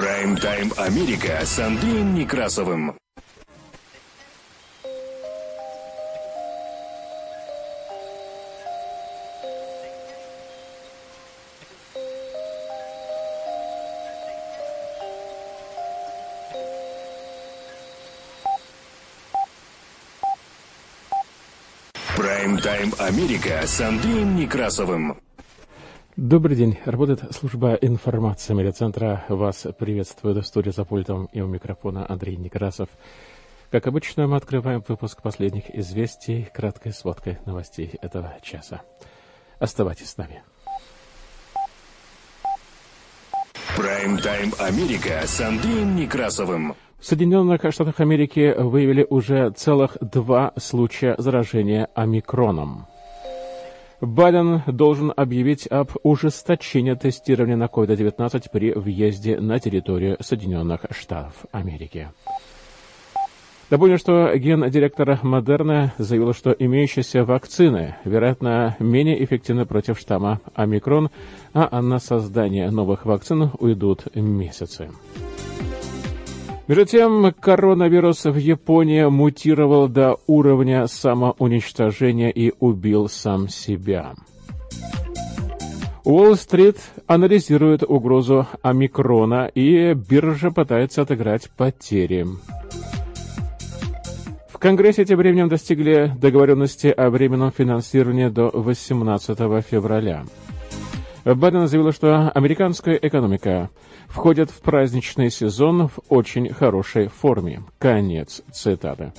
Прайм-тайм 0.00 0.72
Америка 0.78 1.40
с 1.44 1.58
Андреем 1.58 2.14
Некрасовым. 2.14 2.96
Прайм-тайм 22.16 22.94
Америка 22.98 23.66
с 23.66 23.78
Андреем 23.82 24.34
Некрасовым. 24.36 25.20
Добрый 26.20 26.54
день. 26.54 26.78
Работает 26.84 27.34
служба 27.34 27.78
информации 27.80 28.52
медиацентра. 28.52 29.24
Вас 29.30 29.66
приветствует 29.78 30.36
в 30.36 30.46
студии 30.46 30.68
за 30.68 30.84
пультом 30.84 31.30
и 31.32 31.40
у 31.40 31.46
микрофона 31.46 32.04
Андрей 32.06 32.36
Некрасов. 32.36 32.90
Как 33.70 33.86
обычно, 33.86 34.26
мы 34.26 34.36
открываем 34.36 34.84
выпуск 34.86 35.22
последних 35.22 35.74
известий, 35.74 36.46
краткой 36.52 36.92
сводкой 36.92 37.38
новостей 37.46 37.94
этого 38.02 38.36
часа. 38.42 38.82
Оставайтесь 39.58 40.10
с 40.10 40.18
нами. 40.18 40.42
Прайм-тайм 43.74 44.52
Америка 44.58 45.22
с 45.24 45.40
Андреем 45.40 45.96
Некрасовым. 45.96 46.74
В 46.98 47.06
Соединенных 47.06 47.62
Штатах 47.72 47.98
Америки 47.98 48.54
выявили 48.58 49.06
уже 49.08 49.52
целых 49.52 49.96
два 50.02 50.52
случая 50.58 51.14
заражения 51.16 51.88
омикроном. 51.94 52.89
Байден 54.00 54.62
должен 54.66 55.12
объявить 55.14 55.66
об 55.66 55.90
ужесточении 56.02 56.94
тестирования 56.94 57.56
на 57.56 57.64
COVID-19 57.64 58.44
при 58.50 58.72
въезде 58.72 59.38
на 59.38 59.60
территорию 59.60 60.16
Соединенных 60.20 60.86
Штатов 60.90 61.44
Америки. 61.52 62.08
Напомню, 63.68 63.98
что 63.98 64.34
гендиректор 64.34 65.20
Модерна 65.22 65.92
заявил, 65.96 66.34
что 66.34 66.50
имеющиеся 66.50 67.24
вакцины, 67.24 67.94
вероятно, 68.04 68.74
менее 68.80 69.22
эффективны 69.22 69.64
против 69.64 69.98
штамма 69.98 70.40
омикрон, 70.54 71.10
а 71.52 71.80
на 71.80 72.00
создание 72.00 72.68
новых 72.70 73.06
вакцин 73.06 73.50
уйдут 73.60 74.12
месяцы. 74.16 74.90
Между 76.70 76.84
тем, 76.84 77.32
коронавирус 77.32 78.26
в 78.26 78.36
Японии 78.36 79.02
мутировал 79.02 79.88
до 79.88 80.18
уровня 80.28 80.86
самоуничтожения 80.86 82.30
и 82.30 82.52
убил 82.60 83.08
сам 83.08 83.48
себя. 83.48 84.12
Уолл-стрит 86.04 86.76
анализирует 87.08 87.82
угрозу 87.82 88.46
омикрона, 88.62 89.50
и 89.52 89.94
биржа 89.94 90.52
пытается 90.52 91.02
отыграть 91.02 91.50
потери. 91.56 92.24
В 94.46 94.58
Конгрессе 94.58 95.04
тем 95.04 95.18
временем 95.18 95.48
достигли 95.48 96.12
договоренности 96.20 96.86
о 96.86 97.10
временном 97.10 97.50
финансировании 97.50 98.28
до 98.28 98.48
18 98.48 99.36
февраля. 99.68 100.22
Байден 101.24 101.66
заявил, 101.66 101.92
что 101.92 102.30
американская 102.30 102.94
экономика 102.94 103.70
входит 104.08 104.50
в 104.50 104.60
праздничный 104.60 105.30
сезон 105.30 105.88
в 105.88 106.00
очень 106.08 106.52
хорошей 106.52 107.08
форме. 107.08 107.62
Конец 107.78 108.42
цитаты. 108.52 109.12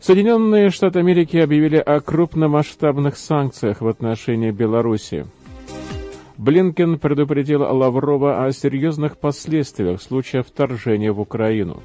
Соединенные 0.00 0.70
Штаты 0.70 1.00
Америки 1.00 1.36
объявили 1.36 1.76
о 1.76 2.00
крупномасштабных 2.00 3.18
санкциях 3.18 3.82
в 3.82 3.88
отношении 3.88 4.50
Беларуси. 4.50 5.26
Блинкен 6.38 6.98
предупредил 6.98 7.62
Лаврова 7.62 8.46
о 8.46 8.52
серьезных 8.52 9.18
последствиях 9.18 10.00
в 10.00 10.02
случае 10.02 10.44
вторжения 10.44 11.12
в 11.12 11.20
Украину. 11.20 11.82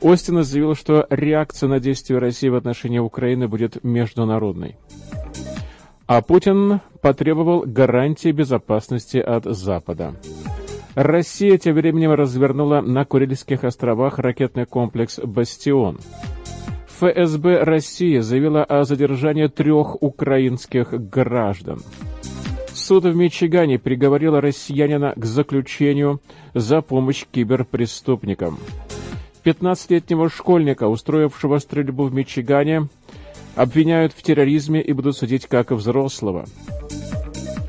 Остин 0.00 0.42
заявил, 0.42 0.74
что 0.74 1.06
реакция 1.10 1.68
на 1.68 1.78
действия 1.78 2.18
России 2.18 2.48
в 2.48 2.54
отношении 2.54 2.98
Украины 2.98 3.48
будет 3.48 3.84
международной. 3.84 4.76
А 6.10 6.22
Путин 6.22 6.80
потребовал 7.02 7.62
гарантии 7.64 8.32
безопасности 8.32 9.18
от 9.18 9.44
Запада. 9.44 10.16
Россия 10.96 11.56
тем 11.56 11.76
временем 11.76 12.10
развернула 12.10 12.80
на 12.80 13.04
Курильских 13.04 13.62
островах 13.62 14.18
ракетный 14.18 14.66
комплекс 14.66 15.20
«Бастион». 15.22 16.00
ФСБ 16.98 17.62
России 17.62 18.18
заявила 18.18 18.64
о 18.64 18.82
задержании 18.82 19.46
трех 19.46 20.02
украинских 20.02 20.90
граждан. 20.90 21.80
Суд 22.72 23.04
в 23.04 23.14
Мичигане 23.14 23.78
приговорил 23.78 24.40
россиянина 24.40 25.12
к 25.14 25.24
заключению 25.24 26.20
за 26.54 26.80
помощь 26.80 27.24
киберпреступникам. 27.30 28.58
15-летнего 29.44 30.28
школьника, 30.28 30.88
устроившего 30.88 31.58
стрельбу 31.58 32.06
в 32.06 32.12
Мичигане, 32.12 32.88
обвиняют 33.60 34.14
в 34.14 34.22
терроризме 34.22 34.80
и 34.80 34.94
будут 34.94 35.18
судить 35.18 35.46
как 35.46 35.70
взрослого. 35.70 36.46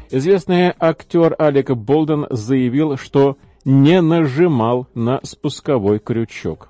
Известный 0.09 0.74
актер 0.79 1.35
Алек 1.38 1.72
Болден 1.72 2.28
заявил, 2.29 2.96
что 2.96 3.35
не 3.66 4.00
нажимал 4.00 4.88
на 4.94 5.19
спусковой 5.24 6.00
крючок. 6.00 6.69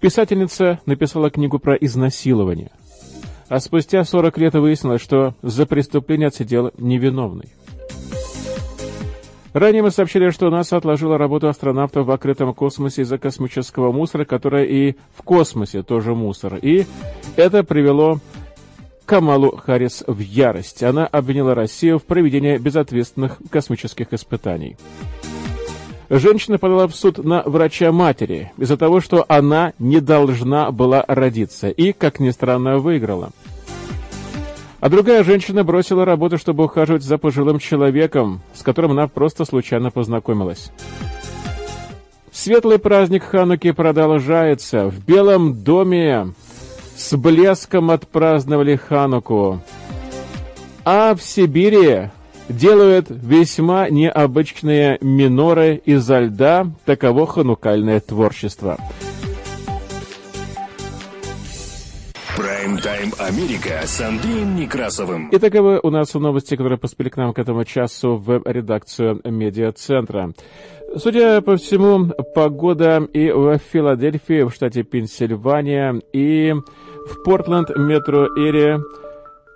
Писательница 0.00 0.80
написала 0.84 1.30
книгу 1.30 1.60
про 1.60 1.76
изнасилование, 1.76 2.72
а 3.48 3.60
спустя 3.60 4.02
40 4.02 4.38
лет 4.38 4.54
выяснилось, 4.54 5.02
что 5.02 5.36
за 5.40 5.66
преступление 5.66 6.28
отсидел 6.28 6.72
невиновный. 6.78 7.48
Ранее 9.52 9.82
мы 9.82 9.90
сообщили, 9.90 10.30
что 10.30 10.48
НАСА 10.48 10.78
отложила 10.78 11.18
работу 11.18 11.46
астронавтов 11.46 12.06
в 12.06 12.10
открытом 12.10 12.54
космосе 12.54 13.02
из-за 13.02 13.18
космического 13.18 13.92
мусора, 13.92 14.24
который 14.24 14.66
и 14.66 14.96
в 15.14 15.22
космосе 15.22 15.82
тоже 15.82 16.14
мусор. 16.14 16.56
И 16.56 16.86
это 17.36 17.62
привело 17.62 18.18
Камалу 19.04 19.54
Харрис 19.56 20.04
в 20.06 20.20
ярость. 20.20 20.82
Она 20.82 21.06
обвинила 21.06 21.54
Россию 21.54 21.98
в 21.98 22.04
проведении 22.04 22.56
безответственных 22.56 23.38
космических 23.50 24.14
испытаний. 24.14 24.76
Женщина 26.08 26.58
подала 26.58 26.86
в 26.86 26.94
суд 26.94 27.22
на 27.22 27.42
врача-матери 27.42 28.52
из-за 28.56 28.78
того, 28.78 29.00
что 29.00 29.24
она 29.28 29.74
не 29.78 30.00
должна 30.00 30.70
была 30.70 31.04
родиться, 31.08 31.68
и, 31.68 31.92
как 31.92 32.20
ни 32.20 32.30
странно, 32.30 32.78
выиграла. 32.78 33.30
А 34.82 34.88
другая 34.88 35.22
женщина 35.22 35.62
бросила 35.62 36.04
работу, 36.04 36.38
чтобы 36.38 36.64
ухаживать 36.64 37.04
за 37.04 37.16
пожилым 37.16 37.60
человеком, 37.60 38.40
с 38.52 38.64
которым 38.64 38.90
она 38.90 39.06
просто 39.06 39.44
случайно 39.44 39.92
познакомилась. 39.92 40.72
Светлый 42.32 42.80
праздник 42.80 43.22
Хануки 43.22 43.70
продолжается. 43.70 44.88
В 44.88 44.98
Белом 45.06 45.62
доме 45.62 46.34
с 46.96 47.16
блеском 47.16 47.92
отпраздновали 47.92 48.74
Хануку. 48.74 49.60
А 50.84 51.14
в 51.14 51.22
Сибири 51.22 52.10
делают 52.48 53.06
весьма 53.08 53.88
необычные 53.88 54.98
миноры 55.00 55.80
изо 55.84 56.18
льда. 56.18 56.66
Таково 56.84 57.28
ханукальное 57.28 58.00
творчество. 58.00 58.78
Прайм-тайм 62.72 63.12
Америка 63.18 63.80
с 63.84 64.00
Андреем 64.00 64.56
Некрасовым. 64.56 65.28
И 65.28 65.38
таковы 65.38 65.78
у 65.82 65.90
нас 65.90 66.14
новости, 66.14 66.56
которые 66.56 66.78
поспели 66.78 67.10
к 67.10 67.16
нам 67.18 67.34
к 67.34 67.38
этому 67.38 67.64
часу 67.64 68.16
в 68.16 68.40
редакцию 68.46 69.20
медиацентра. 69.24 70.32
Судя 70.96 71.42
по 71.42 71.56
всему, 71.56 72.12
погода 72.34 73.06
и 73.12 73.30
в 73.30 73.58
Филадельфии, 73.58 74.44
в 74.44 74.54
штате 74.54 74.84
Пенсильвания, 74.84 76.00
и 76.14 76.54
в 76.54 77.24
Портленд, 77.24 77.68
метро 77.76 78.26
Эри, 78.26 78.78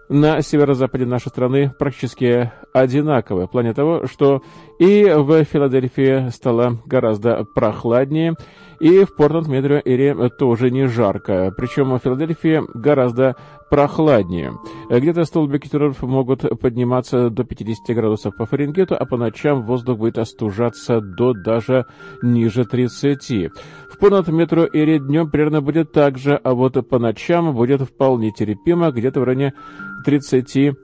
на 0.09 0.43
северо-западе 0.43 1.07
нашей 1.07 1.29
страны 1.29 1.73
практически 1.79 2.53
одинаковые, 2.75 3.47
в 3.47 3.51
плане 3.51 3.73
того, 3.73 4.07
что 4.07 4.43
и 4.79 5.05
в 5.05 5.43
Филадельфии 5.45 6.29
стало 6.31 6.79
гораздо 6.85 7.45
прохладнее, 7.55 8.35
и 8.81 9.05
в 9.05 9.15
Портленд-Метро-Эре 9.15 10.29
тоже 10.31 10.71
не 10.71 10.87
жарко. 10.87 11.53
Причем 11.57 11.95
в 11.95 11.99
Филадельфии 11.99 12.63
гораздо 12.75 13.37
прохладнее. 13.71 14.53
Где-то 14.91 15.25
столбики 15.25 15.69
терроров 15.69 16.03
могут 16.03 16.43
подниматься 16.61 17.31
до 17.31 17.45
50 17.45 17.97
градусов 17.97 18.37
по 18.37 18.47
Фаренгейту, 18.47 18.97
а 18.99 19.05
по 19.07 19.17
ночам 19.17 19.63
воздух 19.63 19.99
будет 19.99 20.19
остужаться 20.19 21.01
до 21.01 21.33
даже 21.33 21.87
ниже 22.23 22.65
30. 22.65 23.51
В 23.91 23.99
Портленд-Метро-Эре 23.99 24.99
днем 24.99 25.31
примерно 25.31 25.61
будет 25.61 25.93
так 25.93 26.19
же, 26.19 26.37
а 26.37 26.55
вот 26.55 26.89
по 26.89 26.99
ночам 26.99 27.55
будет 27.55 27.83
вполне 27.83 28.31
терпимо, 28.31 28.91
где-то 28.91 29.21
в 29.21 29.25
районе 29.25 29.55
30 30.05 30.77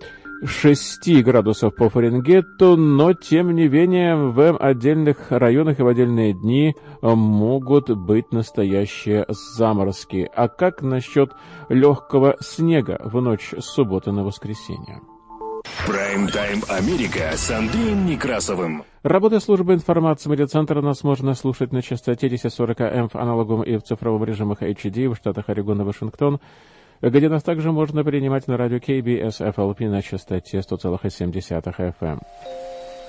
6 0.44 1.22
градусов 1.22 1.74
по 1.74 1.88
Фаренгейту, 1.88 2.76
но 2.76 3.12
тем 3.12 3.54
не 3.54 3.68
менее 3.68 4.16
в 4.16 4.56
отдельных 4.56 5.30
районах 5.30 5.78
и 5.78 5.82
в 5.82 5.86
отдельные 5.86 6.32
дни 6.32 6.74
могут 7.00 7.90
быть 7.90 8.32
настоящие 8.32 9.24
заморозки. 9.28 10.28
А 10.34 10.48
как 10.48 10.82
насчет 10.82 11.32
легкого 11.68 12.36
снега 12.40 13.00
в 13.04 13.20
ночь 13.20 13.54
с 13.56 13.64
субботы 13.64 14.10
на 14.10 14.24
воскресенье? 14.24 15.00
Прайм-тайм 15.86 16.62
Америка 16.68 17.36
с 17.36 17.50
Андреем 17.50 18.06
Некрасовым. 18.06 18.84
Работа 19.04 19.38
службы 19.40 19.74
информации 19.74 20.28
медиацентра 20.28 20.80
нас 20.80 21.04
можно 21.04 21.34
слушать 21.34 21.72
на 21.72 21.82
частоте 21.82 22.26
1040 22.26 22.80
М 22.80 23.08
в 23.08 23.14
аналоговом 23.14 23.62
и 23.62 23.76
в 23.76 23.82
цифровом 23.82 24.24
режимах 24.24 24.62
HD 24.62 25.08
в 25.08 25.16
штатах 25.16 25.48
Орегон 25.48 25.80
и 25.80 25.84
Вашингтон, 25.84 26.40
где 27.02 27.28
нас 27.28 27.42
также 27.42 27.72
можно 27.72 28.04
принимать 28.04 28.46
на 28.46 28.56
радио 28.56 28.78
KBS 28.78 29.54
FLP 29.54 29.88
на 29.88 30.02
частоте 30.02 30.58
100,7 30.58 31.94
FM. 32.00 32.18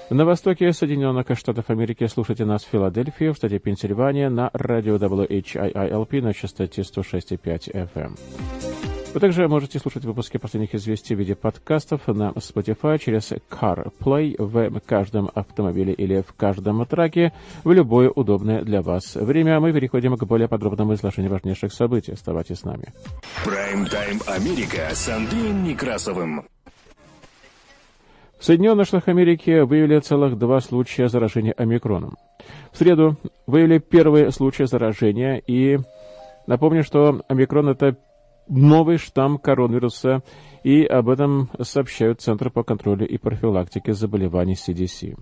На 0.10 0.26
востоке 0.26 0.74
Соединенных 0.74 1.26
Штатов 1.38 1.70
Америки 1.70 2.06
слушайте 2.08 2.46
нас 2.46 2.64
в 2.64 2.70
Филадельфии, 2.70 3.30
в 3.32 3.36
штате 3.36 3.60
Пенсильвания, 3.60 4.30
на 4.30 4.50
радио 4.54 4.98
WHIILP 4.98 6.22
на 6.22 6.34
частоте 6.34 6.82
106,5 6.82 7.90
FM. 7.94 8.93
Вы 9.14 9.20
также 9.20 9.48
можете 9.48 9.78
слушать 9.78 10.06
выпуски 10.06 10.38
последних 10.38 10.74
известий 10.74 11.14
в 11.14 11.20
виде 11.20 11.36
подкастов 11.36 12.08
на 12.08 12.32
Spotify 12.32 12.98
через 12.98 13.32
CarPlay 13.32 14.36
в 14.40 14.80
каждом 14.80 15.30
автомобиле 15.36 15.94
или 15.94 16.22
в 16.22 16.34
каждом 16.34 16.84
траке 16.88 17.32
в 17.64 17.72
любое 17.72 18.10
удобное 18.10 18.64
для 18.64 18.82
вас 18.82 19.14
время. 19.14 19.60
Мы 19.60 19.72
переходим 19.72 20.18
к 20.18 20.24
более 20.24 20.48
подробному 20.48 20.96
изложению 20.96 21.32
важнейших 21.32 21.72
событий. 21.72 22.14
Оставайтесь 22.14 22.62
с 22.62 22.64
нами. 22.64 22.92
Прайм-тайм 23.46 24.20
Америка 24.26 24.90
с 24.92 25.08
Андреем 25.08 25.64
Некрасовым. 25.64 26.48
В 28.40 28.44
Соединенных 28.44 28.88
Штатах 28.88 29.10
Америки 29.10 29.60
выявили 29.60 30.00
целых 30.00 30.40
два 30.40 30.60
случая 30.60 31.08
заражения 31.08 31.54
омикроном. 31.56 32.18
В 32.72 32.78
среду 32.80 33.16
выявили 33.46 33.78
первый 33.78 34.32
случай 34.32 34.66
заражения, 34.66 35.36
и 35.46 35.78
напомню, 36.48 36.84
что 36.84 37.22
омикрон– 37.28 37.70
это 37.70 37.96
новый 38.48 38.98
штамм 38.98 39.38
коронавируса, 39.38 40.24
и 40.64 40.84
об 40.86 41.10
этом 41.10 41.50
сообщают 41.62 42.22
Центр 42.22 42.50
по 42.50 42.64
контролю 42.64 43.08
и 43.08 43.18
профилактике 43.18 43.94
заболеваний 43.94 44.54
CDC. 44.56 45.18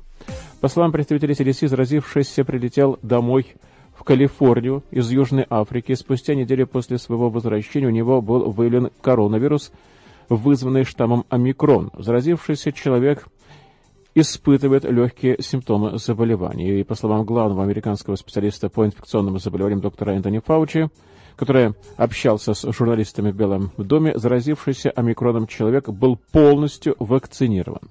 По 0.60 0.68
словам 0.68 0.92
представителей 0.92 1.34
CDC, 1.34 1.68
заразившийся 1.68 2.46
прилетел 2.46 3.00
домой 3.02 3.56
в 3.94 4.04
Калифорнию 4.04 4.84
из 4.92 5.12
Южной 5.12 5.46
Африки. 5.50 5.94
Спустя 5.94 6.36
неделю 6.36 6.68
после 6.68 6.98
своего 6.98 7.30
возвращения 7.30 7.88
у 7.88 7.92
него 7.92 8.22
был 8.22 8.52
выявлен 8.52 8.92
коронавирус, 9.02 9.72
вызванный 10.30 10.84
штаммом 10.84 11.26
омикрон. 11.30 11.92
Заразившийся 11.98 12.72
человек 12.72 13.28
испытывает 14.14 14.84
легкие 14.86 15.38
симптомы 15.40 15.98
заболевания. 15.98 16.80
И, 16.80 16.84
по 16.84 16.96
словам 16.96 17.26
главного 17.26 17.64
американского 17.64 18.16
специалиста 18.16 18.70
по 18.70 18.86
инфекционным 18.86 19.40
заболеваниям 19.40 19.82
доктора 19.82 20.14
Энтони 20.14 20.42
Фаучи, 20.44 20.90
который 21.42 21.74
общался 21.98 22.54
с 22.54 22.72
журналистами 22.72 23.32
в 23.32 23.36
Белом 23.36 23.72
доме, 23.76 24.16
заразившийся 24.16 24.92
омикроном 24.92 25.48
человек 25.48 25.90
был 25.90 26.20
полностью 26.32 26.96
вакцинирован. 27.00 27.90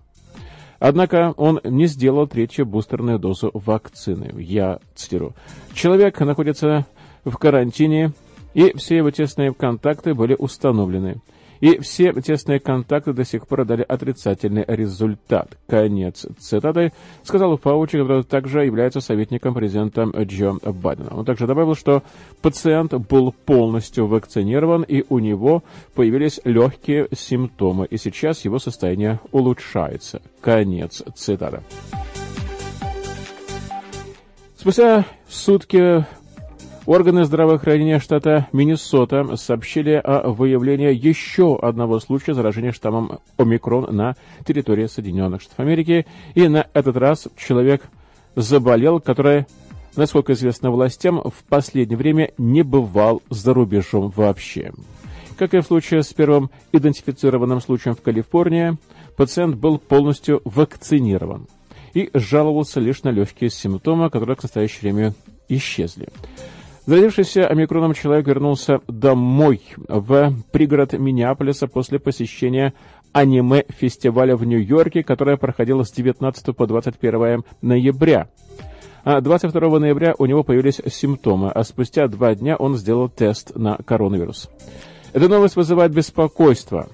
Однако 0.79 1.35
он 1.37 1.61
не 1.65 1.87
сделал 1.87 2.29
третью 2.29 2.65
бустерную 2.65 3.19
дозу 3.19 3.51
вакцины. 3.53 4.33
Я 4.41 4.79
цитирую. 4.95 5.35
Человек 5.75 6.21
находится 6.21 6.87
в 7.25 7.37
карантине, 7.39 8.13
и 8.55 8.73
все 8.77 8.99
его 8.99 9.11
тесные 9.11 9.53
контакты 9.53 10.15
были 10.15 10.37
установлены. 10.39 11.21
И 11.61 11.79
все 11.81 12.13
тесные 12.13 12.59
контакты 12.59 13.13
до 13.13 13.25
сих 13.25 13.47
пор 13.47 13.65
дали 13.65 13.85
отрицательный 13.87 14.65
результат. 14.67 15.59
Конец 15.67 16.27
цитаты, 16.39 16.93
сказал 17.23 17.57
Фаучи, 17.59 17.99
который 17.99 18.25
также 18.25 18.65
является 18.65 19.01
советником 19.01 19.55
президента 19.55 20.05
Джо 20.05 20.55
Байдена. 20.63 21.11
Он 21.15 21.25
также 21.25 21.47
добавил, 21.47 21.75
что 21.75 22.03
пациент 22.41 22.95
был 22.95 23.33
полностью 23.33 24.07
вакцинирован, 24.07 24.83
и 24.83 25.05
у 25.09 25.19
него 25.19 25.63
появились 25.95 26.41
легкие 26.45 27.09
симптомы, 27.13 27.87
и 27.87 27.97
сейчас 27.99 28.45
его 28.45 28.59
состояние 28.59 29.21
улучшается. 29.31 30.23
Конец 30.41 31.03
цитаты. 31.15 31.61
Спустя 34.57 35.07
сутки 35.27 36.05
Органы 36.87 37.25
здравоохранения 37.25 38.01
штата 38.01 38.49
Миннесота 38.53 39.37
сообщили 39.37 39.93
о 39.93 40.31
выявлении 40.31 40.93
еще 40.95 41.59
одного 41.61 42.01
случая 42.01 42.33
заражения 42.33 42.73
штаммом 42.73 43.19
омикрон 43.37 43.95
на 43.95 44.17
территории 44.47 44.87
Соединенных 44.87 45.43
Штатов 45.43 45.61
Америки. 45.61 46.07
И 46.35 46.49
на 46.49 46.67
этот 46.73 46.97
раз 46.97 47.29
человек 47.37 47.83
заболел, 48.35 48.99
который, 48.99 49.47
насколько 49.95 50.33
известно 50.33 50.71
властям, 50.71 51.21
в 51.21 51.45
последнее 51.49 51.99
время 51.99 52.33
не 52.39 52.63
бывал 52.63 53.23
за 53.29 53.53
рубежом 53.53 54.11
вообще. 54.17 54.73
Как 55.37 55.53
и 55.53 55.61
в 55.61 55.67
случае 55.67 56.03
с 56.03 56.13
первым 56.13 56.51
идентифицированным 56.73 57.61
случаем 57.61 57.95
в 57.95 58.01
Калифорнии, 58.01 58.79
пациент 59.17 59.57
был 59.57 59.79
полностью 59.79 60.41
вакцинирован 60.45 61.47
и 61.93 62.11
жаловался 62.15 62.81
лишь 62.81 63.03
на 63.03 63.11
легкие 63.11 63.51
симптомы, 63.51 64.09
которые 64.09 64.37
к 64.37 64.43
настоящему 64.43 64.81
времени 64.83 65.15
исчезли. 65.49 66.09
Заразившийся 66.91 67.47
омикроном 67.47 67.95
человек 67.95 68.27
вернулся 68.27 68.81
домой, 68.89 69.61
в 69.87 70.35
пригород 70.51 70.93
Миннеаполиса 70.93 71.69
после 71.69 72.01
посещения 72.01 72.75
аниме-фестиваля 73.13 74.35
в 74.35 74.45
Нью-Йорке, 74.45 75.05
которое 75.05 75.37
проходило 75.37 75.85
с 75.85 75.93
19 75.93 76.57
по 76.57 76.67
21 76.67 77.45
ноября. 77.63 78.27
А 79.05 79.21
22 79.21 79.79
ноября 79.79 80.17
у 80.19 80.27
него 80.27 80.43
появились 80.43 80.81
симптомы, 80.93 81.53
а 81.53 81.63
спустя 81.63 82.09
два 82.09 82.35
дня 82.35 82.57
он 82.57 82.77
сделал 82.77 83.09
тест 83.09 83.55
на 83.55 83.77
коронавирус. 83.77 84.51
Эта 85.13 85.29
новость 85.29 85.55
вызывает 85.55 85.95
беспокойство, 85.95 86.89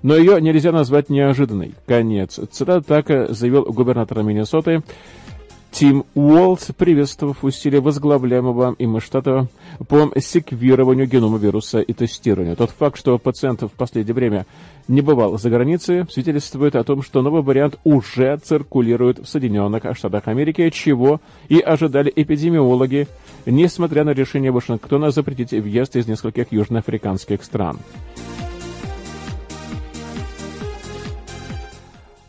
но 0.00 0.16
ее 0.16 0.40
нельзя 0.40 0.72
назвать 0.72 1.10
неожиданной. 1.10 1.74
Конец. 1.84 2.40
Цитата 2.50 2.80
так 2.80 3.34
заявил 3.34 3.64
губернатор 3.64 4.22
Миннесоты 4.22 4.82
Тим 5.78 6.06
Уолтс, 6.14 6.68
приветствовав 6.74 7.44
усилия 7.44 7.80
возглавляемого 7.80 8.76
им 8.78 8.98
штата 8.98 9.46
по 9.88 10.10
секвированию 10.18 11.06
генома 11.06 11.36
вируса 11.36 11.80
и 11.80 11.92
тестированию. 11.92 12.56
Тот 12.56 12.70
факт, 12.70 12.98
что 12.98 13.18
пациент 13.18 13.60
в 13.60 13.68
последнее 13.68 14.14
время 14.14 14.46
не 14.88 15.02
бывал 15.02 15.36
за 15.36 15.50
границей, 15.50 16.06
свидетельствует 16.10 16.76
о 16.76 16.84
том, 16.84 17.02
что 17.02 17.20
новый 17.20 17.42
вариант 17.42 17.78
уже 17.84 18.38
циркулирует 18.38 19.18
в 19.18 19.26
Соединенных 19.26 19.82
Штатах 19.94 20.28
Америки, 20.28 20.70
чего 20.70 21.20
и 21.50 21.60
ожидали 21.60 22.10
эпидемиологи, 22.16 23.06
несмотря 23.44 24.04
на 24.04 24.14
решение 24.14 24.52
Вашингтона 24.52 25.10
запретить 25.10 25.50
въезд 25.50 25.94
из 25.94 26.08
нескольких 26.08 26.52
южноафриканских 26.52 27.44
стран. 27.44 27.80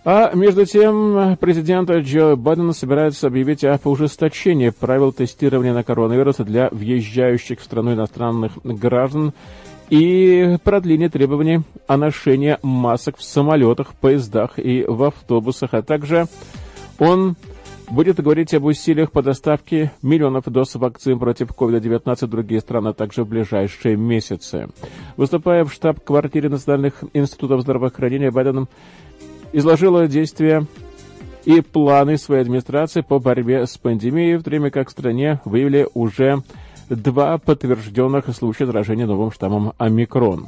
А 0.10 0.34
между 0.34 0.66
тем, 0.66 1.36
президент 1.36 1.92
Джо 1.92 2.38
Байден 2.38 2.72
собирается 2.72 3.28
объявить 3.28 3.66
о 3.66 3.78
ужесточении 3.84 4.70
правил 4.70 5.12
тестирования 5.12 5.74
на 5.74 5.84
коронавирус 5.84 6.38
для 6.38 6.70
въезжающих 6.72 7.60
в 7.60 7.64
страну 7.66 7.94
иностранных 7.94 8.54
граждан 8.64 9.34
и 9.90 10.56
продление 10.64 11.10
требований 11.10 11.64
о 11.88 11.98
ношении 11.98 12.58
масок 12.64 13.18
в 13.18 13.24
самолетах, 13.24 13.96
поездах 13.96 14.58
и 14.60 14.86
в 14.88 15.04
автобусах, 15.04 15.74
а 15.74 15.82
также 15.82 16.28
он 17.00 17.36
будет 17.90 18.22
говорить 18.22 18.54
об 18.54 18.64
усилиях 18.64 19.12
по 19.12 19.22
доставке 19.22 19.92
миллионов 20.02 20.46
доз 20.46 20.76
вакцин 20.76 21.20
против 21.20 21.50
COVID-19 21.50 22.26
в 22.26 22.30
другие 22.30 22.62
страны 22.62 22.94
также 22.94 23.24
в 23.24 23.28
ближайшие 23.28 23.98
месяцы. 23.98 24.70
Выступая 25.18 25.66
в 25.66 25.74
штаб-квартире 25.74 26.48
Национальных 26.48 27.04
институтов 27.14 27.62
здравоохранения, 27.62 28.32
Байден 28.32 28.68
изложила 29.58 30.08
действия 30.08 30.66
и 31.46 31.62
планы 31.62 32.18
своей 32.18 32.42
администрации 32.42 33.02
по 33.02 33.20
борьбе 33.20 33.66
с 33.66 33.78
пандемией, 33.78 34.38
в 34.38 34.44
то 34.44 34.52
время 34.52 34.70
как 34.70 34.90
в 34.90 34.92
стране 34.92 35.42
выявили 35.46 35.88
уже 35.96 36.44
два 36.90 37.38
подтвержденных 37.40 38.26
случая 38.36 38.68
заражения 38.68 39.08
новым 39.08 39.32
штаммом 39.32 39.74
омикрон. 39.80 40.48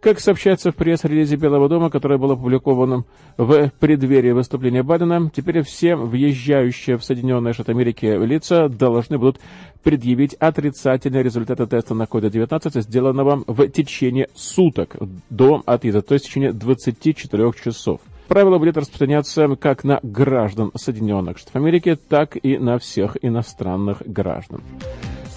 Как 0.00 0.18
сообщается 0.18 0.72
в 0.72 0.76
пресс-релизе 0.76 1.36
Белого 1.36 1.68
дома, 1.68 1.90
которое 1.90 2.18
было 2.18 2.32
опубликовано 2.32 3.04
в 3.36 3.70
преддверии 3.80 4.30
выступления 4.30 4.82
Байдена, 4.82 5.30
теперь 5.34 5.60
все 5.62 5.94
въезжающие 5.94 6.96
в 6.96 7.04
Соединенные 7.04 7.52
Штаты 7.52 7.72
Америки 7.72 8.06
лица 8.06 8.70
должны 8.70 9.18
будут 9.18 9.40
предъявить 9.82 10.32
отрицательные 10.34 11.22
результаты 11.22 11.66
теста 11.66 11.92
на 11.92 12.04
COVID-19, 12.04 12.80
сделанного 12.80 13.44
в 13.46 13.68
течение 13.68 14.28
суток 14.34 14.96
до 15.28 15.62
отъезда, 15.66 16.00
то 16.00 16.14
есть 16.14 16.24
в 16.24 16.28
течение 16.28 16.54
24 16.54 17.52
часов. 17.62 18.00
Правило 18.26 18.56
будет 18.56 18.78
распространяться 18.78 19.54
как 19.56 19.84
на 19.84 20.00
граждан 20.02 20.70
Соединенных 20.76 21.36
Штатов 21.36 21.56
Америки, 21.56 21.98
так 22.08 22.38
и 22.42 22.56
на 22.56 22.78
всех 22.78 23.18
иностранных 23.20 24.02
граждан. 24.06 24.62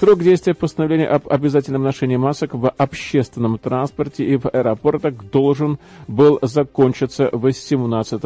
Срок 0.04 0.22
действия 0.22 0.54
постановления 0.54 1.08
об 1.08 1.30
обязательном 1.30 1.84
ношении 1.84 2.18
масок 2.18 2.56
в 2.56 2.70
общественном 2.70 3.58
транспорте 3.58 4.26
и 4.26 4.36
в 4.36 4.50
аэропортах 4.50 5.14
должен 5.32 5.80
был 6.10 6.40
закончиться 6.42 7.30
18 7.32 8.22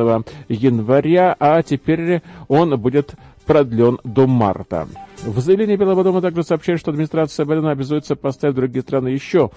января, 0.50 1.36
а 1.40 1.62
теперь 1.62 2.24
он 2.48 2.80
будет 2.82 3.14
продлен 3.46 4.00
до 4.04 4.26
марта. 4.26 4.88
В 5.24 5.40
заявлении 5.40 5.76
Белого 5.76 6.04
дома 6.04 6.20
также 6.22 6.42
сообщают, 6.42 6.82
что 6.82 6.90
администрация 6.90 7.46
Байдена 7.46 7.70
обязуется 7.70 8.16
поставить 8.16 8.56
другие 8.56 8.82
страны 8.82 9.10
еще 9.10 9.52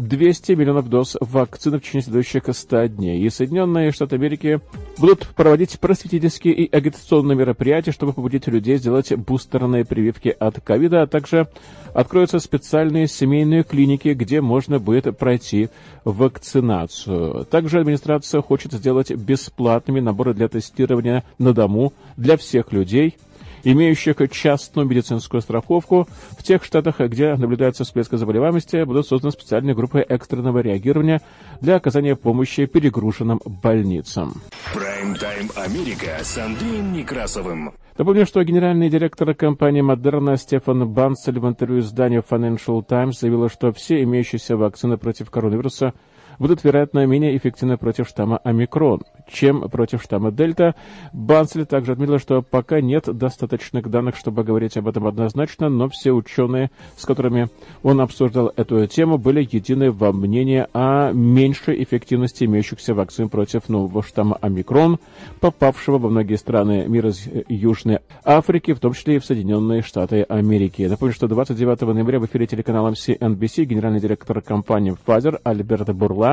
200 0.00 0.52
миллионов 0.52 0.88
доз 0.88 1.16
вакцины 1.20 1.78
в 1.78 1.82
течение 1.82 2.02
следующих 2.02 2.44
100 2.50 2.86
дней. 2.86 3.22
И 3.22 3.30
Соединенные 3.30 3.92
Штаты 3.92 4.16
Америки 4.16 4.60
будут 4.98 5.26
проводить 5.28 5.78
просветительские 5.78 6.54
и 6.54 6.74
агитационные 6.74 7.36
мероприятия, 7.36 7.92
чтобы 7.92 8.12
побудить 8.12 8.46
людей 8.46 8.78
сделать 8.78 9.14
бустерные 9.14 9.84
прививки 9.84 10.34
от 10.38 10.60
ковида, 10.60 11.02
а 11.02 11.06
также 11.06 11.48
откроются 11.92 12.38
специальные 12.38 13.08
семейные 13.08 13.62
клиники, 13.62 14.08
где 14.08 14.40
можно 14.40 14.78
будет 14.78 15.16
пройти 15.18 15.68
вакцинацию. 16.04 17.44
Также 17.44 17.80
администрация 17.80 18.40
хочет 18.40 18.72
сделать 18.72 19.10
бесплатными 19.10 20.00
наборы 20.00 20.34
для 20.34 20.48
тестирования 20.48 21.24
на 21.38 21.52
дому 21.52 21.92
для 22.16 22.36
всех 22.36 22.72
людей– 22.72 23.16
имеющих 23.64 24.16
частную 24.30 24.86
медицинскую 24.86 25.40
страховку. 25.40 26.06
В 26.38 26.42
тех 26.42 26.64
штатах, 26.64 27.00
где 27.00 27.34
наблюдается 27.34 27.84
всплеск 27.84 28.12
заболеваемости, 28.12 28.84
будут 28.84 29.06
созданы 29.06 29.32
специальные 29.32 29.74
группы 29.74 30.00
экстренного 30.00 30.60
реагирования 30.60 31.20
для 31.60 31.76
оказания 31.76 32.16
помощи 32.16 32.66
перегруженным 32.66 33.40
больницам. 33.44 34.40
Прайм-тайм 34.72 35.50
Америка 35.56 36.18
с 36.22 36.38
Андреем 36.38 36.92
Некрасовым. 36.92 37.72
Напомню, 37.98 38.24
что 38.24 38.42
генеральный 38.42 38.88
директор 38.88 39.34
компании 39.34 39.82
Moderna 39.82 40.36
Стефан 40.36 40.88
Банцель 40.88 41.38
в 41.38 41.46
интервью 41.46 41.80
изданию 41.80 42.24
Financial 42.28 42.82
Times 42.82 43.20
заявил, 43.20 43.48
что 43.50 43.72
все 43.72 44.02
имеющиеся 44.02 44.56
вакцины 44.56 44.96
против 44.96 45.30
коронавируса– 45.30 45.92
будут, 46.40 46.64
вероятно, 46.64 47.06
менее 47.06 47.36
эффективны 47.36 47.76
против 47.76 48.08
штамма 48.08 48.38
омикрон, 48.38 49.02
чем 49.30 49.68
против 49.68 50.02
штамма 50.02 50.32
дельта. 50.32 50.74
Банцель 51.12 51.66
также 51.66 51.92
отметил, 51.92 52.18
что 52.18 52.40
пока 52.42 52.80
нет 52.80 53.04
достаточных 53.04 53.88
данных, 53.90 54.16
чтобы 54.16 54.42
говорить 54.42 54.76
об 54.78 54.88
этом 54.88 55.06
однозначно, 55.06 55.68
но 55.68 55.90
все 55.90 56.12
ученые, 56.12 56.70
с 56.96 57.04
которыми 57.04 57.48
он 57.82 58.00
обсуждал 58.00 58.52
эту 58.56 58.86
тему, 58.86 59.18
были 59.18 59.42
едины 59.42 59.92
во 59.92 60.12
мнении 60.12 60.66
о 60.72 61.12
меньшей 61.12 61.82
эффективности 61.84 62.44
имеющихся 62.44 62.94
вакцин 62.94 63.28
против 63.28 63.68
нового 63.68 64.02
штамма 64.02 64.38
омикрон, 64.40 64.98
попавшего 65.40 65.98
во 65.98 66.08
многие 66.08 66.36
страны 66.36 66.86
мира 66.88 67.10
из 67.10 67.28
Южной 67.48 67.98
Африки, 68.24 68.72
в 68.72 68.80
том 68.80 68.94
числе 68.94 69.16
и 69.16 69.18
в 69.18 69.26
Соединенные 69.26 69.82
Штаты 69.82 70.22
Америки. 70.22 70.82
Напомню, 70.84 71.14
что 71.14 71.28
29 71.28 71.82
ноября 71.82 72.18
в 72.18 72.24
эфире 72.24 72.46
телеканала 72.46 72.92
CNBC 72.92 73.64
генеральный 73.64 74.00
директор 74.00 74.40
компании 74.40 74.96
Pfizer 75.06 75.38
Альберт 75.44 75.94
Бурла 75.94 76.29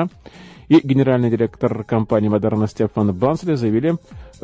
и 0.68 0.80
генеральный 0.86 1.30
директор 1.30 1.84
компании 1.84 2.30
Moderna 2.30 2.68
Стефан 2.68 3.14
Бансли 3.14 3.56
заявили, 3.56 3.96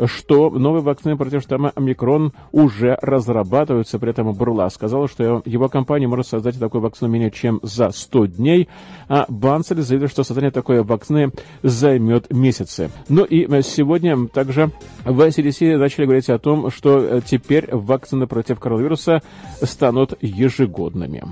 что 0.05 0.49
новые 0.49 0.81
вакцины 0.81 1.17
против 1.17 1.41
штамма 1.41 1.71
омикрон 1.75 2.31
уже 2.51 2.97
разрабатываются. 3.01 3.99
При 3.99 4.11
этом 4.11 4.31
Бурла 4.33 4.69
сказал, 4.69 5.07
что 5.07 5.41
его 5.45 5.67
компания 5.67 6.07
может 6.07 6.27
создать 6.27 6.57
такую 6.59 6.81
вакцину 6.81 7.09
менее 7.09 7.29
чем 7.29 7.59
за 7.61 7.89
100 7.89 8.25
дней, 8.27 8.69
а 9.09 9.25
Банцель 9.27 9.81
заявил, 9.81 10.07
что 10.07 10.23
создание 10.23 10.51
такой 10.51 10.81
вакцины 10.83 11.31
займет 11.61 12.31
месяцы. 12.31 12.89
Ну 13.09 13.25
и 13.25 13.45
сегодня 13.61 14.27
также 14.27 14.71
в 15.03 15.19
CDC 15.19 15.77
начали 15.77 16.05
говорить 16.05 16.29
о 16.29 16.39
том, 16.39 16.71
что 16.71 17.19
теперь 17.21 17.67
вакцины 17.75 18.27
против 18.27 18.59
коронавируса 18.59 19.21
станут 19.61 20.17
ежегодными. 20.21 21.23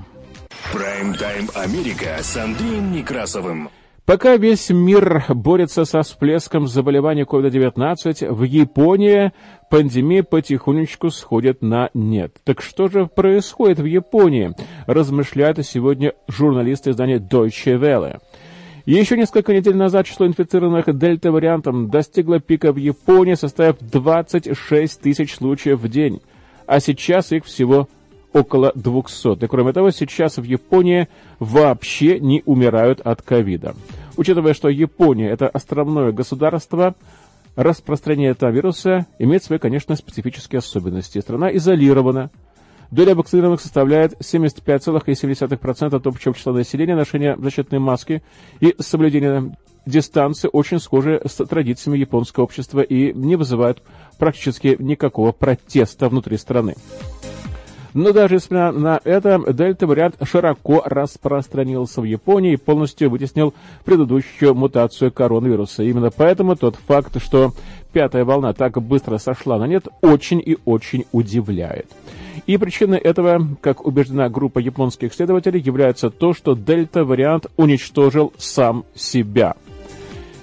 Прайм-тайм 0.72 1.48
Америка 1.54 2.18
с 2.20 2.36
Андреем 2.36 2.92
Некрасовым. 2.92 3.70
Пока 4.04 4.36
весь 4.36 4.68
мир 4.70 5.24
борется 5.28 5.84
со 5.84 6.02
всплеском 6.02 6.66
заболевания 6.66 7.22
COVID-19, 7.22 8.32
в 8.32 8.42
Японии 8.42 9.32
пандемия 9.70 10.24
потихонечку 10.24 11.10
сходит 11.10 11.62
на 11.62 11.88
нет. 11.94 12.34
Так 12.42 12.62
что 12.62 12.88
же 12.88 13.06
происходит 13.06 13.78
в 13.78 13.84
Японии, 13.84 14.54
размышляют 14.86 15.64
сегодня 15.64 16.14
журналисты 16.26 16.90
издания 16.90 17.18
Deutsche 17.18 17.78
Welle. 17.78 18.20
Еще 18.86 19.16
несколько 19.16 19.54
недель 19.54 19.76
назад 19.76 20.06
число 20.06 20.26
инфицированных 20.26 20.98
дельта-вариантом 20.98 21.88
достигло 21.88 22.40
пика 22.40 22.72
в 22.72 22.78
Японии, 22.78 23.34
составив 23.34 23.76
26 23.78 25.00
тысяч 25.00 25.36
случаев 25.36 25.78
в 25.78 25.88
день, 25.88 26.20
а 26.66 26.80
сейчас 26.80 27.30
их 27.30 27.44
всего 27.44 27.88
около 28.32 28.72
200. 28.74 29.44
И 29.44 29.48
кроме 29.48 29.72
того, 29.72 29.90
сейчас 29.90 30.38
в 30.38 30.42
Японии 30.42 31.08
вообще 31.38 32.20
не 32.20 32.42
умирают 32.46 33.00
от 33.00 33.22
ковида. 33.22 33.74
Учитывая, 34.16 34.54
что 34.54 34.68
Япония– 34.68 35.30
это 35.30 35.48
островное 35.48 36.12
государство, 36.12 36.94
распространение 37.56 38.32
этого 38.32 38.50
вируса 38.50 39.06
имеет 39.18 39.42
свои, 39.42 39.58
конечно, 39.58 39.96
специфические 39.96 40.58
особенности. 40.58 41.18
Страна 41.18 41.54
изолирована. 41.56 42.30
Доля 42.90 43.14
вакцинированных 43.14 43.62
составляет 43.62 44.20
75,7% 44.20 45.96
от 45.96 46.06
общего 46.06 46.34
числа 46.34 46.52
населения. 46.52 46.94
Ношение 46.94 47.36
защитной 47.38 47.78
маски 47.78 48.22
и 48.60 48.74
соблюдение 48.78 49.56
дистанции 49.86 50.50
очень 50.52 50.78
схожи 50.78 51.20
с 51.24 51.44
традициями 51.46 51.98
японского 51.98 52.44
общества 52.44 52.80
и 52.80 53.14
не 53.14 53.36
вызывают 53.36 53.82
практически 54.18 54.76
никакого 54.78 55.32
протеста 55.32 56.08
внутри 56.08 56.36
страны. 56.36 56.74
Но 57.94 58.12
даже 58.12 58.36
несмотря 58.36 58.72
на 58.72 59.00
это, 59.04 59.40
дельта-вариант 59.52 60.16
широко 60.24 60.82
распространился 60.84 62.00
в 62.00 62.04
Японии 62.04 62.54
и 62.54 62.56
полностью 62.56 63.10
вытеснил 63.10 63.54
предыдущую 63.84 64.54
мутацию 64.54 65.12
коронавируса. 65.12 65.82
Именно 65.82 66.10
поэтому 66.10 66.56
тот 66.56 66.76
факт, 66.76 67.22
что 67.22 67.52
пятая 67.92 68.24
волна 68.24 68.54
так 68.54 68.80
быстро 68.80 69.18
сошла 69.18 69.58
на 69.58 69.66
нет, 69.66 69.88
очень 70.00 70.42
и 70.44 70.56
очень 70.64 71.04
удивляет. 71.12 71.86
И 72.46 72.56
причиной 72.56 72.98
этого, 72.98 73.46
как 73.60 73.86
убеждена 73.86 74.28
группа 74.28 74.58
японских 74.58 75.12
исследователей, 75.12 75.60
является 75.60 76.10
то, 76.10 76.32
что 76.32 76.54
дельта-вариант 76.54 77.46
уничтожил 77.56 78.32
сам 78.38 78.84
себя. 78.94 79.54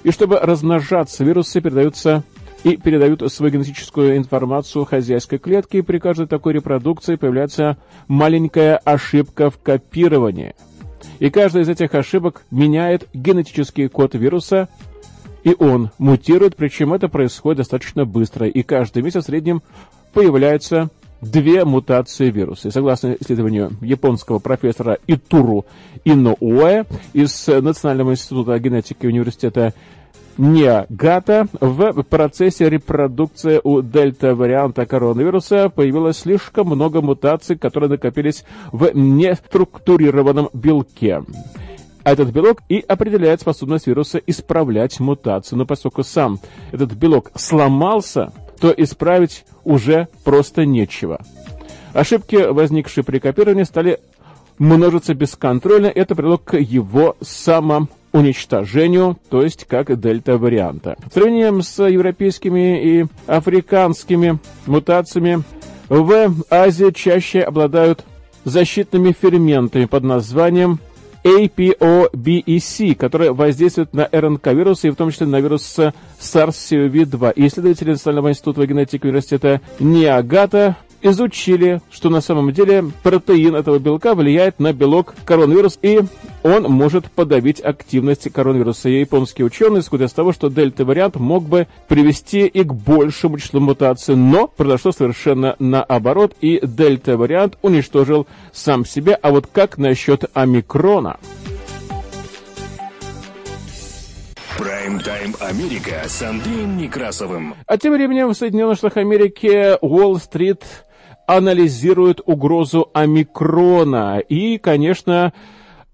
И 0.02 0.12
чтобы 0.12 0.38
размножаться, 0.38 1.24
вирусы 1.24 1.60
передаются 1.60 2.22
и 2.64 2.76
передают 2.76 3.22
свою 3.32 3.52
генетическую 3.52 4.16
информацию 4.16 4.84
хозяйской 4.84 5.38
клетке, 5.38 5.78
и 5.78 5.82
при 5.82 5.98
каждой 5.98 6.26
такой 6.26 6.54
репродукции 6.54 7.16
появляется 7.16 7.78
маленькая 8.08 8.76
ошибка 8.76 9.50
в 9.50 9.58
копировании. 9.58 10.54
И 11.18 11.30
каждая 11.30 11.64
из 11.64 11.68
этих 11.68 11.94
ошибок 11.94 12.42
меняет 12.50 13.08
генетический 13.14 13.88
код 13.88 14.14
вируса, 14.14 14.68
и 15.42 15.54
он 15.58 15.90
мутирует, 15.98 16.56
причем 16.56 16.92
это 16.92 17.08
происходит 17.08 17.58
достаточно 17.58 18.04
быстро, 18.04 18.46
и 18.46 18.62
каждый 18.62 19.02
месяц 19.02 19.24
в 19.24 19.26
среднем 19.26 19.62
появляются 20.12 20.90
две 21.20 21.64
мутации 21.64 22.30
вируса. 22.30 22.68
И 22.68 22.70
согласно 22.70 23.16
исследованию 23.20 23.72
японского 23.80 24.38
профессора 24.38 24.98
Итуру 25.06 25.66
Инноуэ 26.04 26.84
из 27.12 27.46
Национального 27.46 28.12
института 28.12 28.58
генетики 28.58 29.06
университета 29.06 29.74
Ниагата 30.40 31.48
в 31.60 32.02
процессе 32.04 32.70
репродукции 32.70 33.60
у 33.62 33.82
дельта-варианта 33.82 34.86
коронавируса 34.86 35.68
появилось 35.68 36.20
слишком 36.20 36.68
много 36.68 37.02
мутаций, 37.02 37.58
которые 37.58 37.90
накопились 37.90 38.44
в 38.72 38.90
неструктурированном 38.94 40.48
белке. 40.54 41.22
Этот 42.04 42.30
белок 42.30 42.62
и 42.70 42.78
определяет 42.78 43.42
способность 43.42 43.86
вируса 43.86 44.18
исправлять 44.26 44.98
мутацию. 44.98 45.58
Но 45.58 45.66
поскольку 45.66 46.02
сам 46.02 46.40
этот 46.72 46.94
белок 46.94 47.32
сломался, 47.34 48.32
то 48.58 48.72
исправить 48.74 49.44
уже 49.64 50.08
просто 50.24 50.64
нечего. 50.64 51.20
Ошибки, 51.92 52.36
возникшие 52.36 53.04
при 53.04 53.18
копировании, 53.18 53.64
стали 53.64 54.00
множиться 54.56 55.12
бесконтрольно. 55.12 55.88
Это 55.88 56.14
привело 56.14 56.38
к 56.38 56.56
его 56.56 57.14
самому 57.20 57.88
уничтожению, 58.12 59.18
то 59.28 59.42
есть 59.42 59.66
как 59.66 59.98
дельта-варианта. 59.98 60.96
В 61.10 61.14
сравнении 61.14 61.60
с 61.60 61.82
европейскими 61.82 63.00
и 63.00 63.06
африканскими 63.26 64.38
мутациями 64.66 65.42
в 65.88 66.34
Азии 66.50 66.90
чаще 66.92 67.40
обладают 67.40 68.04
защитными 68.44 69.12
ферментами 69.12 69.84
под 69.84 70.04
названием 70.04 70.78
APOBEC, 71.24 72.94
которые 72.94 73.32
воздействуют 73.32 73.92
на 73.92 74.08
РНК-вирусы, 74.10 74.88
и 74.88 74.90
в 74.90 74.96
том 74.96 75.10
числе 75.10 75.26
на 75.26 75.40
вирус 75.40 75.78
SARS-CoV-2. 76.20 77.34
И 77.34 77.46
исследователи 77.46 77.90
Национального 77.90 78.30
института 78.30 78.66
генетики 78.66 79.06
университета 79.06 79.60
Ниагата 79.78 80.76
изучили, 81.02 81.80
что 81.90 82.10
на 82.10 82.20
самом 82.20 82.52
деле 82.52 82.84
протеин 83.02 83.54
этого 83.54 83.78
белка 83.78 84.14
влияет 84.14 84.60
на 84.60 84.72
белок 84.72 85.14
коронавирус, 85.24 85.78
и 85.82 86.00
он 86.42 86.64
может 86.64 87.10
подавить 87.10 87.60
активность 87.60 88.30
коронавируса. 88.32 88.88
И 88.88 89.00
японские 89.00 89.46
ученые 89.46 89.80
исходят 89.80 90.10
из 90.10 90.14
того, 90.14 90.32
что 90.32 90.48
дельта-вариант 90.48 91.16
мог 91.16 91.44
бы 91.44 91.66
привести 91.88 92.46
и 92.46 92.64
к 92.64 92.72
большему 92.72 93.38
числу 93.38 93.60
мутаций, 93.60 94.16
но 94.16 94.46
произошло 94.46 94.92
совершенно 94.92 95.56
наоборот, 95.58 96.34
и 96.40 96.60
дельта-вариант 96.62 97.58
уничтожил 97.62 98.26
сам 98.52 98.84
себя. 98.84 99.18
А 99.20 99.30
вот 99.30 99.46
как 99.46 99.78
насчет 99.78 100.24
омикрона? 100.34 101.18
Прайм-тайм 104.58 105.34
Америка 105.40 106.02
с 106.06 106.20
Андреем 106.20 106.76
Некрасовым. 106.76 107.54
А 107.66 107.78
тем 107.78 107.94
временем 107.94 108.28
в 108.28 108.34
Соединенных 108.34 108.76
Штатах 108.76 108.98
Америки 108.98 109.78
Уолл-стрит 109.80 110.64
анализирует 111.36 112.20
угрозу 112.24 112.90
омикрона. 112.92 114.18
И, 114.18 114.58
конечно, 114.58 115.32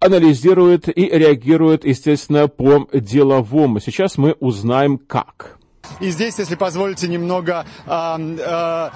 анализирует 0.01 0.89
и 0.89 1.07
реагирует, 1.11 1.85
естественно, 1.85 2.49
по-деловому. 2.49 3.81
Сейчас 3.81 4.17
мы 4.17 4.35
узнаем, 4.41 4.97
как. 4.97 5.56
И 6.01 6.11
здесь, 6.11 6.39
если 6.39 6.55
позволите, 6.55 7.09
немного, 7.09 7.67
э, 7.87 8.91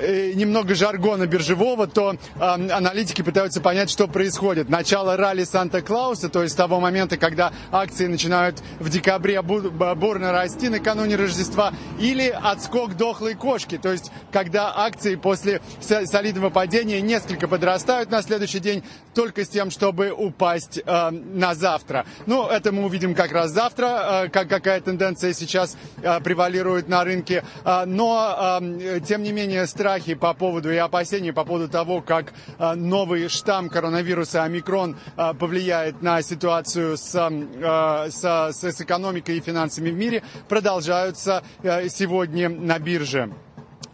э, 0.00 0.32
немного 0.34 0.74
жаргона 0.74 1.26
биржевого, 1.26 1.86
то 1.86 2.14
э, 2.14 2.40
аналитики 2.40 3.22
пытаются 3.22 3.60
понять, 3.60 3.90
что 3.90 4.08
происходит. 4.08 4.68
Начало 4.68 5.16
ралли 5.16 5.44
Санта-Клауса, 5.44 6.28
то 6.28 6.42
есть 6.42 6.56
того 6.56 6.80
момента, 6.80 7.16
когда 7.16 7.52
акции 7.70 8.06
начинают 8.06 8.62
в 8.80 8.88
декабре 8.88 9.40
бурно 9.42 10.32
расти 10.32 10.68
накануне 10.68 11.16
Рождества, 11.16 11.72
или 11.98 12.28
отскок 12.28 12.96
дохлой 12.96 13.34
кошки, 13.34 13.78
то 13.78 13.90
есть 13.92 14.10
когда 14.32 14.72
акции 14.76 15.16
после 15.16 15.60
солидного 15.80 16.50
падения 16.50 17.00
несколько 17.00 17.48
подрастают 17.48 18.10
на 18.10 18.22
следующий 18.22 18.60
день, 18.60 18.82
только 19.14 19.44
с 19.44 19.48
тем, 19.48 19.70
чтобы 19.70 20.10
упасть 20.10 20.78
э, 20.84 21.10
на 21.10 21.54
завтра. 21.54 22.04
Ну, 22.26 22.46
это 22.46 22.70
мы 22.70 22.84
увидим 22.84 23.14
как 23.14 23.32
раз 23.32 23.50
завтра, 23.50 24.24
э, 24.26 24.28
как, 24.28 24.48
какая 24.48 24.80
тенденция 24.80 25.32
сейчас 25.32 25.76
э, 26.02 26.20
превалирует 26.36 26.88
на 26.88 27.02
рынке. 27.02 27.42
А, 27.64 27.86
но, 27.86 28.34
а, 28.36 28.60
тем 29.00 29.22
не 29.22 29.32
менее, 29.32 29.66
страхи 29.66 30.14
по 30.14 30.34
поводу 30.34 30.70
и 30.70 30.76
опасения 30.76 31.32
по 31.32 31.44
поводу 31.44 31.68
того, 31.68 32.02
как 32.02 32.34
а, 32.58 32.74
новый 32.74 33.28
штамм 33.28 33.70
коронавируса 33.70 34.44
омикрон 34.44 34.96
повлияет 35.38 36.02
на 36.02 36.20
ситуацию 36.20 36.96
с, 36.96 37.10
с, 37.10 38.52
с 38.52 38.80
экономикой 38.80 39.38
и 39.38 39.40
финансами 39.40 39.90
в 39.90 39.96
мире, 39.96 40.22
продолжаются 40.48 41.42
сегодня 41.88 42.48
на 42.48 42.78
бирже. 42.78 43.30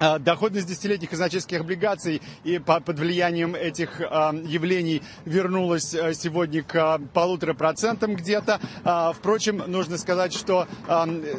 А, 0.02 0.18
доходность 0.18 0.66
десятилетних 0.66 1.10
казначейских 1.10 1.60
облигаций 1.60 2.20
и 2.42 2.58
под 2.58 2.98
влиянием 2.98 3.54
этих 3.54 4.00
а, 4.00 4.34
явлений 4.34 5.00
вернулась 5.24 5.94
э, 5.94 6.12
сегодня 6.14 6.64
к 6.64 6.98
полутора 7.14 7.54
процентам 7.54 8.16
где-то. 8.16 8.60
Впрочем, 9.14 9.62
нужно 9.66 9.98
сказать, 9.98 10.32
что 10.32 10.66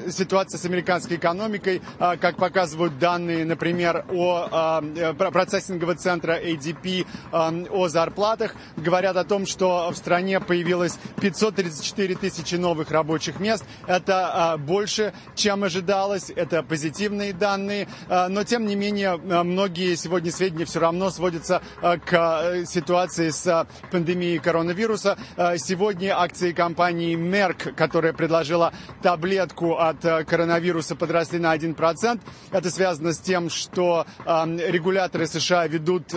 ситуация 0.09 0.57
с 0.57 0.65
американской 0.65 1.17
экономикой, 1.17 1.81
как 1.97 2.37
показывают 2.37 2.97
данные, 2.99 3.45
например, 3.45 4.05
о 4.11 4.81
процессингового 5.17 5.95
центра 5.95 6.39
ADP, 6.39 7.05
о 7.31 7.87
зарплатах, 7.87 8.55
говорят 8.77 9.17
о 9.17 9.23
том, 9.23 9.45
что 9.45 9.89
в 9.91 9.97
стране 9.97 10.39
появилось 10.39 10.97
534 11.19 12.15
тысячи 12.15 12.55
новых 12.55 12.91
рабочих 12.91 13.39
мест. 13.39 13.65
Это 13.87 14.55
больше, 14.59 15.13
чем 15.35 15.63
ожидалось. 15.63 16.29
Это 16.29 16.63
позитивные 16.63 17.33
данные. 17.33 17.87
Но 18.33 18.43
тем 18.43 18.65
не 18.65 18.75
менее, 18.75 19.21
э, 19.23 19.43
многие 19.43 19.93
сегодня 19.95 20.31
сведения 20.31 20.65
все 20.65 20.79
равно 20.79 21.11
сводятся 21.11 21.61
э, 21.83 21.99
к 21.99 22.13
э, 22.13 22.65
ситуации 22.65 23.29
с 23.29 23.67
пандемией 23.91 24.39
коронавируса. 24.39 25.19
Сегодня 25.57 26.19
акции 26.19 26.51
компании 26.51 27.15
Merck, 27.15 27.73
которая 27.73 28.11
предложила 28.11 28.73
таблетку 29.03 29.75
от 29.75 30.01
коронавируса, 30.01 30.95
подросли 30.95 31.37
на 31.37 31.55
1%. 31.55 32.19
Это 32.51 32.71
связано 32.71 33.13
с 33.13 33.19
тем, 33.19 33.49
что 33.49 34.05
регуляторы 34.25 35.27
США 35.27 35.67
ведут 35.67 36.13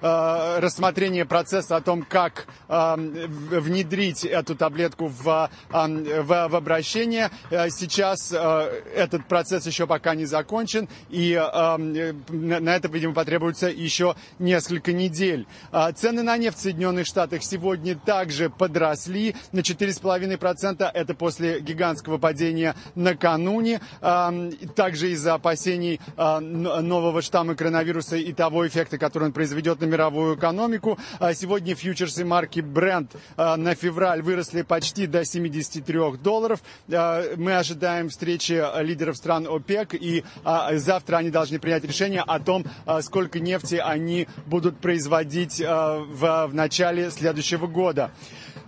рассмотрение 0.00 1.24
процесса 1.24 1.76
о 1.76 1.80
том, 1.80 2.02
как 2.02 2.46
внедрить 2.68 4.24
эту 4.24 4.54
таблетку 4.56 5.06
в, 5.06 5.50
в, 5.70 6.48
в 6.48 6.56
обращение. 6.56 7.30
Сейчас 7.50 8.32
этот 8.32 9.26
процесс 9.26 9.66
еще 9.66 9.86
пока 9.86 10.14
не 10.14 10.24
закончен, 10.24 10.88
и 11.10 11.43
на 11.52 12.76
это, 12.76 12.88
видимо, 12.88 13.14
потребуется 13.14 13.68
еще 13.68 14.14
несколько 14.38 14.92
недель. 14.92 15.46
А, 15.72 15.92
цены 15.92 16.22
на 16.22 16.36
нефть 16.36 16.58
в 16.58 16.60
Соединенных 16.60 17.06
Штатах 17.06 17.42
сегодня 17.42 17.96
также 17.96 18.50
подросли 18.50 19.34
на 19.52 19.60
4,5%. 19.60 20.90
Это 20.92 21.14
после 21.14 21.60
гигантского 21.60 22.18
падения 22.18 22.74
накануне. 22.94 23.80
Также 24.00 25.10
из-за 25.12 25.34
опасений 25.34 26.00
а, 26.16 26.40
нового 26.40 27.22
штамма 27.22 27.54
коронавируса 27.54 28.16
и 28.16 28.32
того 28.32 28.66
эффекта, 28.66 28.98
который 28.98 29.24
он 29.24 29.32
произведет 29.32 29.80
на 29.80 29.86
мировую 29.86 30.36
экономику. 30.36 30.98
А, 31.18 31.34
сегодня 31.34 31.74
фьючерсы 31.74 32.24
марки 32.24 32.60
Brent 32.60 33.08
на 33.36 33.74
февраль 33.74 34.22
выросли 34.22 34.62
почти 34.62 35.06
до 35.06 35.24
73 35.24 36.16
долларов. 36.22 36.60
Мы 36.88 37.56
ожидаем 37.56 38.08
встречи 38.08 38.62
лидеров 38.82 39.16
стран 39.16 39.46
ОПЕК, 39.46 39.94
и 39.94 40.24
завтра 40.72 41.18
они 41.18 41.30
должны 41.34 41.58
принять 41.58 41.84
решение 41.84 42.22
о 42.22 42.38
том, 42.38 42.64
а, 42.86 43.02
сколько 43.02 43.40
нефти 43.40 43.74
они 43.74 44.26
будут 44.46 44.78
производить 44.78 45.60
в, 45.60 46.46
в 46.46 46.54
начале 46.54 47.10
следующего 47.10 47.66
года. 47.66 48.10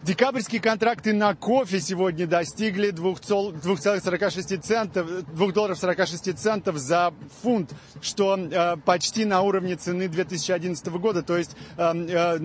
Декабрьские 0.06 0.60
контракты 0.60 1.12
на 1.12 1.34
кофе 1.34 1.80
сегодня 1.80 2.28
достигли 2.28 2.92
2,46 2.92 4.60
центов, 4.60 5.24
2 5.34 5.50
долларов 5.50 5.76
46 5.80 6.38
центов 6.38 6.76
за 6.76 7.12
фунт, 7.42 7.72
что 8.00 8.38
э, 8.38 8.76
почти 8.84 9.24
на 9.24 9.40
уровне 9.42 9.74
цены 9.74 10.06
2011 10.06 10.86
года, 10.90 11.24
то 11.24 11.36
есть 11.36 11.56
э, 11.76 11.92
э, 12.08 12.38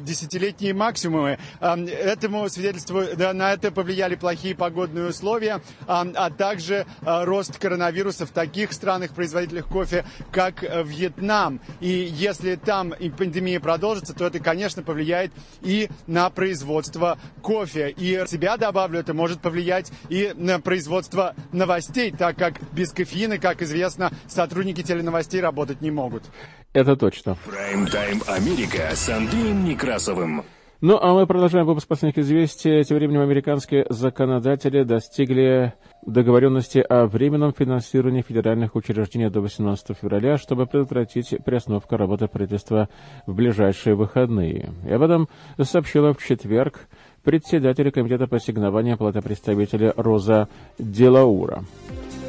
десятилетние 0.00 0.74
максимумы. 0.74 1.38
Э, 1.60 1.76
этому 1.86 2.48
свидетельству, 2.48 3.02
да, 3.16 3.32
на 3.32 3.52
это 3.52 3.70
повлияли 3.70 4.16
плохие 4.16 4.56
погодные 4.56 5.06
условия, 5.06 5.60
э, 5.82 5.84
а 5.86 6.30
также 6.30 6.84
э, 7.02 7.24
рост 7.24 7.58
коронавируса 7.58 8.26
в 8.26 8.30
таких 8.30 8.72
странах-производителях 8.72 9.68
кофе, 9.68 10.04
как 10.32 10.64
э, 10.64 10.82
Вьетнам. 10.82 11.60
И 11.78 11.90
если 11.90 12.56
там 12.56 12.92
пандемия 13.16 13.60
продолжится, 13.60 14.14
то 14.14 14.26
это, 14.26 14.40
конечно, 14.40 14.82
повлияет 14.82 15.30
и 15.62 15.88
на 16.08 16.28
производство 16.30 16.87
производства 16.88 17.18
кофе. 17.42 17.90
И 17.90 18.24
себя 18.26 18.56
добавлю, 18.56 19.00
это 19.00 19.14
может 19.14 19.40
повлиять 19.40 19.92
и 20.08 20.32
на 20.34 20.60
производство 20.60 21.34
новостей, 21.52 22.10
так 22.10 22.36
как 22.36 22.54
без 22.72 22.92
кофеина, 22.92 23.38
как 23.38 23.62
известно, 23.62 24.10
сотрудники 24.26 24.82
теленовостей 24.82 25.40
работать 25.40 25.80
не 25.80 25.90
могут. 25.90 26.24
Это 26.72 26.96
точно. 26.96 27.36
Прайм-тайм 27.46 28.22
Америка 28.26 28.90
с 28.94 29.08
Андреем 29.08 29.64
Некрасовым. 29.64 30.44
Ну, 30.80 30.96
а 30.96 31.12
мы 31.12 31.26
продолжаем 31.26 31.66
выпуск 31.66 31.88
последних 31.88 32.18
известий. 32.18 32.84
Тем 32.84 32.98
временем 32.98 33.22
американские 33.22 33.84
законодатели 33.90 34.84
достигли 34.84 35.74
договоренности 36.06 36.78
о 36.78 37.06
временном 37.06 37.52
финансировании 37.52 38.22
федеральных 38.22 38.76
учреждений 38.76 39.28
до 39.28 39.40
18 39.40 39.96
февраля, 40.00 40.38
чтобы 40.38 40.66
предотвратить 40.66 41.34
приостановку 41.44 41.96
работы 41.96 42.28
правительства 42.28 42.88
в 43.26 43.34
ближайшие 43.34 43.96
выходные. 43.96 44.70
И 44.86 44.92
об 44.92 45.02
этом 45.02 45.28
сообщила 45.60 46.14
в 46.14 46.24
четверг 46.24 46.86
председатель 47.24 47.90
Комитета 47.90 48.28
по 48.28 48.36
ассигнованию 48.36 48.96
платы 48.96 49.20
представителя 49.20 49.92
Роза 49.96 50.48
Делаура. 50.78 51.64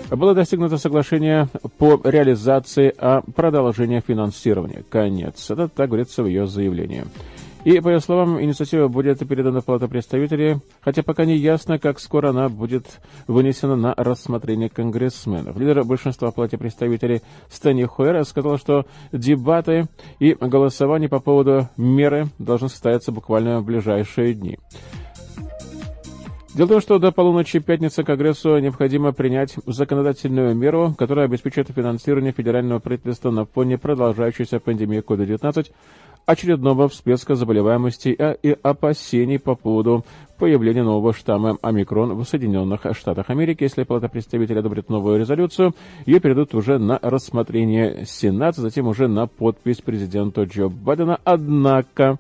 Было 0.10 0.34
достигнуто 0.34 0.80
соглашение 0.80 1.50
по 1.78 2.02
реализации 2.04 2.92
о 2.98 3.22
продолжении 3.22 4.00
финансирования. 4.00 4.84
Конец. 4.90 5.52
Это 5.52 5.68
так 5.68 5.90
говорится 5.90 6.24
в 6.24 6.26
ее 6.26 6.48
заявлении. 6.48 7.06
И, 7.66 7.80
по 7.82 7.90
ее 7.90 8.00
словам, 8.00 8.42
инициатива 8.42 8.88
будет 8.88 9.20
передана 9.28 9.60
в 9.60 9.66
Палату 9.66 9.90
представителей, 9.90 10.60
хотя 10.82 11.04
пока 11.04 11.26
не 11.26 11.36
ясно, 11.36 11.78
как 11.78 12.00
скоро 12.00 12.30
она 12.30 12.48
будет 12.48 13.02
вынесена 13.28 13.76
на 13.76 13.94
рассмотрение 13.98 14.70
конгрессменов. 14.70 15.58
Лидер 15.58 15.84
большинства 15.84 16.32
в 16.32 16.36
Палате 16.36 16.58
представителей 16.58 17.22
Стэнни 17.50 17.84
Хуэр 17.84 18.24
сказал, 18.24 18.58
что 18.58 18.86
дебаты 19.12 19.88
и 20.20 20.34
голосование 20.40 21.10
по 21.10 21.20
поводу 21.20 21.68
меры 21.76 22.28
должны 22.40 22.70
состояться 22.70 23.12
буквально 23.12 23.60
в 23.60 23.66
ближайшие 23.66 24.34
дни. 24.34 24.58
Дело 26.56 26.66
в 26.66 26.70
том, 26.70 26.82
что 26.82 27.00
до 27.00 27.12
полуночи 27.12 27.60
пятницы 27.60 28.04
Конгрессу 28.04 28.58
необходимо 28.58 29.14
принять 29.14 29.54
законодательную 29.68 30.56
меру, 30.56 30.96
которая 30.98 31.26
обеспечит 31.26 31.70
финансирование 31.70 32.32
федерального 32.32 32.80
правительства 32.80 33.30
на 33.30 33.46
фоне 33.46 33.78
продолжающейся 33.78 34.60
пандемии 34.60 35.04
COVID-19, 35.06 35.72
очередного 36.30 36.88
всплеска 36.88 37.34
заболеваемости 37.34 38.10
и 38.44 38.56
опасений 38.62 39.40
по 39.40 39.56
поводу 39.56 40.06
появления 40.38 40.84
нового 40.84 41.12
штамма 41.12 41.58
омикрон 41.64 42.14
в 42.14 42.24
Соединенных 42.24 42.82
Штатах 42.94 43.32
Америки. 43.32 43.64
Если 43.64 43.82
Палата 43.82 44.10
представителей 44.10 44.60
одобрит 44.60 44.90
новую 44.90 45.20
резолюцию, 45.20 45.74
ее 46.06 46.20
передадут 46.20 46.54
уже 46.54 46.78
на 46.78 47.00
рассмотрение 47.02 48.06
Сената, 48.06 48.62
затем 48.62 48.88
уже 48.88 49.08
на 49.08 49.26
подпись 49.26 49.82
президента 49.82 50.44
Джо 50.44 50.70
Байдена. 50.70 51.20
Однако 51.24 52.20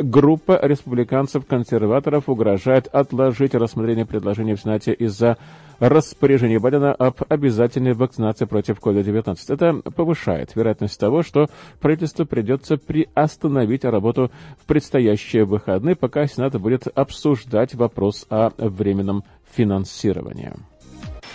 группа 0.00 0.58
республиканцев-консерваторов 0.62 2.28
угрожает 2.28 2.86
отложить 2.86 3.56
рассмотрение 3.56 4.06
предложения 4.06 4.54
в 4.54 4.60
Сенате 4.60 4.92
из-за 4.92 5.38
распоряжение 5.80 6.60
Байдена 6.60 6.92
об 6.92 7.16
обязательной 7.28 7.94
вакцинации 7.94 8.44
против 8.44 8.78
COVID-19. 8.78 9.36
Это 9.48 9.90
повышает 9.90 10.54
вероятность 10.54 11.00
того, 11.00 11.22
что 11.22 11.46
правительству 11.80 12.26
придется 12.26 12.76
приостановить 12.76 13.39
работу 13.44 14.30
в 14.60 14.66
предстоящие 14.66 15.44
выходные, 15.44 15.96
пока 15.96 16.26
Сенат 16.26 16.60
будет 16.60 16.86
обсуждать 16.86 17.74
вопрос 17.74 18.26
о 18.28 18.50
временном 18.56 19.24
финансировании. 19.52 20.52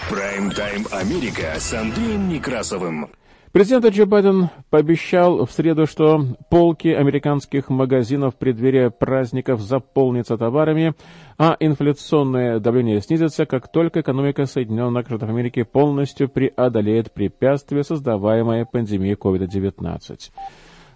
Прайм-тайм 0.10 0.86
Америка 0.92 1.56
с 1.58 1.74
Андреем 1.74 2.30
Некрасовым. 2.30 3.10
Президент 3.56 3.86
Джо 3.88 4.06
Байден 4.06 4.50
пообещал 4.70 5.46
в 5.46 5.52
среду, 5.52 5.88
что 5.88 6.26
полки 6.50 6.90
американских 6.90 7.70
магазинов 7.70 8.36
в 8.36 8.38
преддверии 8.38 8.90
праздников 8.90 9.62
заполнятся 9.62 10.38
товарами, 10.38 10.94
а 11.38 11.56
инфляционное 11.62 12.60
давление 12.60 13.00
снизится, 13.00 13.46
как 13.46 13.72
только 13.72 14.02
экономика 14.02 14.46
Соединенных 14.46 15.06
Штатов 15.06 15.30
Америки 15.30 15.64
полностью 15.64 16.28
преодолеет 16.28 17.14
препятствия, 17.14 17.86
создаваемые 17.86 18.66
пандемией 18.66 19.16
COVID-19. 19.16 20.32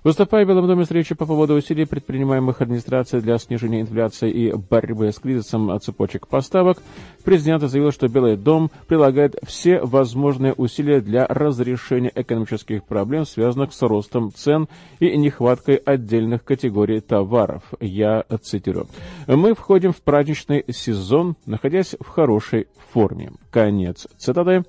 Выступая 0.01 0.45
в 0.45 0.47
Белом 0.47 0.65
доме 0.65 0.85
речью 0.89 1.17
по 1.17 1.25
поводу 1.25 1.55
усилий, 1.55 1.85
предпринимаемых 1.85 2.61
администрацией 2.61 3.21
для 3.21 3.37
снижения 3.37 3.81
инфляции 3.81 4.31
и 4.31 4.53
борьбы 4.53 5.11
с 5.11 5.19
кризисом 5.19 5.77
цепочек 5.81 6.27
поставок, 6.27 6.81
президент 7.25 7.63
заявил, 7.63 7.91
что 7.91 8.07
Белый 8.07 8.37
дом 8.37 8.71
прилагает 8.87 9.35
все 9.45 9.81
возможные 9.81 10.53
усилия 10.53 11.01
для 11.01 11.25
разрешения 11.27 12.11
экономических 12.15 12.85
проблем, 12.85 13.25
связанных 13.25 13.73
с 13.73 13.81
ростом 13.81 14.31
цен 14.33 14.69
и 14.99 15.17
нехваткой 15.17 15.75
отдельных 15.75 16.45
категорий 16.45 17.01
товаров. 17.01 17.63
Я 17.81 18.23
цитирую. 18.41 18.87
«Мы 19.27 19.53
входим 19.53 19.91
в 19.91 20.01
праздничный 20.01 20.63
сезон, 20.69 21.35
находясь 21.45 21.97
в 21.99 22.07
хорошей 22.07 22.67
форме». 22.93 23.31
Конец 23.51 24.07
цитаты. 24.17 24.63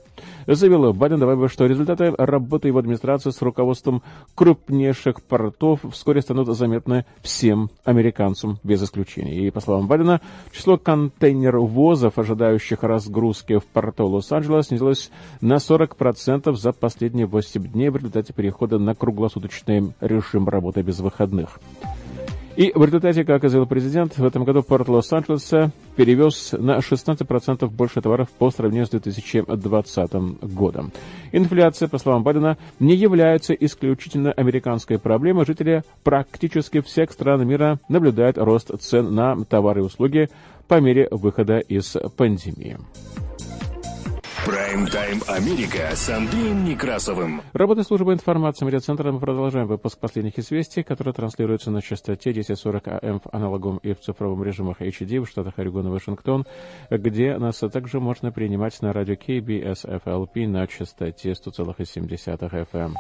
Заявил 0.53 0.93
Байден, 0.93 1.21
добавив, 1.21 1.53
что 1.53 1.67
результаты 1.67 2.13
работы 2.19 2.67
его 2.67 2.81
администрации 2.81 3.31
с 3.31 3.41
руководством 3.41 4.03
крупнейших 4.35 5.23
портов 5.23 5.81
вскоре 5.93 6.23
станут 6.23 6.49
заметны 6.49 7.07
всем 7.23 7.71
американцам 7.85 8.59
без 8.65 8.83
исключения. 8.83 9.47
И, 9.47 9.51
по 9.51 9.61
словам 9.61 9.87
Байдена, 9.87 10.21
число 10.51 10.77
контейнер-возов, 10.77 12.19
ожидающих 12.19 12.83
разгрузки 12.83 13.59
в 13.59 13.65
порту 13.65 14.07
Лос-Анджелес, 14.09 14.67
снизилось 14.67 15.13
на 15.41 15.55
40% 15.55 16.53
за 16.57 16.73
последние 16.73 17.27
8 17.27 17.69
дней 17.69 17.91
в 17.91 17.97
результате 17.97 18.33
перехода 18.33 18.81
на 18.81 18.97
круглосуточный 18.97 19.93
режим 20.01 20.49
работы 20.49 20.83
без 20.83 20.99
выходных. 20.99 21.61
И 22.57 22.73
в 22.75 22.85
результате, 22.85 23.25
как 23.25 23.43
заявил 23.49 23.67
президент, 23.67 24.19
в 24.19 24.25
этом 24.25 24.45
году 24.45 24.63
порт 24.63 24.89
Лос-Анджелеса 24.89 25.71
перевез 25.97 26.53
на 26.53 26.79
16% 26.79 27.69
больше 27.69 28.03
товаров 28.03 28.29
по 28.31 28.51
сравнению 28.51 28.87
с 28.87 28.91
2020 28.91 30.13
годом. 30.43 30.93
Инфляция, 31.33 31.89
по 31.89 31.99
словам 31.99 32.25
Байдена, 32.25 32.59
не 32.81 32.97
является 32.97 33.55
исключительно 33.55 34.33
американской 34.33 34.99
проблемой. 34.99 35.47
Жители 35.47 35.85
практически 36.03 36.81
всех 36.81 37.13
стран 37.13 37.47
мира 37.47 37.79
наблюдают 37.89 38.37
рост 38.37 38.71
цен 38.81 39.15
на 39.15 39.43
товары 39.45 39.81
и 39.81 39.85
услуги 39.85 40.29
по 40.67 40.81
мере 40.81 41.09
выхода 41.11 41.59
из 41.59 41.97
пандемии. 42.17 42.79
Прайм-тайм 44.47 45.21
Америка 45.29 45.95
с 45.95 46.09
Андреем 46.09 46.65
Некрасовым. 46.65 47.43
Работа 47.53 47.83
службы 47.83 48.15
информации 48.15 48.65
медиацентра. 48.65 49.13
Мы 49.13 49.21
продолжаем 49.21 49.67
выпуск 49.67 49.99
последних 49.99 50.39
известий, 50.39 50.83
которые 50.83 51.13
транслируются 51.13 51.71
на 51.71 51.83
частоте 51.83 52.31
1040 52.31 52.89
АМ 52.89 53.21
в 53.21 53.29
аналоговом 53.33 53.77
и 53.83 53.93
в 53.93 54.01
цифровом 54.01 54.43
режимах 54.43 54.81
HD 54.81 55.21
в 55.21 55.29
штатах 55.29 55.59
Орегон 55.59 55.89
и 55.89 55.91
Вашингтон, 55.91 56.47
где 56.91 57.37
нас 57.37 57.59
также 57.59 58.01
можно 58.01 58.33
принимать 58.33 58.81
на 58.81 58.95
радио 58.95 59.15
KBSFLP 59.15 60.49
на 60.49 60.67
частоте 60.67 61.33
100,7 61.33 62.67
FM. 62.73 62.95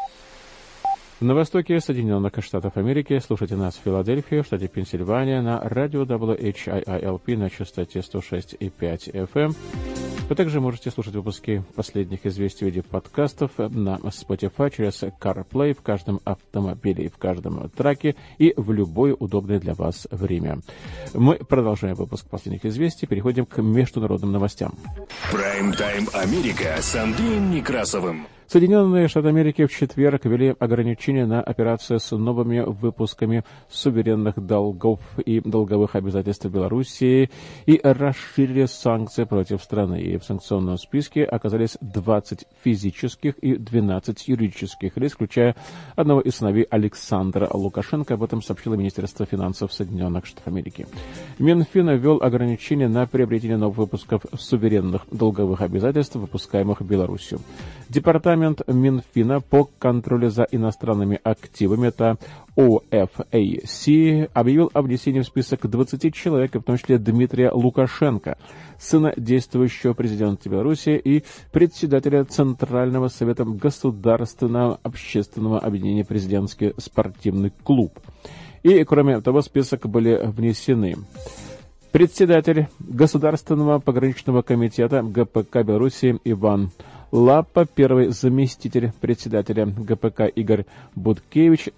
На 1.20 1.34
востоке 1.34 1.80
Соединенных 1.80 2.32
Штатов 2.42 2.78
Америки 2.78 3.20
слушайте 3.22 3.54
нас 3.54 3.74
в 3.76 3.82
Филадельфии, 3.84 4.40
в 4.40 4.46
штате 4.46 4.68
Пенсильвания, 4.68 5.42
на 5.42 5.60
радио 5.60 6.04
WHIILP 6.04 7.36
на 7.36 7.50
частоте 7.50 7.98
106,5 7.98 9.28
FM. 9.30 9.54
Вы 10.30 10.34
также 10.34 10.62
можете 10.62 10.90
слушать 10.90 11.14
выпуски 11.14 11.62
последних 11.74 12.24
известий 12.24 12.64
в 12.64 12.68
виде 12.68 12.82
подкастов 12.82 13.50
на 13.58 13.96
Spotify 13.96 14.74
через 14.74 15.02
CarPlay 15.02 15.74
в 15.74 15.82
каждом 15.82 16.20
автомобиле 16.24 17.04
и 17.04 17.08
в 17.08 17.18
каждом 17.18 17.68
траке 17.68 18.16
и 18.38 18.54
в 18.56 18.72
любое 18.72 19.12
удобное 19.12 19.60
для 19.60 19.74
вас 19.74 20.08
время. 20.10 20.60
Мы 21.12 21.34
продолжаем 21.34 21.96
выпуск 21.96 22.30
последних 22.30 22.64
известий, 22.64 23.06
переходим 23.06 23.44
к 23.44 23.60
международным 23.60 24.32
новостям. 24.32 24.72
Прайм-тайм 25.30 26.08
Америка 26.14 26.76
с 26.80 26.94
Андреем 26.94 27.50
Некрасовым. 27.50 28.26
Соединенные 28.50 29.06
Штаты 29.06 29.28
Америки 29.28 29.64
в 29.64 29.70
четверг 29.70 30.24
ввели 30.24 30.56
ограничения 30.58 31.24
на 31.24 31.40
операции 31.40 31.98
с 31.98 32.10
новыми 32.10 32.58
выпусками 32.58 33.44
суверенных 33.70 34.44
долгов 34.44 34.98
и 35.24 35.38
долговых 35.38 35.94
обязательств 35.94 36.46
Белоруссии 36.46 37.30
и 37.66 37.80
расширили 37.80 38.64
санкции 38.64 39.22
против 39.22 39.62
страны. 39.62 40.02
И 40.02 40.18
в 40.18 40.24
санкционном 40.24 40.78
списке 40.78 41.22
оказались 41.22 41.78
20 41.80 42.48
физических 42.64 43.38
и 43.38 43.54
12 43.54 44.26
юридических 44.26 44.96
лиц, 44.96 45.12
включая 45.12 45.54
одного 45.94 46.20
из 46.20 46.34
сыновей 46.34 46.64
Александра 46.64 47.48
Лукашенко. 47.52 48.14
Об 48.14 48.24
этом 48.24 48.42
сообщило 48.42 48.74
Министерство 48.74 49.26
финансов 49.26 49.72
Соединенных 49.72 50.26
Штатов 50.26 50.48
Америки. 50.48 50.88
Минфин 51.38 51.88
ввел 51.90 52.20
ограничения 52.20 52.88
на 52.88 53.06
приобретение 53.06 53.58
новых 53.58 53.78
выпусков 53.78 54.22
суверенных 54.36 55.02
долговых 55.12 55.60
обязательств, 55.60 56.16
выпускаемых 56.16 56.82
Беларусью. 56.82 57.38
Департамент 57.88 58.39
Минфина 58.66 59.40
по 59.40 59.68
контролю 59.78 60.30
за 60.30 60.44
иностранными 60.50 61.20
активами, 61.22 61.88
это 61.88 62.18
OFAC, 62.56 64.30
объявил 64.32 64.70
о 64.72 64.82
внесении 64.82 65.20
в 65.20 65.26
список 65.26 65.68
20 65.68 66.14
человек, 66.14 66.54
в 66.54 66.62
том 66.62 66.76
числе 66.76 66.98
Дмитрия 66.98 67.50
Лукашенко, 67.52 68.36
сына 68.78 69.12
действующего 69.16 69.92
президента 69.92 70.48
Беларуси 70.48 70.90
и 70.90 71.24
председателя 71.52 72.24
Центрального 72.24 73.08
совета 73.08 73.44
Государственного 73.44 74.80
общественного 74.82 75.58
объединения 75.58 76.04
«Президентский 76.04 76.74
спортивный 76.78 77.52
клуб». 77.62 77.98
И, 78.62 78.84
кроме 78.84 79.20
того, 79.20 79.40
в 79.40 79.44
список 79.44 79.88
были 79.88 80.20
внесены 80.22 80.96
председатель 81.92 82.68
Государственного 82.78 83.78
пограничного 83.78 84.42
комитета 84.42 85.02
ГПК 85.02 85.62
Беларуси 85.64 86.18
Иван 86.24 86.70
Лапа, 87.12 87.66
первый 87.66 88.08
заместитель 88.08 88.92
председателя 89.00 89.66
ГПК 89.66 90.22
Игорь 90.34 90.64
Будкевич, 90.94 91.70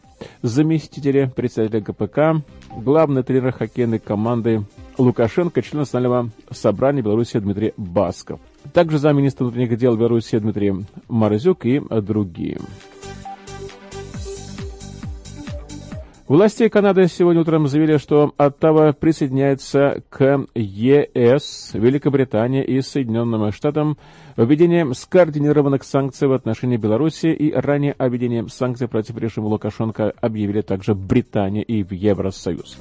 заместителя 0.42 1.29
председателя 1.29 1.81
ГПК, 1.81 2.45
главный 2.77 3.23
тренер 3.23 3.53
хоккейной 3.53 3.99
команды 3.99 4.64
Лукашенко, 4.99 5.62
член 5.62 5.81
Национального 5.81 6.31
собрания 6.51 7.03
Беларуси 7.03 7.38
Дмитрий 7.38 7.73
Басков. 7.79 8.40
Также 8.75 8.99
замминистра 8.99 9.45
внутренних 9.45 9.79
дел 9.79 9.97
Беларуси 9.97 10.38
Дмитрий 10.38 10.85
Морозюк 11.09 11.64
и 11.64 11.81
другие. 11.81 12.59
Власти 16.33 16.71
Канады 16.71 17.09
сегодня 17.09 17.42
утром 17.42 17.68
заявили, 17.68 17.99
что 17.99 18.33
Оттава 18.38 18.95
присоединяется 18.95 20.03
к 20.09 20.47
ЕС, 20.55 21.73
Великобритании 21.75 22.64
и 22.64 22.81
Соединенным 22.81 23.53
Штатам 23.53 23.99
введением 24.38 24.95
скоординированных 24.95 25.85
санкций 25.85 26.29
в 26.29 26.33
отношении 26.33 26.79
Беларуси 26.79 27.27
и 27.27 27.53
ранее 27.53 27.95
о 27.99 28.09
введении 28.09 28.47
санкций 28.49 28.88
против 28.88 29.18
режима 29.18 29.49
Лукашенко 29.49 30.14
объявили 30.23 30.62
также 30.62 30.95
Британия 30.95 31.61
и 31.61 31.85
Евросоюз. 31.95 32.79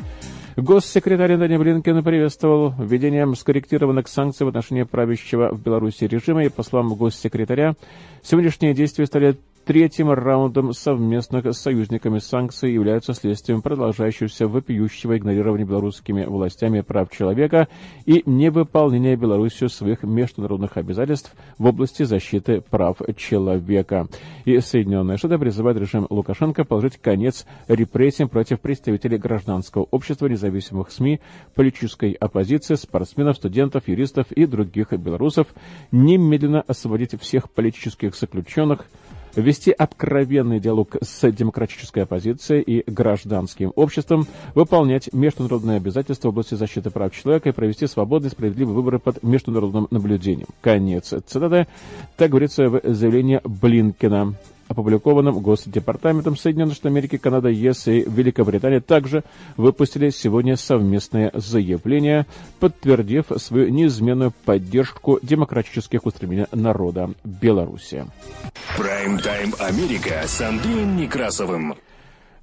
Госсекретарь 0.56 1.34
Антони 1.34 1.58
Блинкен 1.58 2.02
приветствовал 2.06 2.74
введением 2.80 3.36
скорректированных 3.36 4.08
санкций 4.08 4.46
в 4.46 4.50
отношении 4.50 4.84
правящего 4.84 5.54
в 5.54 5.62
Беларуси 5.62 6.06
режима 6.06 6.46
и, 6.46 6.50
по 6.50 6.64
словам 6.64 6.94
госсекретаря, 6.94 7.76
сегодняшние 8.24 8.74
действия 8.74 9.06
стали 9.08 9.36
Третьим 9.72 10.12
раундом 10.12 10.74
совместных 10.74 11.46
с 11.46 11.62
союзниками 11.62 12.20
санкций 12.20 12.74
являются 12.74 13.14
следствием 13.14 13.62
продолжающегося 13.62 14.46
вопиющего 14.50 15.18
игнорирования 15.18 15.66
белорусскими 15.66 16.26
властями 16.26 16.82
прав 16.82 17.10
человека 17.10 17.70
и 18.06 18.22
невыполнения 18.26 19.16
Беларусью 19.16 19.70
своих 19.70 20.04
международных 20.04 20.76
обязательств 20.76 21.34
в 21.58 21.66
области 21.68 22.04
защиты 22.04 22.60
прав 22.60 22.98
человека. 23.16 24.10
И 24.44 24.60
Соединенные 24.60 25.18
Штаты 25.18 25.38
призывают 25.38 25.80
режим 25.80 26.06
Лукашенко 26.10 26.66
положить 26.66 26.98
конец 26.98 27.46
репрессиям 27.70 28.28
против 28.28 28.60
представителей 28.60 29.20
гражданского 29.20 29.88
общества, 29.90 30.28
независимых 30.28 30.92
СМИ, 30.92 31.22
политической 31.56 32.12
оппозиции, 32.12 32.76
спортсменов, 32.76 33.38
студентов, 33.38 33.88
юристов 33.88 34.34
и 34.34 34.46
других 34.46 34.92
белорусов, 34.92 35.48
немедленно 35.94 36.60
освободить 36.60 37.18
всех 37.22 37.50
политических 37.50 38.18
заключенных, 38.18 38.86
вести 39.36 39.72
откровенный 39.72 40.60
диалог 40.60 40.96
с 41.02 41.32
демократической 41.32 42.04
оппозицией 42.04 42.62
и 42.62 42.90
гражданским 42.90 43.72
обществом, 43.76 44.28
выполнять 44.56 45.14
международные 45.14 45.78
обязательства 45.78 46.28
в 46.28 46.32
области 46.32 46.56
защиты 46.56 46.90
прав 46.90 47.16
человека 47.16 47.50
и 47.50 47.52
провести 47.54 47.88
свободные 47.88 48.32
справедливые 48.32 48.76
выборы 48.76 49.00
под 49.00 49.24
международным 49.24 49.88
наблюдением. 49.92 50.48
Конец 50.62 51.14
цитаты. 51.26 51.68
Так 52.18 52.32
говорится 52.32 52.70
в 52.70 52.82
заявлении 52.84 53.42
Блинкина 53.44 54.36
опубликованным 54.72 55.40
Госдепартаментом 55.40 56.36
Соединенных 56.36 56.76
Штатов 56.76 56.92
Америки, 56.92 57.18
Канада, 57.18 57.50
ЕС 57.50 57.88
и 57.88 58.04
Великобритания 58.08 58.80
также 58.80 59.24
выпустили 59.58 60.10
сегодня 60.10 60.58
совместное 60.58 61.32
заявление, 61.34 62.26
подтвердив 62.60 63.26
свою 63.38 63.70
неизменную 63.70 64.34
поддержку 64.46 65.20
демократических 65.22 66.06
устремлений 66.06 66.48
народа 66.52 67.12
Беларуси. 67.24 68.06
Прайм-тайм 68.78 69.54
Америка 69.60 70.24
с 70.26 70.42
Андреем 70.42 70.98
Некрасовым. 70.98 71.76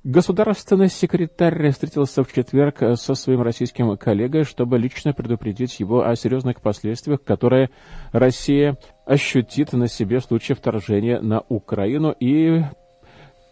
Государственный 0.05 0.89
секретарь 0.89 1.71
встретился 1.73 2.23
в 2.23 2.33
четверг 2.33 2.79
со 2.97 3.15
своим 3.15 3.43
российским 3.43 3.97
коллегой, 3.97 4.45
чтобы 4.45 4.79
лично 4.79 5.13
предупредить 5.13 5.81
его 5.81 6.07
о 6.07 6.15
серьезных 6.15 6.61
последствиях, 6.61 7.23
которые 7.25 7.71
Россия 8.13 8.79
ощутит 9.07 9.73
на 9.73 9.89
себе 9.89 10.21
в 10.21 10.25
случае 10.25 10.55
вторжения 10.55 11.21
на 11.21 11.41
Украину. 11.49 12.13
И 12.13 12.63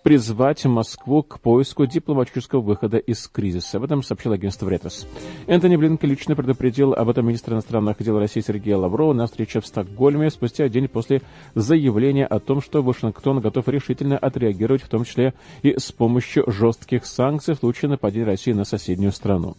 призвать 0.07 0.64
Москву 0.66 1.25
к 1.25 1.40
поиску 1.40 1.85
дипломатического 1.85 2.61
выхода 2.61 2.97
из 2.97 3.27
кризиса. 3.27 3.79
Об 3.79 3.83
этом 3.83 4.05
сообщил 4.05 4.31
агентство 4.31 4.69
«Ретос». 4.69 5.05
Энтони 5.49 5.75
Блинкен 5.75 6.09
лично 6.09 6.37
предупредил 6.37 6.92
об 6.92 7.09
этом 7.09 7.27
министра 7.27 7.55
иностранных 7.55 8.01
дел 8.01 8.16
России 8.16 8.40
Сергея 8.40 8.77
Лаврова 8.77 9.14
на 9.14 9.27
встрече 9.27 9.61
в 9.61 9.66
Стокгольме 9.66 10.31
спустя 10.31 10.69
день 10.69 10.87
после 10.87 11.23
заявления 11.57 12.25
о 12.25 12.38
том, 12.38 12.62
что 12.62 12.85
Вашингтон 12.85 13.40
готов 13.40 13.66
решительно 13.66 14.16
отреагировать, 14.16 14.83
в 14.83 14.88
том 14.88 15.05
числе 15.05 15.35
и 15.62 15.77
с 15.77 15.90
помощью 15.90 16.45
жестких 16.47 17.05
санкций 17.05 17.57
в 17.57 17.59
случае 17.59 17.88
нападения 17.88 18.27
России 18.27 18.53
на 18.53 18.64
соседнюю 18.64 19.11
страну. 19.11 19.57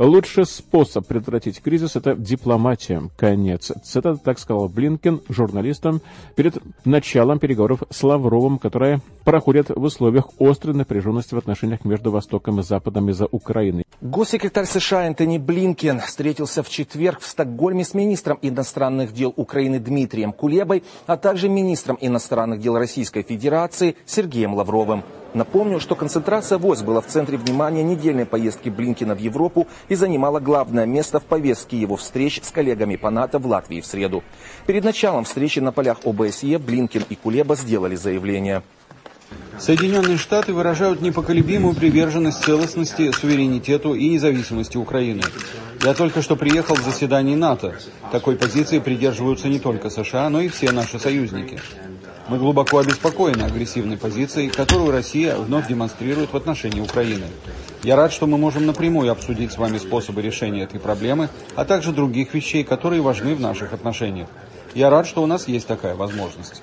Лучший 0.00 0.46
способ 0.46 1.06
предотвратить 1.06 1.60
кризис– 1.60 1.94
это 1.94 2.14
дипломатия. 2.14 3.02
Конец. 3.18 3.70
Цитата 3.84 4.16
так 4.16 4.38
сказал 4.38 4.66
Блинкен 4.66 5.20
журналистам 5.28 6.00
перед 6.36 6.56
началом 6.86 7.38
переговоров 7.38 7.82
с 7.90 8.02
Лавровым, 8.02 8.58
которые 8.58 9.02
проходят 9.24 9.68
в 9.68 9.82
условиях 9.82 10.30
острой 10.38 10.74
напряженности 10.74 11.34
в 11.34 11.38
отношениях 11.38 11.84
между 11.84 12.10
Востоком 12.10 12.60
и 12.60 12.62
Западом 12.62 13.10
из-за 13.10 13.26
Украины. 13.26 13.82
Госсекретарь 14.00 14.64
США 14.64 15.06
Энтони 15.06 15.36
Блинкен 15.36 16.00
встретился 16.00 16.62
в 16.62 16.70
четверг 16.70 17.20
в 17.20 17.26
Стокгольме 17.26 17.84
с 17.84 17.92
министром 17.92 18.38
иностранных 18.40 19.12
дел 19.12 19.34
Украины 19.36 19.80
Дмитрием 19.80 20.32
Кулебой, 20.32 20.82
а 21.06 21.18
также 21.18 21.50
министром 21.50 21.98
иностранных 22.00 22.62
дел 22.62 22.78
Российской 22.78 23.22
Федерации 23.22 23.96
Сергеем 24.06 24.54
Лавровым. 24.54 25.04
Напомню, 25.32 25.78
что 25.78 25.94
концентрация 25.94 26.58
войск 26.58 26.84
была 26.84 27.00
в 27.00 27.06
центре 27.06 27.38
внимания 27.38 27.82
недельной 27.82 28.26
поездки 28.26 28.68
Блинкина 28.68 29.14
в 29.14 29.18
Европу 29.18 29.68
и 29.88 29.94
занимала 29.94 30.40
главное 30.40 30.86
место 30.86 31.20
в 31.20 31.24
повестке 31.24 31.78
его 31.78 31.96
встреч 31.96 32.40
с 32.42 32.50
коллегами 32.50 32.96
по 32.96 33.10
НАТО 33.10 33.38
в 33.38 33.46
Латвии 33.46 33.80
в 33.80 33.86
среду. 33.86 34.24
Перед 34.66 34.84
началом 34.84 35.24
встречи 35.24 35.60
на 35.60 35.70
полях 35.70 35.98
ОБСЕ 36.04 36.58
Блинкин 36.58 37.04
и 37.08 37.14
Кулеба 37.14 37.54
сделали 37.54 37.94
заявление. 37.94 38.62
Соединенные 39.58 40.16
Штаты 40.16 40.52
выражают 40.52 41.02
непоколебимую 41.02 41.74
приверженность 41.74 42.42
целостности, 42.42 43.12
суверенитету 43.12 43.94
и 43.94 44.08
независимости 44.08 44.76
Украины. 44.76 45.22
Я 45.84 45.94
только 45.94 46.22
что 46.22 46.34
приехал 46.34 46.74
в 46.74 46.82
заседание 46.82 47.36
НАТО. 47.36 47.74
Такой 48.10 48.36
позиции 48.36 48.80
придерживаются 48.80 49.48
не 49.48 49.60
только 49.60 49.90
США, 49.90 50.28
но 50.30 50.40
и 50.40 50.48
все 50.48 50.72
наши 50.72 50.98
союзники. 50.98 51.60
Мы 52.30 52.38
глубоко 52.38 52.78
обеспокоены 52.78 53.42
агрессивной 53.42 53.96
позицией, 53.96 54.50
которую 54.50 54.92
Россия 54.92 55.34
вновь 55.34 55.66
демонстрирует 55.66 56.32
в 56.32 56.36
отношении 56.36 56.80
Украины. 56.80 57.24
Я 57.82 57.96
рад, 57.96 58.12
что 58.12 58.28
мы 58.28 58.38
можем 58.38 58.66
напрямую 58.66 59.10
обсудить 59.10 59.50
с 59.50 59.58
вами 59.58 59.78
способы 59.78 60.22
решения 60.22 60.62
этой 60.62 60.78
проблемы, 60.78 61.28
а 61.56 61.64
также 61.64 61.90
других 61.90 62.32
вещей, 62.32 62.62
которые 62.62 63.02
важны 63.02 63.34
в 63.34 63.40
наших 63.40 63.72
отношениях. 63.72 64.28
Я 64.76 64.90
рад, 64.90 65.08
что 65.08 65.24
у 65.24 65.26
нас 65.26 65.48
есть 65.48 65.66
такая 65.66 65.96
возможность. 65.96 66.62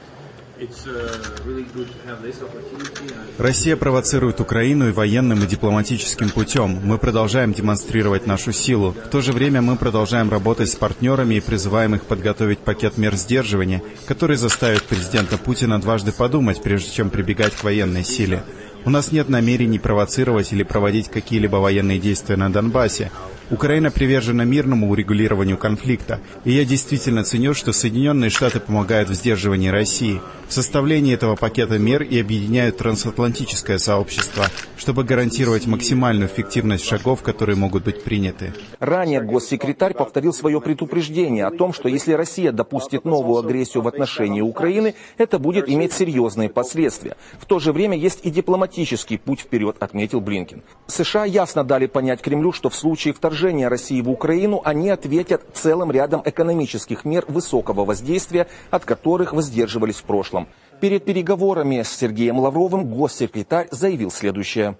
Россия 3.38 3.76
провоцирует 3.76 4.39
Украину 4.39 4.89
и 4.89 4.91
военным, 4.91 5.43
и 5.43 5.48
дипломатическим 5.48 6.30
путем. 6.30 6.80
Мы 6.84 6.98
продолжаем 6.98 7.54
демонстрировать 7.54 8.26
нашу 8.26 8.52
силу. 8.52 8.91
В 8.91 9.10
то 9.10 9.22
же 9.22 9.34
время 9.34 9.62
мы 9.62 9.76
продолжаем 9.76 10.30
работать 10.30 10.70
с 10.70 10.76
партнерами 10.76 11.36
и 11.36 11.41
призываем 11.41 11.96
их 11.96 12.04
подготовить 12.04 12.60
пакет 12.60 12.98
мер 12.98 13.15
сдерживания, 13.15 13.84
который 14.06 14.38
заставит 14.38 14.84
президента 14.84 15.38
Путина 15.38 15.80
дважды 15.80 16.12
подумать, 16.12 16.62
прежде 16.62 16.91
чем 16.91 17.10
прибегать 17.10 17.54
к 17.54 17.63
военной 17.63 18.04
силе. 18.04 18.43
У 18.86 18.89
нас 18.89 19.12
нет 19.12 19.30
намерений 19.30 19.80
провоцировать 19.80 20.54
или 20.54 20.63
проводить 20.63 21.10
какие-либо 21.10 21.58
военные 21.58 22.00
действия 22.00 22.38
на 22.38 22.52
Донбассе. 22.52 23.12
Украина 23.50 23.92
привержена 23.92 24.44
мирному 24.44 24.90
урегулированию 24.90 25.58
конфликта, 25.58 26.20
и 26.44 26.52
я 26.52 26.66
действительно 26.66 27.24
ценю, 27.24 27.54
что 27.54 27.72
Соединенные 27.72 28.30
Штаты 28.30 28.60
помогают 28.60 29.08
в 29.08 29.14
сдерживании 29.14 29.70
России, 29.70 30.20
в 30.50 30.54
составлении 30.54 31.14
этого 31.14 31.38
пакета 31.38 31.80
мер 31.80 32.04
и 32.04 32.20
объединяют 32.20 32.78
трансатлантическое 32.78 33.78
сообщество, 33.78 34.48
чтобы 34.76 35.06
гарантировать 35.06 35.66
максимальную 35.66 36.28
эффективность 36.28 36.84
шагов, 36.84 37.22
которые 37.22 37.56
могут 37.56 37.86
быть 37.86 38.04
приняты. 38.04 38.54
Ранее 38.80 39.22
госсекретарь 39.22 39.94
повторил 39.94 40.34
свое 40.34 40.60
предупреждение 40.60 41.46
о 41.46 41.52
том, 41.52 41.72
что 41.72 41.88
если 41.88 42.12
Россия 42.12 42.52
допустит 42.52 43.06
новую 43.06 43.40
агрессию 43.40 43.82
в 43.82 43.88
отношении 43.88 44.42
Украины, 44.42 44.94
это 45.18 45.40
будет 45.40 45.70
иметь 45.70 45.94
серьезные 45.94 46.50
последствия. 46.50 47.16
В 47.40 47.46
то 47.46 47.60
же 47.60 47.72
время 47.72 47.98
есть 47.98 48.20
и 48.24 48.30
дипломатический 48.30 49.18
путь 49.18 49.40
вперед, 49.40 49.78
отметил 49.80 50.20
Блинкин. 50.20 50.64
США 50.88 51.24
ясно 51.24 51.64
дали 51.64 51.86
понять 51.86 52.22
Кремлю, 52.22 52.52
что 52.52 52.70
в 52.70 52.76
случае 52.76 53.14
вторжения 53.14 53.37
вторжения 53.38 53.67
России 53.67 54.02
в 54.02 54.10
Украину 54.10 54.63
они 54.65 54.89
ответят 54.89 55.43
целым 55.54 55.91
рядом 55.91 56.23
экономических 56.26 57.06
мер 57.06 57.23
высокого 57.28 57.86
воздействия, 57.86 58.47
от 58.71 58.84
которых 58.84 59.32
воздерживались 59.32 59.97
в 59.97 60.06
прошлом. 60.06 60.47
Перед 60.82 61.06
переговорами 61.06 61.84
с 61.84 61.89
Сергеем 61.89 62.39
Лавровым 62.39 62.86
госсекретарь 62.86 63.67
заявил 63.69 64.10
следующее. 64.10 64.76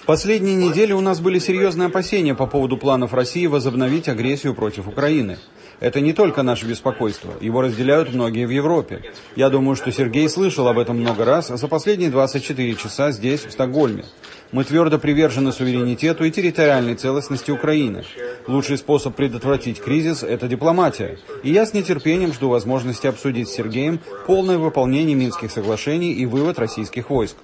В 0.00 0.06
последние 0.06 0.54
недели 0.54 0.92
у 0.92 1.00
нас 1.00 1.18
были 1.18 1.40
серьезные 1.40 1.86
опасения 1.86 2.36
по 2.36 2.46
поводу 2.46 2.76
планов 2.76 3.14
России 3.14 3.46
возобновить 3.46 4.08
агрессию 4.08 4.54
против 4.54 4.86
Украины. 4.86 5.36
Это 5.80 6.00
не 6.00 6.12
только 6.12 6.44
наше 6.44 6.66
беспокойство, 6.66 7.32
его 7.40 7.62
разделяют 7.62 8.12
многие 8.12 8.46
в 8.46 8.50
Европе. 8.50 9.12
Я 9.34 9.50
думаю, 9.50 9.74
что 9.74 9.90
Сергей 9.90 10.28
слышал 10.28 10.68
об 10.68 10.78
этом 10.78 11.00
много 11.00 11.24
раз 11.24 11.48
за 11.48 11.68
последние 11.68 12.10
24 12.10 12.74
часа 12.76 13.10
здесь, 13.10 13.44
в 13.44 13.50
Стокгольме. 13.50 14.04
Мы 14.50 14.64
твердо 14.64 14.98
привержены 14.98 15.52
суверенитету 15.52 16.24
и 16.24 16.30
территориальной 16.30 16.94
целостности 16.94 17.50
Украины. 17.50 18.04
Лучший 18.46 18.78
способ 18.78 19.14
предотвратить 19.14 19.78
кризис– 19.78 20.22
это 20.24 20.48
дипломатия. 20.48 21.18
И 21.42 21.50
я 21.50 21.66
с 21.66 21.74
нетерпением 21.74 22.32
жду 22.32 22.48
возможности 22.48 23.06
обсудить 23.06 23.50
с 23.50 23.52
Сергеем 23.52 24.00
полное 24.26 24.56
выполнение 24.56 25.14
Минских 25.14 25.50
соглашений 25.50 26.14
и 26.14 26.24
вывод 26.24 26.58
российских 26.58 27.10
войск. 27.10 27.36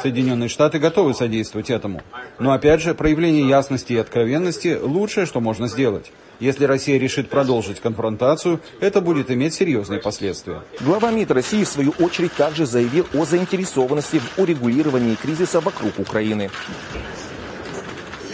Соединенные 0.00 0.48
Штаты 0.48 0.78
готовы 0.78 1.12
содействовать 1.12 1.68
этому. 1.68 2.00
Но 2.38 2.52
опять 2.52 2.80
же, 2.80 2.94
проявление 2.94 3.46
ясности 3.46 3.92
и 3.92 3.98
откровенности– 3.98 4.78
лучшее, 4.82 5.26
что 5.26 5.40
можно 5.40 5.68
сделать. 5.68 6.10
Если 6.38 6.64
Россия 6.64 6.98
решит 6.98 7.30
продолжить 7.30 7.80
конфронтацию, 7.80 8.60
это 8.80 9.00
будет 9.00 9.30
иметь 9.30 9.54
серьезные 9.54 10.00
последствия. 10.00 10.62
Глава 10.80 11.10
МИД 11.10 11.30
России, 11.30 11.64
в 11.64 11.68
свою 11.68 11.92
очередь, 11.98 12.34
также 12.34 12.66
заявил 12.66 13.06
о 13.14 13.24
заинтересованности 13.24 14.18
в 14.18 14.38
урегулировании 14.38 15.14
кризиса 15.14 15.60
вокруг 15.60 15.98
Украины. 15.98 16.50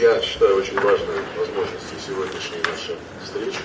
Я 0.00 0.20
считаю 0.20 0.56
очень 0.56 0.74
важной 0.74 1.14
возможностью 1.38 1.98
сегодняшней 2.04 2.58
нашей 2.68 2.96
встречи, 3.22 3.62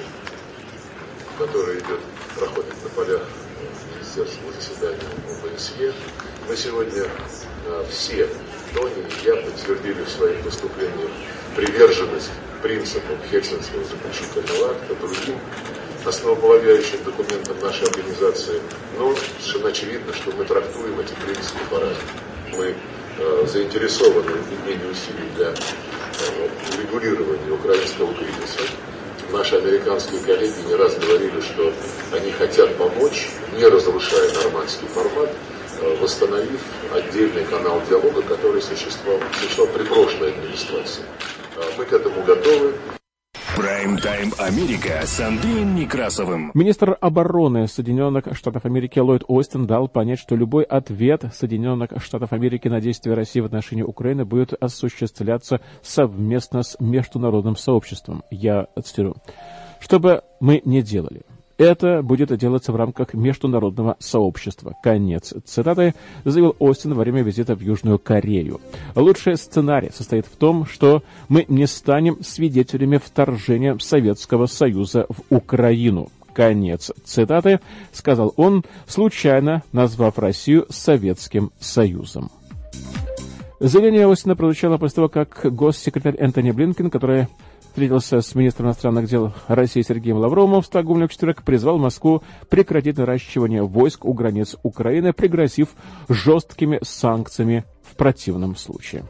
которая 1.39 1.77
идет, 1.77 1.99
проходит 2.37 2.75
на 2.83 2.89
полях 2.89 3.23
министерского 3.95 4.51
заседания 4.53 5.09
ОБСЕ. 5.51 5.93
Мы 6.47 6.55
сегодня 6.55 7.05
а, 7.65 7.85
все, 7.89 8.29
Тони 8.75 8.91
и 8.93 9.25
я, 9.25 9.35
подтвердили 9.35 10.03
в 10.03 10.09
своих 10.09 10.43
выступлениях 10.43 11.09
приверженность 11.55 12.29
принципам 12.61 13.17
Хельсинского 13.29 13.83
заключительного 13.83 14.71
акта, 14.71 14.95
другим 14.95 15.39
основополагающим 16.05 17.03
документам 17.03 17.59
нашей 17.59 17.87
организации, 17.87 18.61
но 18.97 19.13
совершенно 19.39 19.69
очевидно, 19.69 20.13
что 20.13 20.31
мы 20.31 20.45
трактуем 20.45 20.99
эти 20.99 21.13
принципы 21.13 21.59
по-разному. 21.69 21.97
Мы 22.53 22.75
э, 23.19 23.45
заинтересованы 23.47 24.31
в 24.31 24.45
объединении 24.45 24.91
усилий 24.91 25.29
для 25.35 25.49
э, 25.49 26.81
регулирования 26.81 27.51
украинского 27.51 28.13
кризиса. 28.13 28.61
Наши 29.31 29.55
американские 29.57 30.21
коллеги 30.21 30.55
не 30.67 30.75
раз 30.75 30.95
говорили, 30.95 31.41
что 31.41 31.73
они 32.13 32.31
хотят 32.31 32.75
помочь, 32.77 33.27
не 33.57 33.65
разрушая 33.65 34.33
нормандский 34.33 34.87
формат, 34.87 35.29
э, 35.81 35.97
восстановив 35.99 36.61
отдельный 36.93 37.43
канал 37.45 37.81
диалога, 37.89 38.21
который 38.21 38.61
существовал, 38.61 39.19
существовал 39.33 39.73
при 39.73 39.83
прошлой 39.83 40.29
администрации. 40.29 41.03
Мы 41.77 41.85
к 41.85 41.93
этому 41.93 42.23
готовы. 42.23 42.75
Прайм-тайм 43.55 44.31
Америка 44.37 45.01
с 45.03 45.19
Андреем 45.19 45.73
Некрасовым. 45.73 46.51
Министр 46.53 46.95
обороны 47.01 47.67
Соединенных 47.67 48.25
Штатов 48.33 48.65
Америки 48.65 48.99
Ллойд 48.99 49.23
Остин 49.27 49.65
дал 49.65 49.87
понять, 49.87 50.19
что 50.19 50.35
любой 50.35 50.65
ответ 50.65 51.23
Соединенных 51.33 51.89
Штатов 52.03 52.31
Америки 52.31 52.67
на 52.67 52.79
действия 52.79 53.15
России 53.15 53.39
в 53.39 53.45
отношении 53.45 53.81
Украины 53.81 54.23
будет 54.23 54.53
осуществляться 54.53 55.59
совместно 55.81 56.61
с 56.61 56.79
международным 56.79 57.55
сообществом. 57.55 58.23
Я 58.29 58.67
цитирую. 58.83 59.15
Что 59.79 59.99
бы 59.99 60.21
мы 60.39 60.61
ни 60.63 60.81
делали, 60.81 61.23
Это 61.57 62.03
будет 62.03 62.35
делаться 62.37 62.71
в 62.71 62.75
рамках 62.75 63.13
международного 63.13 63.95
сообщества. 63.99 64.75
Конец 64.83 65.33
цитаты 65.45 65.95
заявил 66.23 66.55
Остин 66.59 66.93
во 66.93 67.01
время 67.01 67.23
визита 67.23 67.55
в 67.55 67.61
Южную 67.61 67.97
Корею. 67.97 68.61
Лучший 68.95 69.37
сценарий 69.37 69.89
состоит 69.91 70.27
в 70.27 70.35
том, 70.35 70.67
что 70.67 71.01
мы 71.29 71.45
не 71.47 71.65
станем 71.65 72.23
свидетелями 72.23 72.97
вторжения 72.97 73.75
Советского 73.79 74.45
Союза 74.45 75.07
в 75.09 75.33
Украину. 75.33 76.09
Конец 76.33 76.91
цитаты, 77.03 77.59
сказал 77.91 78.31
он, 78.35 78.63
случайно 78.85 79.63
назвав 79.71 80.19
Россию 80.19 80.67
Советским 80.69 81.51
Союзом. 81.59 82.29
Заявление 83.59 84.11
Остина 84.11 84.35
прозвучало 84.35 84.77
после 84.77 84.95
того, 84.97 85.09
как 85.09 85.51
госсекретарь 85.51 86.15
Энтони 86.17 86.51
Блинкен, 86.51 86.91
который 86.91 87.27
встретился 87.77 88.21
с 88.21 88.33
министром 88.33 88.65
иностранных 88.65 89.05
дел 89.05 89.33
России 89.47 89.83
Сергеем 89.83 90.17
Лавровым 90.17 90.63
в 90.63 90.65
Стокгольме 90.65 91.07
в 91.07 91.11
четверг, 91.11 91.43
призвал 91.43 91.77
Москву 91.77 92.23
прекратить 92.49 92.97
наращивание 92.97 93.61
войск 93.61 94.03
у 94.03 94.13
границ 94.13 94.55
Украины, 94.63 95.13
пригрозив 95.13 95.75
жесткими 96.09 96.79
санкциями 96.81 97.65
в 97.83 97.95
противном 97.95 98.55
случае. 98.55 99.03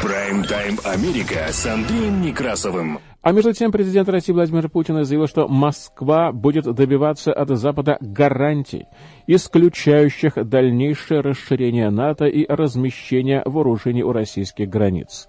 Прайм-тайм 0.00 0.78
Америка 0.84 1.48
с 1.50 1.66
Андреем 1.66 2.22
Некрасовым. 2.22 3.00
А 3.20 3.32
между 3.32 3.52
тем 3.52 3.72
президент 3.72 4.08
России 4.08 4.32
Владимир 4.32 4.68
Путин 4.68 5.04
заявил, 5.04 5.26
что 5.26 5.48
Москва 5.48 6.30
будет 6.30 6.72
добиваться 6.72 7.32
от 7.32 7.48
Запада 7.48 7.98
гарантий, 8.00 8.84
исключающих 9.26 10.34
дальнейшее 10.48 11.20
расширение 11.20 11.90
НАТО 11.90 12.26
и 12.26 12.46
размещение 12.46 13.42
вооружений 13.44 14.04
у 14.04 14.12
российских 14.12 14.68
границ. 14.68 15.26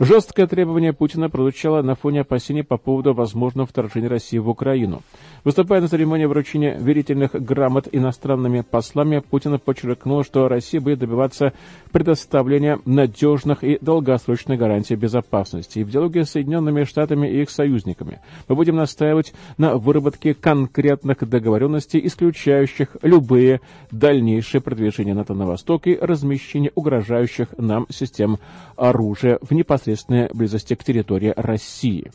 Жесткое 0.00 0.48
требование 0.48 0.92
Путина 0.92 1.30
прозвучало 1.30 1.80
на 1.82 1.94
фоне 1.94 2.22
опасений 2.22 2.64
по 2.64 2.78
поводу 2.78 3.14
возможного 3.14 3.68
вторжения 3.68 4.08
России 4.08 4.38
в 4.38 4.48
Украину. 4.48 5.02
Выступая 5.44 5.80
на 5.80 5.86
церемонии 5.86 6.24
вручения 6.24 6.76
верительных 6.76 7.30
грамот 7.32 7.88
иностранными 7.92 8.62
послами, 8.62 9.20
Путин 9.20 9.60
подчеркнул, 9.60 10.24
что 10.24 10.48
Россия 10.48 10.80
будет 10.80 10.98
добиваться 10.98 11.52
предоставления 11.92 12.80
надежных 12.86 13.62
и 13.62 13.78
долгосрочных 13.80 14.58
гарантий 14.58 14.96
безопасности. 14.96 15.78
И 15.78 15.84
в 15.84 15.90
диалоге 15.90 16.24
с 16.24 16.30
Соединенными 16.30 16.82
Штатами 16.82 17.28
и 17.28 17.42
их 17.42 17.50
союзниками 17.50 18.20
мы 18.48 18.56
будем 18.56 18.74
настаивать 18.74 19.32
на 19.58 19.76
выработке 19.76 20.34
конкретных 20.34 21.18
договоренностей, 21.28 22.04
исключающих 22.04 22.96
любые 23.02 23.60
дальнейшие 23.92 24.60
продвижения 24.60 25.14
НАТО 25.14 25.34
на 25.34 25.46
восток 25.46 25.86
и 25.86 25.96
размещение 26.00 26.72
угрожающих 26.74 27.48
нам 27.58 27.86
систем 27.90 28.38
оружия 28.76 29.38
в 29.40 29.52
непосредственности 29.52 29.83
непосредственной 29.84 30.28
близости 30.32 30.74
к 30.74 30.84
территории 30.84 31.32
России. 31.36 32.10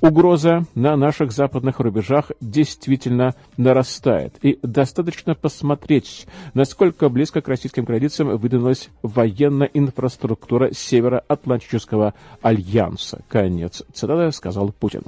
Угроза 0.00 0.64
на 0.74 0.96
наших 0.96 1.30
западных 1.30 1.78
рубежах 1.78 2.32
действительно 2.40 3.36
нарастает. 3.56 4.34
И 4.42 4.58
достаточно 4.60 5.36
посмотреть, 5.36 6.26
насколько 6.54 7.08
близко 7.08 7.40
к 7.40 7.46
российским 7.46 7.84
границам 7.84 8.36
выдвинулась 8.36 8.88
военная 9.02 9.70
инфраструктура 9.72 10.72
Североатлантического 10.72 12.14
альянса. 12.40 13.22
Конец 13.28 13.84
цитаты, 13.92 14.32
сказал 14.32 14.72
Путин. 14.72 15.02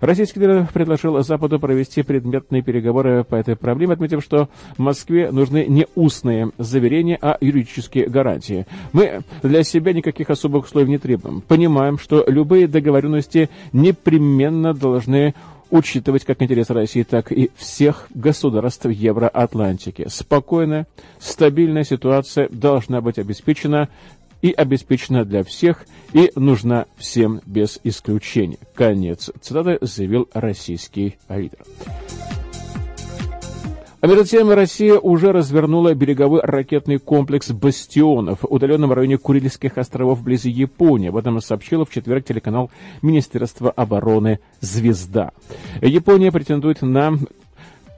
Российский 0.00 0.40
лидер 0.40 0.66
предложил 0.72 1.22
Западу 1.22 1.58
провести 1.58 2.02
предметные 2.02 2.62
переговоры 2.62 3.24
по 3.24 3.34
этой 3.34 3.56
проблеме, 3.56 3.94
отметив, 3.94 4.22
что 4.22 4.48
Москве 4.78 5.30
нужны 5.30 5.66
не 5.66 5.86
устные 5.94 6.50
заверения, 6.58 7.18
а 7.20 7.38
юридические 7.40 8.08
гарантии. 8.08 8.66
Мы 8.92 9.20
для 9.42 9.62
себя 9.62 9.92
никаких 9.92 10.30
особых 10.30 10.66
условий 10.66 10.90
не 10.90 10.98
требуем. 10.98 11.40
Понимаем, 11.40 11.98
что 11.98 12.24
любые 12.26 12.68
договоренности 12.68 13.48
непременно 13.72 14.74
должны 14.74 15.34
учитывать 15.70 16.24
как 16.24 16.42
интересы 16.42 16.74
России, 16.74 17.02
так 17.02 17.32
и 17.32 17.50
всех 17.56 18.06
государств 18.14 18.86
Евроатлантики. 18.86 20.06
Спокойная, 20.08 20.86
стабильная 21.18 21.84
ситуация 21.84 22.48
должна 22.50 23.00
быть 23.00 23.18
обеспечена 23.18 23.88
и 24.46 24.52
обеспечена 24.52 25.24
для 25.24 25.42
всех, 25.42 25.86
и 26.12 26.30
нужна 26.36 26.86
всем 26.96 27.40
без 27.46 27.80
исключения. 27.82 28.58
Конец 28.74 29.28
цитаты 29.40 29.78
заявил 29.80 30.28
российский 30.34 31.16
лидер. 31.28 31.58
А 34.00 34.06
между 34.06 34.24
тем 34.24 34.50
Россия 34.50 35.00
уже 35.00 35.32
развернула 35.32 35.92
береговой 35.94 36.42
ракетный 36.44 36.98
комплекс 36.98 37.50
«Бастионов» 37.50 38.42
в 38.42 38.46
удаленном 38.46 38.92
районе 38.92 39.18
Курильских 39.18 39.78
островов 39.78 40.20
вблизи 40.20 40.48
Японии. 40.48 41.08
Об 41.08 41.16
этом 41.16 41.40
сообщила 41.40 41.84
в 41.84 41.90
четверг 41.90 42.24
телеканал 42.24 42.70
Министерства 43.02 43.72
обороны 43.72 44.38
«Звезда». 44.60 45.32
Япония 45.82 46.30
претендует 46.30 46.82
на 46.82 47.18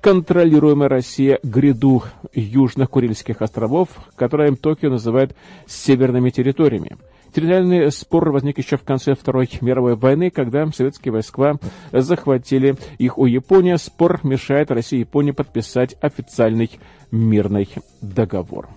контролируемая 0.02 0.88
Россия 0.88 1.38
гряду 1.42 2.02
южных 2.32 2.90
Курильских 2.90 3.42
островов, 3.42 3.88
которые 4.16 4.54
Токио 4.56 4.90
называет 4.90 5.36
«северными 5.66 6.30
территориями». 6.30 6.96
Территориальный 7.34 7.92
спор 7.92 8.30
возник 8.30 8.58
еще 8.58 8.76
в 8.76 8.84
конце 8.84 9.14
Второй 9.14 9.50
мировой 9.60 9.96
войны, 9.96 10.30
когда 10.30 10.66
советские 10.72 11.12
войска 11.12 11.56
захватили 11.92 12.76
их 12.98 13.18
у 13.18 13.26
Японии. 13.26 13.76
Спор 13.76 14.20
мешает 14.22 14.70
России 14.70 14.96
и 14.96 15.00
Японии 15.00 15.32
подписать 15.32 15.94
официальный 16.00 16.70
мирный 17.10 17.68
договор. 18.00 18.68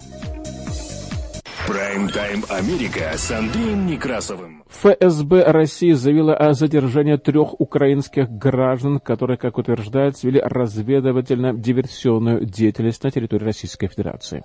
Прайм-тайм 1.68 2.44
Америка 2.50 3.14
с 3.16 3.32
Андреем 3.32 3.88
Некрасовым. 3.88 4.61
ФСБ 4.72 5.44
России 5.52 5.92
заявила 5.92 6.34
о 6.34 6.54
задержании 6.54 7.18
трех 7.18 7.60
украинских 7.60 8.30
граждан, 8.30 9.00
которые, 9.00 9.38
как 9.38 9.58
утверждают, 9.58 10.24
вели 10.24 10.40
разведывательно-диверсионную 10.40 12.46
деятельность 12.46 13.04
на 13.04 13.12
территории 13.12 13.44
Российской 13.44 13.88
Федерации. 13.88 14.44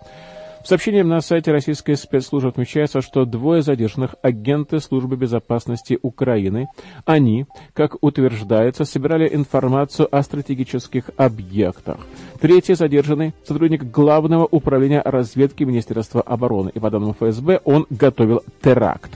В 0.67 0.69
сообщении 0.69 1.03
на 1.03 1.21
сайте 1.21 1.53
российской 1.53 1.95
спецслужбы 1.95 2.49
отмечается, 2.49 3.01
что 3.01 3.25
двое 3.25 3.63
задержанных 3.63 4.17
агенты 4.21 4.81
службы 4.81 5.17
безопасности 5.17 5.97
Украины. 6.03 6.67
Они, 7.05 7.47
как 7.73 8.03
утверждается, 8.03 8.85
собирали 8.85 9.33
информацию 9.33 10.09
о 10.11 10.25
стратегических 10.25 11.11
объектах. 11.17 11.99
Третий 12.41 12.75
задержанный– 12.75 13.33
сотрудник 13.45 13.85
Главного 13.85 14.49
управления 14.51 15.03
разведки 15.05 15.63
Министерства 15.63 16.21
обороны. 16.21 16.73
И 16.75 16.81
по 16.81 16.91
данным 16.91 17.15
ФСБ 17.15 17.61
он 17.65 17.87
готовил 17.89 18.43
теракт. 18.61 19.13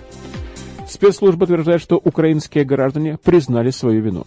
Спецслужба 1.00 1.44
утверждает, 1.44 1.80
что 1.80 1.96
украинские 1.96 2.64
граждане 2.64 3.16
признали 3.24 3.70
свою 3.70 4.02
вину. 4.02 4.24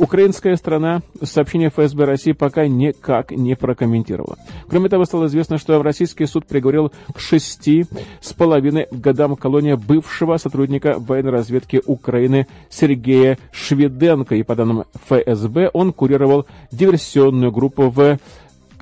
Украинская 0.00 0.56
страна 0.56 1.02
сообщение 1.22 1.68
ФСБ 1.68 2.04
России 2.04 2.32
пока 2.32 2.66
никак 2.66 3.30
не 3.30 3.54
прокомментировала. 3.54 4.36
Кроме 4.68 4.88
того, 4.88 5.04
стало 5.04 5.26
известно, 5.26 5.56
что 5.56 5.80
российский 5.84 6.26
суд 6.26 6.44
приговорил 6.44 6.90
к 7.14 7.20
шести 7.20 7.86
с 8.20 8.32
половиной 8.32 8.88
годам 8.90 9.36
колония 9.36 9.76
бывшего 9.76 10.36
сотрудника 10.36 10.96
военной 10.98 11.30
разведки 11.30 11.80
Украины 11.86 12.48
Сергея 12.70 13.38
Шведенко. 13.52 14.34
И 14.34 14.42
по 14.42 14.56
данным 14.56 14.82
ФСБ 15.08 15.70
он 15.72 15.92
курировал 15.92 16.46
диверсионную 16.72 17.52
группу 17.52 17.88
в 17.88 18.18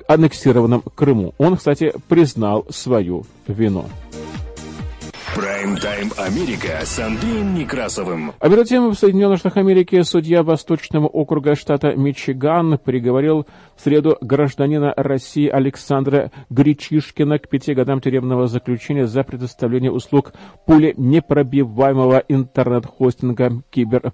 аннексированном 0.07 0.81
Крыму. 0.95 1.35
Он, 1.37 1.57
кстати, 1.57 1.93
признал 2.07 2.65
свою 2.71 3.23
вину. 3.47 3.85
Прайм-тайм 5.35 6.11
Америка 6.17 6.79
с 6.85 6.97
Андреем 6.97 7.55
Некрасовым. 7.55 8.31
А 8.39 8.47
между 8.47 8.63
тем, 8.63 8.89
в 8.89 8.95
Соединенных 8.95 9.39
Штатах 9.39 9.57
Америки 9.57 10.01
судья 10.03 10.43
Восточного 10.43 11.07
округа 11.07 11.55
штата 11.55 11.93
Мичиган 11.93 12.77
приговорил 12.77 13.45
в 13.75 13.81
среду 13.81 14.17
гражданина 14.21 14.93
России 14.95 15.49
Александра 15.49 16.31
Гречишкина 16.49 17.39
к 17.39 17.49
пяти 17.49 17.73
годам 17.73 17.99
тюремного 17.99 18.47
заключения 18.47 19.07
за 19.07 19.23
предоставление 19.25 19.91
услуг 19.91 20.31
пули 20.65 20.93
непробиваемого 20.95 22.23
интернет-хостинга 22.29 23.61
кибер 23.69 24.13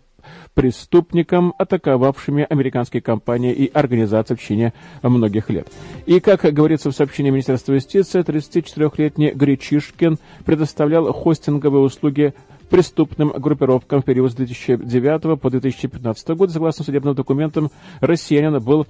преступникам, 0.54 1.54
атаковавшими 1.58 2.46
американские 2.50 3.02
компании 3.02 3.54
и 3.54 3.72
организации 3.72 4.36
в 4.36 4.40
течение 4.40 4.74
многих 5.02 5.50
лет. 5.50 5.68
И, 6.06 6.20
как 6.20 6.42
говорится 6.42 6.92
в 6.92 6.96
сообщении 6.96 7.32
Министерства 7.32 7.74
юстиции, 7.74 8.22
34-летний 8.22 9.32
Гречишкин 9.32 10.18
предоставлял 10.46 11.12
хостинговые 11.12 11.84
услуги 11.84 12.34
преступным 12.70 13.30
группировкам 13.30 14.02
в 14.02 14.06
период 14.06 14.32
с 14.32 14.36
2009 14.36 15.40
по 15.40 15.50
2015 15.50 16.30
год. 16.30 16.52
Согласно 16.52 16.86
судебным 16.86 17.14
документам, 17.14 17.70
россиянин 18.00 18.60
был 18.60 18.88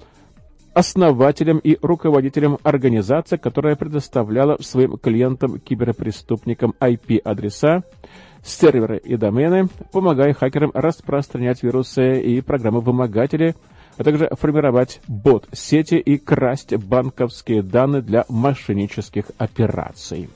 основателем 0.73 1.57
и 1.57 1.77
руководителем 1.81 2.57
организации, 2.63 3.37
которая 3.37 3.75
предоставляла 3.75 4.57
своим 4.61 4.97
клиентам 4.97 5.59
киберпреступникам 5.59 6.73
IP-адреса, 6.79 7.83
серверы 8.43 8.97
и 8.97 9.17
домены, 9.17 9.67
помогая 9.91 10.33
хакерам 10.33 10.71
распространять 10.73 11.63
вирусы 11.63 12.21
и 12.21 12.41
программы-вымогатели, 12.41 13.55
а 13.97 14.03
также 14.03 14.29
формировать 14.39 15.01
бот-сети 15.07 15.95
и 15.95 16.17
красть 16.17 16.75
банковские 16.75 17.61
данные 17.61 18.01
для 18.01 18.25
мошеннических 18.29 19.25
операций. 19.37 20.29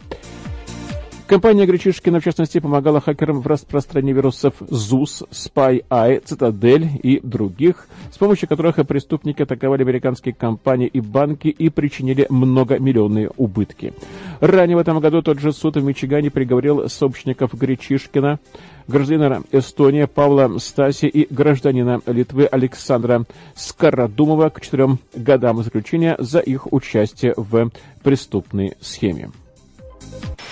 Компания 1.27 1.65
Гречишкина, 1.65 2.19
в 2.19 2.23
частности, 2.23 2.59
помогала 2.59 3.01
хакерам 3.01 3.41
в 3.41 3.47
распространении 3.47 4.13
вирусов 4.13 4.53
ЗУС, 4.59 5.23
SpyEye, 5.31 6.21
Цитадель 6.23 6.87
и 7.01 7.19
других, 7.19 7.87
с 8.11 8.17
помощью 8.19 8.47
которых 8.47 8.75
преступники 8.85 9.41
атаковали 9.41 9.81
американские 9.81 10.35
компании 10.35 10.85
и 10.85 11.01
банки 11.01 11.47
и 11.47 11.69
причинили 11.69 12.27
многомиллионные 12.29 13.31
убытки. 13.37 13.93
Ранее 14.39 14.77
в 14.77 14.79
этом 14.79 14.99
году 14.99 15.23
тот 15.23 15.39
же 15.39 15.51
суд 15.51 15.77
в 15.77 15.83
Мичигане 15.83 16.29
приговорил 16.29 16.87
сообщников 16.89 17.55
Гречишкина, 17.55 18.39
гражданина 18.87 19.41
Эстонии 19.51 20.05
Павла 20.05 20.59
Стаси 20.59 21.07
и 21.07 21.33
гражданина 21.33 22.01
Литвы 22.05 22.45
Александра 22.45 23.25
Скородумова 23.55 24.49
к 24.49 24.61
четырем 24.61 24.99
годам 25.15 25.63
заключения 25.63 26.17
за 26.19 26.39
их 26.39 26.71
участие 26.71 27.33
в 27.35 27.71
преступной 28.03 28.75
схеме. 28.79 29.31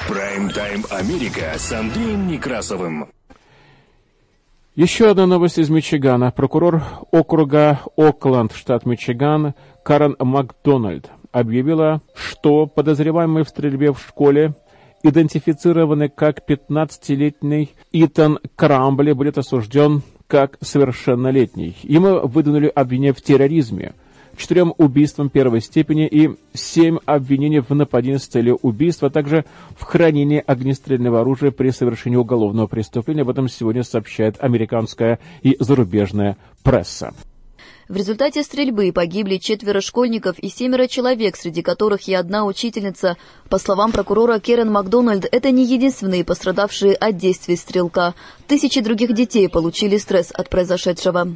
Прайм-тайм 0.08 0.84
Америка 0.90 1.54
с 1.56 1.72
Андреем 1.72 2.28
Некрасовым. 2.28 3.08
Еще 4.76 5.10
одна 5.10 5.26
новость 5.28 5.60
из 5.60 5.70
Мичигана. 5.70 6.32
Прокурор 6.32 6.84
округа 7.12 7.80
Окленд, 7.96 8.52
штат 8.54 8.86
Мичиган, 8.86 9.54
Карен 9.82 10.18
Макдональд 10.20 11.10
объявила, 11.32 12.02
что 12.16 12.68
подозреваемый 12.68 13.46
в 13.46 13.50
стрельбе 13.50 13.94
в 13.94 14.00
школе, 14.00 14.56
идентифицированный 15.04 16.10
как 16.10 16.50
15-летний 16.50 17.72
Итан 17.94 18.40
Крамбли, 18.58 19.14
будет 19.14 19.38
осужден 19.38 20.02
как 20.28 20.58
совершеннолетний. 20.60 21.78
Ему 21.84 22.28
выдвинули 22.28 22.68
обвинение 22.68 23.14
в 23.14 23.22
терроризме– 23.22 23.94
четырем 24.38 24.74
убийствам 24.78 25.30
первой 25.30 25.62
степени 25.62 26.08
и 26.08 26.36
семь 26.54 26.98
обвинений 27.06 27.60
в 27.60 27.70
нападении 27.72 28.18
с 28.18 28.28
целью 28.28 28.58
убийства, 28.62 29.08
а 29.08 29.12
также 29.12 29.46
в 29.78 29.84
хранении 29.84 30.44
огнестрельного 30.46 31.22
оружия 31.22 31.52
при 31.52 31.70
совершении 31.70 32.18
уголовного 32.18 32.68
преступления. 32.68 33.22
Об 33.22 33.30
этом 33.30 33.48
сегодня 33.48 33.84
сообщает 33.84 34.36
американская 34.40 35.20
и 35.42 35.56
зарубежная 35.60 36.38
пресса. 36.64 37.14
В 37.90 37.98
результате 37.98 38.44
стрельбы 38.44 38.92
погибли 38.94 39.38
четверо 39.38 39.82
школьников 39.82 40.40
и 40.40 40.48
семеро 40.48 40.88
человек, 40.88 41.36
среди 41.36 41.62
которых 41.62 42.08
и 42.08 42.14
одна 42.14 42.46
учительница. 42.46 43.18
По 43.50 43.60
словам 43.60 43.92
прокурора 43.92 44.40
Керен 44.40 44.72
Макдональд, 44.72 45.28
это 45.30 45.52
не 45.52 45.66
единственные 45.66 46.24
пострадавшие 46.24 46.96
от 46.96 47.18
действий 47.18 47.58
стрелка. 47.58 48.16
Тысячи 48.48 48.80
других 48.80 49.14
детей 49.14 49.50
получили 49.50 49.98
стресс 49.98 50.32
от 50.32 50.50
произошедшего. 50.50 51.36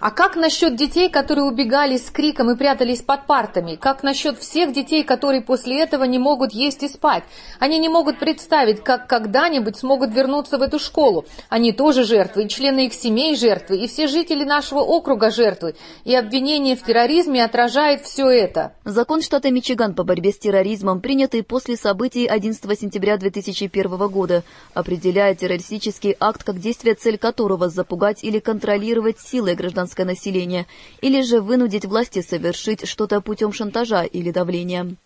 А 0.00 0.10
как 0.12 0.36
насчет 0.36 0.76
детей, 0.76 1.08
которые 1.08 1.44
убегали 1.44 1.96
с 1.96 2.08
криком 2.10 2.50
и 2.52 2.56
прятались 2.56 3.02
под 3.02 3.26
партами? 3.26 3.74
Как 3.74 4.04
насчет 4.04 4.38
всех 4.38 4.72
детей, 4.72 5.02
которые 5.02 5.42
после 5.42 5.80
этого 5.82 6.04
не 6.04 6.20
могут 6.20 6.52
есть 6.52 6.84
и 6.84 6.88
спать? 6.88 7.24
Они 7.58 7.78
не 7.78 7.88
могут 7.88 8.20
представить, 8.20 8.84
как 8.84 9.08
когда-нибудь 9.08 9.76
смогут 9.76 10.14
вернуться 10.14 10.58
в 10.58 10.62
эту 10.62 10.78
школу. 10.78 11.24
Они 11.48 11.72
тоже 11.72 12.04
жертвы, 12.04 12.44
и 12.44 12.48
члены 12.48 12.86
их 12.86 12.94
семей 12.94 13.34
жертвы, 13.34 13.78
и 13.78 13.88
все 13.88 14.06
жители 14.06 14.44
нашего 14.44 14.80
округа 14.80 15.32
жертвы. 15.32 15.74
И 16.04 16.14
обвинение 16.14 16.76
в 16.76 16.84
терроризме 16.84 17.44
отражает 17.44 18.02
все 18.02 18.28
это. 18.28 18.74
Закон 18.84 19.20
штата 19.20 19.50
Мичиган 19.50 19.94
по 19.94 20.04
борьбе 20.04 20.30
с 20.30 20.38
терроризмом, 20.38 21.00
принятый 21.00 21.42
после 21.42 21.76
событий 21.76 22.26
11 22.26 22.78
сентября 22.78 23.16
2001 23.16 23.96
года, 24.08 24.44
определяет 24.74 25.38
террористический 25.38 26.14
акт 26.20 26.44
как 26.44 26.60
действие, 26.60 26.94
цель 26.94 27.18
которого 27.18 27.68
запугать 27.68 28.22
или 28.22 28.38
контролировать 28.38 28.75
контролировать 28.76 29.18
силой 29.18 29.54
гражданское 29.54 30.04
население 30.04 30.66
или 31.00 31.22
же 31.22 31.40
вынудить 31.40 31.86
власти 31.86 32.20
совершить 32.20 32.86
что-то 32.86 33.22
путем 33.22 33.52
шантажа 33.52 34.02
или 34.02 34.30
давления. 34.30 34.96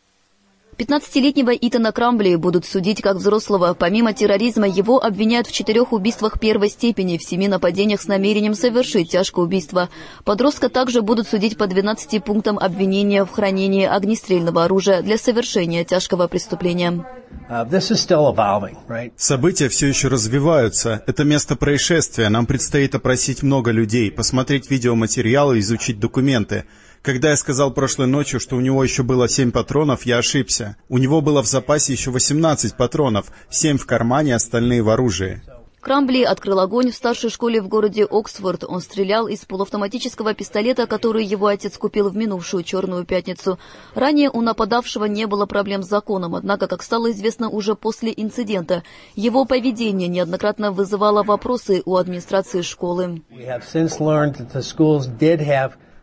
15-летнего 0.81 1.51
Итана 1.51 1.93
Крамбли 1.93 2.37
будут 2.37 2.65
судить 2.65 3.03
как 3.03 3.17
взрослого. 3.17 3.75
Помимо 3.75 4.15
терроризма, 4.15 4.67
его 4.67 5.05
обвиняют 5.05 5.47
в 5.47 5.53
четырех 5.53 5.93
убийствах 5.93 6.41
первой 6.41 6.71
степени, 6.71 7.19
в 7.19 7.23
семи 7.23 7.49
нападениях 7.49 8.01
с 8.01 8.09
намерением 8.09 8.55
совершить 8.55 9.11
тяжкое 9.11 9.45
убийство. 9.45 9.91
Подростка 10.25 10.71
также 10.71 11.03
будут 11.03 11.29
судить 11.29 11.59
по 11.59 11.67
12 11.67 12.25
пунктам 12.25 12.59
обвинения 12.59 13.27
в 13.27 13.31
хранении 13.31 13.85
огнестрельного 13.85 14.65
оружия 14.65 15.03
для 15.03 15.19
совершения 15.19 15.85
тяжкого 15.85 16.29
преступления. 16.29 17.05
Uh, 17.51 19.11
События 19.17 19.69
все 19.69 19.87
еще 19.89 20.09
развиваются. 20.09 21.03
Это 21.07 21.25
место 21.25 21.57
происшествия. 21.57 22.29
Нам 22.29 22.47
предстоит 22.47 22.95
опросить 22.95 23.43
много 23.43 23.71
людей, 23.71 24.11
посмотреть 24.11 24.71
видеоматериалы, 24.71 25.59
изучить 25.59 26.01
документы. 26.01 26.65
Когда 27.03 27.31
я 27.31 27.37
сказал 27.37 27.71
прошлой 27.71 28.07
ночью, 28.07 28.41
что 28.41 28.57
у 28.57 28.61
него 28.61 28.85
еще 28.85 29.03
было 29.03 29.27
7 29.27 29.53
патронов, 29.53 30.05
я 30.05 30.19
ошибся. 30.19 30.77
У 30.91 30.99
него 30.99 31.23
было 31.23 31.43
в 31.43 31.47
запасе 31.47 31.95
еще 31.95 32.11
18 32.11 32.77
патронов, 32.77 33.33
7 33.49 33.79
в 33.79 33.87
кармане, 33.87 34.35
остальные 34.35 34.83
в 34.83 34.91
оружии. 34.91 35.41
Крамбли 35.81 36.25
открыл 36.25 36.61
огонь 36.61 36.91
в 36.91 36.95
старшей 36.95 37.31
школе 37.31 37.63
в 37.63 37.69
городе 37.69 38.05
Оксфорд. 38.05 38.65
Он 38.65 38.83
стрелял 38.83 39.29
из 39.29 39.47
полуавтоматического 39.47 40.35
пистолета, 40.35 40.87
который 40.87 41.25
его 41.25 41.47
отец 41.47 41.79
купил 41.79 42.11
в 42.11 42.17
минувшую 42.17 42.65
Черную 42.65 43.07
пятницу. 43.07 43.59
Ранее 43.95 44.29
у 44.29 44.43
нападавшего 44.43 45.07
не 45.07 45.27
было 45.27 45.47
проблем 45.47 45.83
с 45.83 45.89
законом, 45.89 46.35
однако, 46.35 46.67
как 46.67 46.83
стало 46.83 47.11
известно 47.13 47.49
уже 47.49 47.77
после 47.77 48.13
инцидента, 48.15 48.83
его 49.15 49.47
поведение 49.47 50.09
неоднократно 50.09 50.71
вызывало 50.71 51.23
вопросы 51.23 51.81
у 51.87 51.97
администрации 51.97 52.61
школы. 52.61 53.23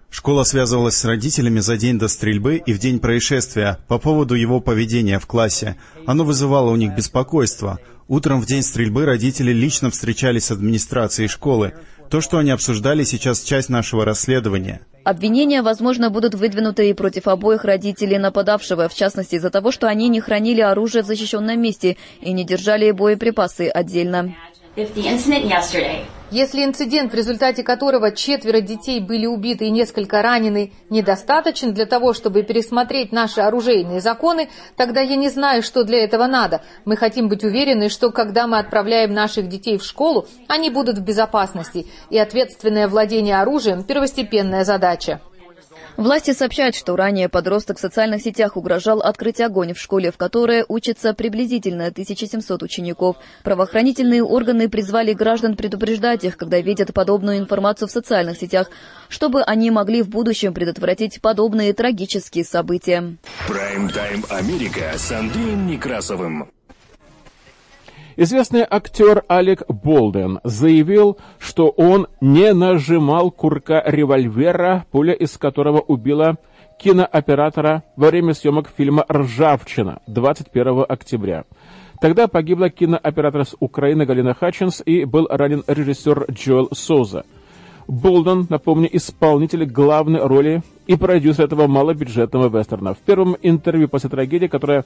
Школа 0.10 0.44
связывалась 0.44 0.96
с 0.96 1.06
родителями 1.06 1.60
за 1.60 1.78
день 1.78 2.00
до 2.00 2.08
стрельбы 2.08 2.62
и 2.66 2.74
в 2.74 2.80
день 2.80 3.00
происшествия 3.00 3.80
по 3.88 3.98
поводу 4.00 4.36
его 4.36 4.60
поведения 4.62 5.20
в 5.20 5.28
классе. 5.28 5.76
Оно 6.06 6.24
вызывало 6.24 6.72
у 6.72 6.76
них 6.76 6.96
беспокойство. 6.96 7.80
Утром 8.08 8.42
в 8.42 8.46
день 8.46 8.64
стрельбы 8.64 9.06
родители 9.06 9.52
лично 9.52 9.92
встречались 9.92 10.46
с 10.46 10.52
администрацией 10.52 11.28
школы. 11.28 11.74
То, 12.10 12.22
что 12.22 12.38
они 12.38 12.52
обсуждали, 12.52 13.04
сейчас 13.04 13.42
часть 13.42 13.68
нашего 13.68 14.06
расследования. 14.06 14.82
Обвинения, 15.04 15.62
возможно, 15.62 16.10
будут 16.10 16.36
выдвинуты 16.36 16.90
и 16.90 16.94
против 16.94 17.28
обоих 17.28 17.64
родителей 17.64 18.18
нападавшего, 18.18 18.90
в 18.90 18.94
частности 18.94 19.36
из-за 19.36 19.50
того, 19.50 19.72
что 19.72 19.88
они 19.88 20.08
не 20.10 20.20
хранили 20.20 20.62
оружие 20.62 21.04
в 21.04 21.08
защищенном 21.08 21.62
месте 21.62 21.98
и 22.22 22.32
не 22.34 22.46
держали 22.46 22.92
боеприпасы 22.92 23.70
отдельно. 23.70 24.36
Если 26.30 26.66
инцидент, 26.66 27.14
в 27.14 27.16
результате 27.16 27.64
которого 27.64 28.12
четверо 28.12 28.60
детей 28.60 29.00
были 29.00 29.26
убиты 29.26 29.68
и 29.68 29.72
несколько 29.72 30.22
ранены, 30.22 30.74
недостаточен 30.90 31.74
для 31.74 31.86
того, 31.86 32.12
чтобы 32.12 32.44
пересмотреть 32.44 33.14
наши 33.14 33.40
оружейные 33.40 34.02
законы, 34.02 34.50
тогда 34.76 35.00
я 35.00 35.16
не 35.16 35.30
знаю, 35.30 35.64
что 35.64 35.86
для 35.86 36.04
этого 36.04 36.28
надо. 36.28 36.62
Мы 36.84 36.98
хотим 36.98 37.30
быть 37.30 37.46
уверены, 37.46 37.88
что 37.88 38.12
когда 38.12 38.46
мы 38.46 38.60
отправляем 38.60 39.14
наших 39.14 39.48
детей 39.48 39.78
в 39.78 39.84
школу, 39.86 40.28
они 40.50 40.70
будут 40.70 40.98
в 40.98 41.02
безопасности, 41.02 41.88
и 42.10 42.18
ответственное 42.18 42.90
владение 42.90 43.40
оружием– 43.40 43.84
первостепенная 43.86 44.66
задача. 44.66 45.22
Власти 45.98 46.32
сообщают, 46.32 46.76
что 46.76 46.96
ранее 46.96 47.28
подросток 47.28 47.78
в 47.78 47.82
социальных 47.82 48.22
сетях 48.22 48.56
угрожал 48.56 49.00
открыть 49.00 49.42
огонь 49.42 49.74
в 49.74 49.80
школе, 49.80 50.12
в 50.12 50.18
которой 50.18 50.64
учатся 50.68 51.16
приблизительно 51.16 51.88
1700 51.88 52.62
учеников. 52.62 53.18
Правоохранительные 53.44 54.24
органы 54.24 54.70
призвали 54.70 55.14
граждан 55.14 55.56
предупреждать 55.56 56.24
их, 56.24 56.38
когда 56.38 56.62
видят 56.62 56.94
подобную 56.94 57.40
информацию 57.40 57.88
в 57.88 57.92
социальных 57.92 58.38
сетях, 58.38 58.70
чтобы 59.10 59.42
они 59.42 59.72
могли 59.72 60.04
в 60.04 60.10
будущем 60.10 60.54
предотвратить 60.54 61.20
подобные 61.20 61.74
трагические 61.74 62.46
события. 62.46 63.18
Прайм-тайм 63.48 64.24
Америка 64.30 64.94
с 64.96 65.12
Андреем 65.12 65.66
Некрасовым. 65.66 66.52
Известный 68.20 68.66
актер 68.68 69.24
Алек 69.28 69.62
Болдуин 69.68 70.40
заявил, 70.44 71.20
что 71.38 71.70
он 71.70 72.08
не 72.20 72.52
нажимал 72.52 73.30
курка 73.30 73.84
револьвера, 73.86 74.88
пуля 74.90 75.14
из 75.14 75.38
которого 75.38 75.82
убила 75.82 76.38
кинооператора 76.80 77.84
во 77.96 78.08
время 78.08 78.34
съемок 78.34 78.72
фильма 78.76 79.06
«Ржавчина» 79.08 80.00
21 80.08 80.86
октября. 80.90 81.44
Тогда 82.02 82.28
погибла 82.28 82.72
кинооператор 82.72 83.46
с 83.46 83.56
Украины 83.60 84.08
Галина 84.08 84.34
Хатчинс 84.34 84.82
и 84.84 85.06
был 85.06 85.28
ранен 85.30 85.64
режиссер 85.68 86.26
Джоэл 86.32 86.70
Соуза. 86.74 87.24
Болдуин, 87.88 88.48
напомню, 88.50 88.90
исполнитель 88.98 89.66
главной 89.66 90.26
роли 90.26 90.64
и 90.88 90.96
продюсер 90.96 91.46
этого 91.46 91.68
малобюджетного 91.68 92.50
вестерна. 92.50 92.96
В 92.96 92.98
первом 92.98 93.38
интервью 93.44 93.88
после 93.88 94.10
трагедии, 94.10 94.48
которая 94.48 94.86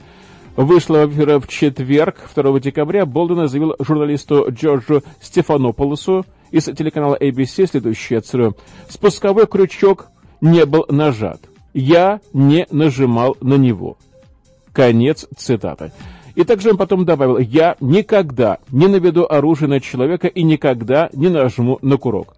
вышла 0.56 1.06
в 1.06 1.48
четверг, 1.48 2.18
2 2.34 2.60
декабря, 2.60 3.06
Болден 3.06 3.48
заявил 3.48 3.76
журналисту 3.80 4.48
Джорджу 4.50 5.04
Стефанополосу 5.22 6.26
из 6.52 6.66
телеканала 6.66 7.16
ABC 7.16 7.68
следующее 7.68 8.22
цитирую. 8.22 8.56
«Спусковой 8.90 9.48
крючок 9.48 10.08
не 10.42 10.66
был 10.66 10.86
нажат. 10.90 11.42
Я 11.74 12.20
не 12.34 12.68
нажимал 12.72 13.38
на 13.42 13.56
него». 13.56 13.98
Конец 14.74 15.28
цитаты. 15.38 15.92
И 16.36 16.44
также 16.44 16.72
он 16.72 16.78
потом 16.78 17.06
добавил, 17.06 17.38
я 17.38 17.76
никогда 17.82 18.60
не 18.72 18.88
наведу 18.88 19.26
оружие 19.30 19.68
на 19.68 19.82
человека 19.82 20.28
и 20.28 20.44
никогда 20.44 21.10
не 21.14 21.28
нажму 21.28 21.78
на 21.82 21.98
курок. 21.98 22.36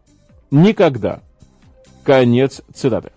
Никогда. 0.49 1.21
Конец 2.03 2.61
цитаты. 2.73 3.11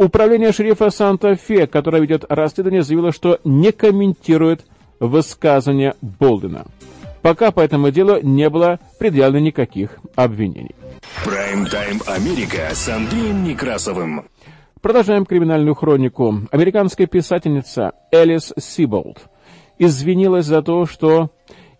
Управление 0.00 0.50
шерифа 0.50 0.88
Санта-Фе, 0.88 1.66
которое 1.66 2.00
ведет 2.00 2.24
расследование, 2.30 2.82
заявило, 2.82 3.12
что 3.12 3.38
не 3.44 3.70
комментирует 3.70 4.64
высказывания 4.98 5.94
Болдена. 6.00 6.64
Пока 7.20 7.50
по 7.50 7.60
этому 7.60 7.90
делу 7.90 8.18
не 8.22 8.48
было 8.48 8.80
предъявлено 8.98 9.44
никаких 9.44 9.98
обвинений. 10.16 10.74
Прайм-тайм 11.22 12.00
Америка 12.06 12.70
с 12.72 12.88
Андреем 12.88 13.44
Некрасовым. 13.44 14.24
Продолжаем 14.80 15.26
криминальную 15.26 15.74
хронику. 15.74 16.34
Американская 16.50 17.06
писательница 17.06 17.92
Элис 18.10 18.54
Сиболд 18.58 19.18
извинилась 19.78 20.46
за 20.46 20.62
то, 20.62 20.86
что 20.86 21.30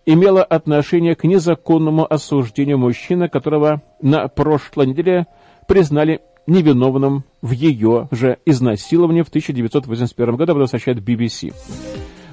имела 0.04 0.44
отношение 0.44 1.14
к 1.14 1.24
незаконному 1.24 2.06
осуждению 2.12 2.76
мужчины, 2.76 3.30
которого 3.30 3.80
на 4.02 4.28
прошлой 4.28 4.88
неделе 4.88 5.26
признали 5.66 6.20
невиновным 6.50 7.24
в 7.40 7.52
ее 7.52 8.08
же 8.10 8.38
изнасиловании 8.44 9.22
в 9.22 9.28
1981 9.28 10.36
году, 10.36 10.52
об 10.52 10.58
этом 10.58 10.68
сообщает 10.68 10.98
BBC. 10.98 11.54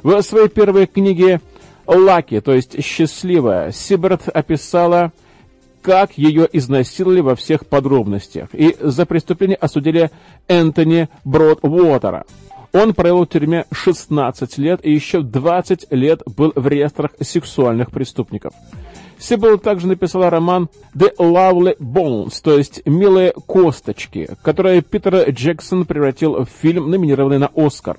В 0.04 0.22
своей 0.22 0.50
первой 0.50 0.88
книге 0.88 1.40
«Лаки», 1.86 2.40
то 2.42 2.54
есть 2.54 2.84
«Счастливая», 2.84 3.72
Сиберт 3.72 4.28
описала, 4.28 5.12
как 5.82 6.18
ее 6.18 6.50
изнасиловали 6.52 7.22
во 7.22 7.36
всех 7.36 7.66
подробностях. 7.66 8.50
И 8.54 8.76
за 8.80 9.06
преступление 9.06 9.56
осудили 9.56 10.12
Энтони 10.48 11.08
Бродвотера. 11.24 12.26
Он 12.74 12.94
провел 12.94 13.24
в 13.24 13.28
тюрьме 13.28 13.66
16 13.72 14.58
лет 14.58 14.82
и 14.84 14.92
еще 14.92 15.22
20 15.22 15.88
лет 15.92 16.22
был 16.26 16.52
в 16.56 16.68
реестрах 16.68 17.12
сексуальных 17.22 17.92
преступников. 17.92 18.54
Сибил 19.20 19.58
также 19.58 19.88
написала 19.88 20.30
роман 20.30 20.70
«The 20.96 21.16
Lovely 21.18 21.78
Bones», 21.80 22.40
то 22.42 22.58
есть 22.58 22.86
«Милые 22.86 23.34
косточки», 23.46 24.30
который 24.44 24.82
Питер 24.82 25.30
Джексон 25.30 25.86
превратил 25.86 26.46
в 26.46 26.50
фильм, 26.62 26.90
номинированный 26.90 27.40
на 27.40 27.52
«Оскар». 27.56 27.98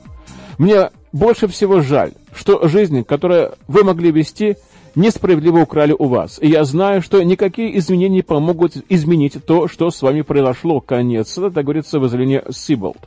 Мне 0.58 0.90
больше 1.12 1.48
всего 1.48 1.80
жаль, 1.80 2.12
что 2.34 2.68
жизнь, 2.68 3.04
которую 3.04 3.54
вы 3.66 3.84
могли 3.84 4.10
вести, 4.10 4.56
несправедливо 4.94 5.60
украли 5.60 5.94
у 5.96 6.06
вас. 6.06 6.38
И 6.40 6.48
я 6.48 6.64
знаю, 6.64 7.02
что 7.02 7.22
никакие 7.22 7.78
изменения 7.78 8.22
помогут 8.22 8.76
изменить 8.88 9.44
то, 9.44 9.68
что 9.68 9.90
с 9.90 10.02
вами 10.02 10.22
произошло. 10.22 10.80
Конец. 10.80 11.38
Это 11.38 11.62
говорится 11.62 12.00
в 12.00 12.06
изъявлении 12.06 12.42
Сиболд. 12.50 12.98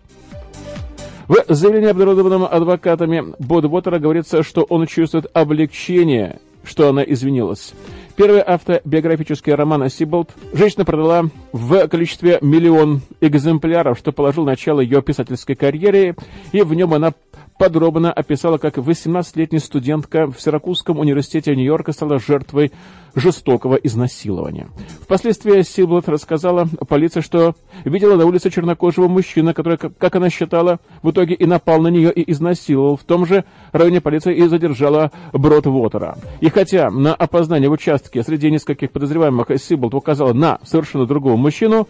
В 1.28 1.45
заявлении, 1.47 1.89
обнародованном 1.89 2.45
адвокатами 2.45 3.34
Бодвотера, 3.39 3.99
говорится, 3.99 4.43
что 4.43 4.64
он 4.64 4.86
чувствует 4.88 5.28
облегчение, 5.34 6.39
что 6.64 6.89
она 6.89 7.03
извинилась. 7.03 7.74
Первый 8.16 8.41
автобиографический 8.45 9.53
роман 9.53 9.89
Сиболт 9.89 10.32
женщина 10.53 10.86
продала 10.86 11.26
в 11.53 11.88
количестве 11.88 12.39
миллион 12.41 13.01
экземпляров, 13.22 13.97
что 13.97 14.12
положил 14.12 14.45
начало 14.45 14.82
ее 14.82 15.01
писательской 15.01 15.55
карьере, 15.55 16.16
и 16.51 16.62
в 16.62 16.74
нем 16.74 16.93
она 16.93 17.14
подробно 17.57 18.12
описала, 18.12 18.57
как 18.57 18.78
18-летняя 18.78 19.59
студентка 19.59 20.28
в 20.28 20.41
Сиракузском 20.41 20.99
университете 20.99 21.55
Нью-Йорка 21.55 21.93
стала 21.93 22.20
жертвой 22.20 22.72
жестокого 23.16 23.76
изнасилования. 23.76 24.70
Впоследствии 25.01 25.62
Силблот 25.62 26.07
рассказала 26.07 26.68
полиции, 26.88 27.22
что 27.22 27.55
видела 27.86 28.16
на 28.16 28.26
улице 28.26 28.49
чернокожего 28.49 29.07
мужчину, 29.07 29.53
который, 29.53 29.78
как 29.78 30.16
она 30.16 30.30
считала, 30.30 30.80
в 31.01 31.12
итоге 31.12 31.36
и 31.36 31.45
напал 31.45 31.82
на 31.82 31.89
нее 31.89 32.12
и 32.12 32.32
изнасиловал. 32.32 32.97
В 32.97 33.03
том 33.03 33.26
же 33.26 33.45
районе 33.72 34.01
полиция 34.01 34.34
и 34.34 34.47
задержала 34.47 35.12
Бродвотера. 35.34 36.18
И 36.39 36.49
хотя 36.49 36.89
на 36.89 37.14
опознание 37.14 37.70
в 37.70 37.74
участке 37.74 38.24
среди 38.24 38.51
нескольких 38.51 38.91
подозреваемых 38.91 39.47
Силблот 39.57 39.93
указала 39.93 40.34
на 40.34 40.59
совершенно 40.64 41.05
другого 41.05 41.36
мужчину, 41.36 41.88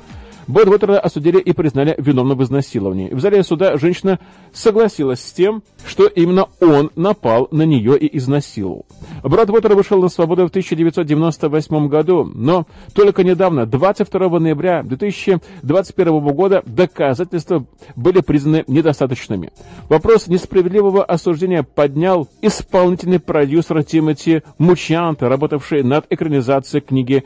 Бэдвотера 0.48 1.00
осудили 1.00 1.40
и 1.40 1.54
признали 1.54 1.96
виновным 1.98 2.38
в 2.38 2.44
изнасиловании. 2.44 3.10
В 3.10 3.20
зале 3.20 3.44
суда 3.44 3.78
женщина 3.78 4.20
согласилась 4.54 5.20
с 5.20 5.32
тем, 5.32 5.64
что 5.86 6.08
именно 6.08 6.48
он 6.60 6.92
напал 6.96 7.48
на 7.52 7.64
нее 7.64 7.98
и 7.98 8.18
изнасиловал. 8.18 8.86
Брат 9.24 9.50
Уотера 9.50 9.76
вышел 9.76 10.02
на 10.02 10.10
свободу 10.10 10.44
в 10.44 10.50
1998 10.50 11.88
году, 11.88 12.30
но 12.34 12.66
только 12.94 13.24
недавно, 13.24 13.66
22 13.66 14.40
ноября 14.40 14.84
2021 14.84 16.20
года, 16.34 16.64
доказательства 16.66 17.66
были 17.96 18.22
признаны 18.22 18.64
недостаточными. 18.68 19.52
Вопрос 19.90 20.28
несправедливого 20.28 21.04
осуждения 21.04 21.64
поднял 21.64 22.28
исполнительный 22.42 23.20
продюсер 23.20 23.84
Тимоти 23.84 24.42
Мучанта, 24.58 25.30
работавший 25.30 25.84
над 25.84 26.06
экранизацией 26.10 26.82
книги 26.82 27.24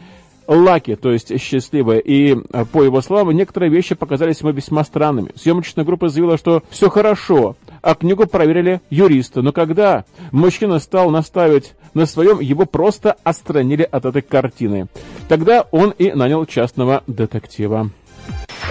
Лаки, 0.48 0.96
то 0.96 1.12
есть 1.12 1.40
счастливая. 1.40 2.00
И, 2.00 2.36
э, 2.36 2.66
по 2.66 2.84
его 2.84 3.02
словам, 3.02 3.32
некоторые 3.32 3.70
вещи 3.70 3.96
показались 3.96 4.42
ему 4.42 4.52
весьма 4.52 4.84
странными. 4.84 5.32
Съемочная 5.36 5.86
группа 5.86 6.10
заявила, 6.10 6.38
что 6.38 6.64
все 6.70 6.90
хорошо, 6.90 7.56
а 7.82 7.96
книгу 7.96 8.28
проверили 8.28 8.82
юристы. 8.90 9.42
Но 9.42 9.52
когда 9.52 10.06
мужчина 10.32 10.80
стал 10.80 11.10
наставить 11.10 11.74
на 11.94 12.06
своем, 12.06 12.40
его 12.40 12.66
просто 12.66 13.16
отстранили 13.24 13.88
от 13.90 14.06
этой 14.06 14.22
картины. 14.22 14.88
Тогда 15.28 15.66
он 15.72 15.92
и 15.92 16.12
нанял 16.12 16.46
частного 16.46 17.04
детектива. 17.08 17.90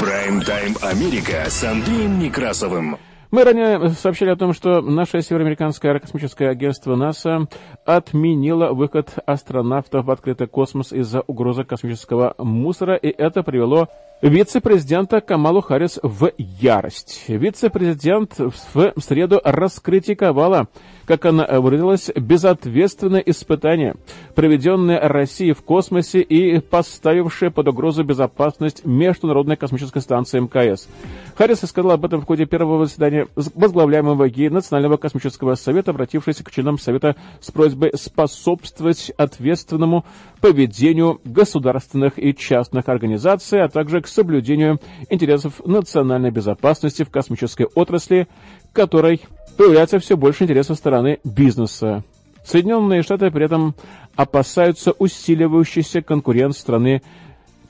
Прайм-тайм 0.01 0.77
Америка 0.83 1.45
с 1.49 1.63
Андреем 1.65 2.19
Некрасовым. 2.19 2.99
Мы 3.35 3.43
ранее 3.43 3.89
сообщили 3.89 4.31
о 4.31 4.37
том, 4.37 4.53
что 4.53 4.81
наше 4.81 5.21
североамериканское 5.21 5.91
аэрокосмическое 5.91 6.51
агентство 6.51 6.95
НАСА 6.95 7.49
отменило 7.85 8.73
выход 8.73 9.09
астронавтов 9.27 10.05
в 10.05 10.11
открытый 10.13 10.47
космос 10.47 10.93
из-за 10.93 11.21
угрозы 11.23 11.65
космического 11.65 12.37
мусора, 12.39 12.95
и 12.95 13.09
это 13.09 13.43
привело 13.43 13.89
вице-президента 14.29 15.21
Камалу 15.21 15.61
Харрис 15.61 15.99
в 16.03 16.33
ярость. 16.39 17.25
Вице-президент 17.29 18.39
в 18.39 18.95
среду 18.99 19.41
раскритиковала, 19.45 20.69
как 21.05 21.27
она 21.27 21.47
выразилась, 21.61 22.11
безответственное 22.15 23.21
испытание, 23.21 23.97
проведенное 24.35 24.99
Россией 25.07 25.53
в 25.53 25.63
космосе 25.63 26.23
и 26.23 26.59
поставившее 26.61 27.51
под 27.51 27.69
угрозу 27.69 28.03
безопасность 28.03 28.87
Международной 28.87 29.57
космической 29.57 30.01
станции 30.01 30.41
МКС. 30.41 30.89
Харрис 31.37 31.61
сказала 31.61 31.95
об 31.95 32.07
этом 32.07 32.23
в 32.23 32.25
ходе 32.25 32.47
первого 32.47 32.87
заседания 32.87 33.27
возглавляемого 33.37 34.25
ей 34.25 34.49
Национального 34.49 34.97
космического 34.97 35.55
совета, 35.55 35.91
обратившись 35.91 36.39
к 36.39 36.51
членам 36.51 36.79
совета 36.79 37.17
с 37.41 37.51
просьбой 37.51 37.93
способствовать 37.95 39.13
ответственному 39.19 40.07
поведению 40.41 41.21
государственных 41.25 42.19
и 42.19 42.35
частных 42.35 42.89
организаций, 42.89 43.63
а 43.63 43.69
также 43.69 44.01
к 44.01 44.07
соблюдению 44.15 44.81
интересов 45.11 45.61
национальной 45.65 46.31
безопасности 46.31 47.03
в 47.03 47.11
космической 47.11 47.67
отрасли, 47.75 48.29
которой 48.73 49.21
появляется 49.57 49.99
все 49.99 50.17
больше 50.17 50.45
интересов 50.45 50.79
стороны 50.79 51.19
бизнеса. 51.25 52.05
Соединенные 52.45 53.03
Штаты 53.03 53.31
при 53.31 53.45
этом 53.45 53.75
опасаются 54.17 54.93
усиливающейся 54.93 56.03
конкуренции 56.03 56.61
страны 56.61 57.03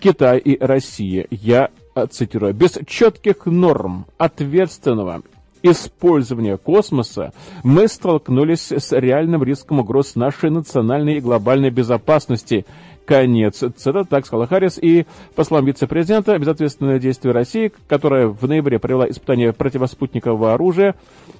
Китай 0.00 0.38
и 0.38 0.58
Россия. 0.62 1.26
Я 1.30 1.70
цитирую, 2.10 2.54
без 2.54 2.78
четких 2.86 3.46
норм 3.46 4.06
ответственного 4.18 5.22
использования 5.62 6.58
космоса 6.58 7.32
мы 7.62 7.88
столкнулись 7.88 8.70
с 8.70 8.92
реальным 8.92 9.42
риском 9.42 9.80
угроз 9.80 10.14
нашей 10.14 10.50
национальной 10.50 11.16
и 11.16 11.20
глобальной 11.20 11.70
безопасности. 11.70 12.66
Конец 13.06 13.58
цитаты, 13.58 14.08
так 14.08 14.26
сказал 14.26 14.46
Харрис. 14.46 14.78
И, 14.80 15.06
по 15.34 15.44
словам 15.44 15.66
вице-президента, 15.66 16.38
безответственное 16.38 16.98
действие 16.98 17.32
России, 17.32 17.72
которая 17.86 18.28
в 18.28 18.46
ноябре 18.48 18.78
провела 18.78 19.08
испытание 19.08 19.52
противоспутникового 19.52 20.54
оружия, 20.54 20.94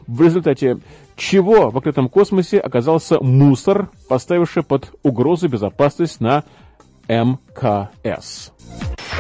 в 0.07 0.21
результате 0.23 0.79
чего 1.17 1.71
в 1.71 1.79
открытом 1.79 2.09
космосе 2.09 2.59
оказался 2.59 3.19
мусор, 3.21 3.89
поставивший 4.09 4.63
под 4.63 4.91
угрозу 5.03 5.49
безопасность 5.49 6.21
на 6.21 6.45
МКС. 7.09 8.53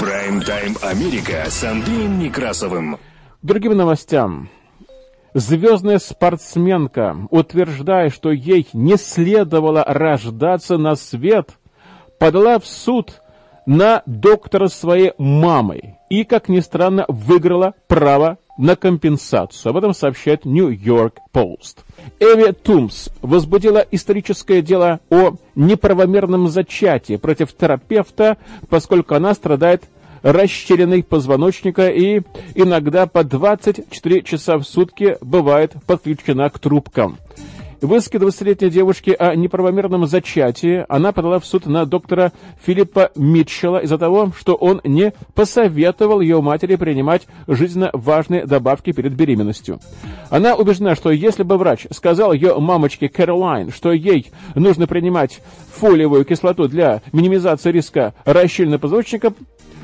Прайм-тайм 0.01 0.76
Америка 0.82 1.45
с 1.49 1.64
Андреем 1.64 2.18
Некрасовым. 2.18 2.99
Другим 3.42 3.76
новостям. 3.76 4.49
Звездная 5.34 5.99
спортсменка, 5.99 7.16
утверждая, 7.30 8.11
что 8.11 8.30
ей 8.30 8.68
не 8.72 8.97
следовало 8.97 9.84
рождаться 9.84 10.78
на 10.78 10.95
свет, 10.95 11.59
подала 12.25 12.59
в 12.59 12.66
суд 12.66 13.20
на 13.66 14.03
доктора 14.07 14.68
своей 14.68 15.12
мамой 15.18 15.97
и, 16.09 16.25
как 16.25 16.49
ни 16.49 16.61
странно, 16.61 17.05
выиграла 17.07 17.75
право 17.87 18.39
на 18.57 18.77
компенсацию. 18.77 19.68
Об 19.68 19.77
этом 19.77 19.93
сообщает 19.93 20.47
New 20.47 20.70
York 20.70 21.18
Post. 21.35 21.81
Эви 22.20 22.53
Тумс 22.53 23.11
возбудила 23.20 23.85
историческое 23.91 24.62
дело 24.62 25.01
о 25.11 25.35
неправомерном 25.55 26.49
зачатии 26.49 27.16
против 27.16 27.55
терапевта, 27.55 28.39
поскольку 28.70 29.16
она 29.16 29.35
страдает 29.35 29.85
расщелиной 30.22 31.03
позвоночника 31.03 31.89
и 31.89 32.22
иногда 32.55 33.07
по 33.07 33.22
24 33.22 34.22
часа 34.22 34.57
в 34.57 34.64
сутки 34.64 35.18
бывает 35.20 35.75
подключена 35.87 36.49
к 36.49 36.59
трубкам. 36.59 37.18
В 37.85 37.95
иске 37.97 38.16
20-летней 38.16 38.70
девушки 38.70 39.14
о 39.18 39.35
неправомерном 39.35 40.07
зачатии 40.07 40.87
она 40.89 41.12
подала 41.12 41.39
в 41.39 41.45
суд 41.45 41.66
на 41.66 41.85
доктора 41.85 42.32
Филиппа 42.64 43.11
Митчелла 43.14 43.76
из-за 43.76 43.99
того, 43.99 44.32
что 44.39 44.55
он 44.55 44.80
не 44.85 45.12
посоветовал 45.35 46.22
ее 46.22 46.41
матери 46.41 46.76
принимать 46.76 47.26
жизненно 47.47 47.91
важные 47.93 48.47
добавки 48.47 48.93
перед 48.93 49.12
беременностью. 49.12 49.80
Она 50.30 50.55
убеждена, 50.55 50.95
что 50.95 51.11
если 51.11 51.43
бы 51.43 51.59
врач 51.59 51.87
сказал 51.91 52.32
ее 52.32 52.59
мамочке 52.59 53.11
Кэролайн, 53.11 53.70
что 53.70 53.93
ей 53.93 54.32
нужно 54.55 54.87
принимать 54.87 55.43
фолиевую 55.74 56.24
кислоту 56.24 56.68
для 56.68 57.03
минимизации 57.12 57.70
риска 57.70 58.14
расщельного 58.24 58.78
позвоночника, 58.78 59.35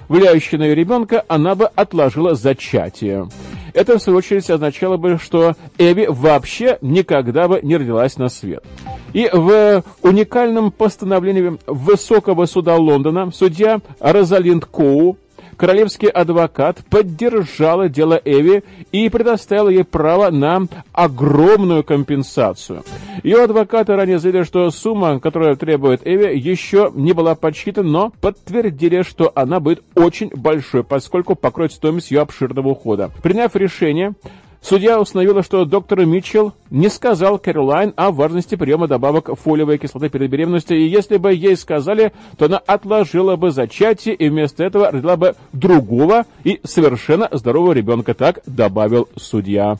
влияющей 0.08 0.56
на 0.56 0.62
ее 0.62 0.74
ребенка, 0.74 1.22
она 1.28 1.54
бы 1.54 1.66
отложила 1.66 2.34
зачатие. 2.34 3.28
Это, 3.74 3.98
в 3.98 4.02
свою 4.02 4.18
очередь, 4.18 4.48
означало 4.50 4.96
бы, 4.96 5.18
что 5.18 5.54
Эви 5.78 6.06
вообще 6.08 6.78
никогда 6.80 7.48
бы 7.48 7.60
не 7.62 7.76
родилась 7.76 8.16
на 8.16 8.28
свет. 8.28 8.64
И 9.12 9.28
в 9.32 9.82
уникальном 10.02 10.70
постановлении 10.70 11.58
Высокого 11.66 12.46
суда 12.46 12.76
Лондона 12.76 13.30
судья 13.32 13.80
Розалинд 13.98 14.66
Коу 14.66 15.16
королевский 15.60 16.08
адвокат 16.08 16.78
поддержала 16.88 17.90
дело 17.90 18.18
Эви 18.24 18.64
и 18.92 19.10
предоставила 19.10 19.68
ей 19.68 19.84
право 19.84 20.30
на 20.30 20.62
огромную 20.94 21.84
компенсацию. 21.84 22.82
Ее 23.22 23.44
адвокаты 23.44 23.94
ранее 23.94 24.18
заявили, 24.18 24.44
что 24.44 24.70
сумма, 24.70 25.20
которую 25.20 25.54
требует 25.58 26.00
Эви, 26.06 26.34
еще 26.34 26.90
не 26.94 27.12
была 27.12 27.34
подсчитана, 27.34 27.90
но 27.90 28.12
подтвердили, 28.22 29.02
что 29.02 29.32
она 29.34 29.60
будет 29.60 29.82
очень 29.94 30.30
большой, 30.30 30.82
поскольку 30.82 31.34
покроет 31.34 31.72
стоимость 31.72 32.10
ее 32.10 32.22
обширного 32.22 32.68
ухода. 32.68 33.10
Приняв 33.22 33.54
решение, 33.54 34.14
Судья 34.62 35.00
установила, 35.00 35.42
что 35.42 35.64
доктор 35.64 36.04
Митчелл 36.04 36.52
не 36.68 36.90
сказал 36.90 37.38
Кэролайн 37.38 37.94
о 37.96 38.10
важности 38.10 38.56
приема 38.56 38.88
добавок 38.88 39.30
фолиевой 39.38 39.78
кислоты 39.78 40.10
перед 40.10 40.30
беременностью, 40.30 40.76
и 40.76 40.86
если 40.86 41.16
бы 41.16 41.32
ей 41.32 41.56
сказали, 41.56 42.12
то 42.36 42.44
она 42.44 42.58
отложила 42.58 43.36
бы 43.36 43.52
зачатие 43.52 44.14
и 44.14 44.28
вместо 44.28 44.62
этого 44.62 44.90
родила 44.90 45.16
бы 45.16 45.34
другого 45.54 46.26
и 46.44 46.60
совершенно 46.62 47.28
здорового 47.32 47.72
ребенка, 47.72 48.12
так 48.12 48.40
добавил 48.44 49.08
судья. 49.16 49.78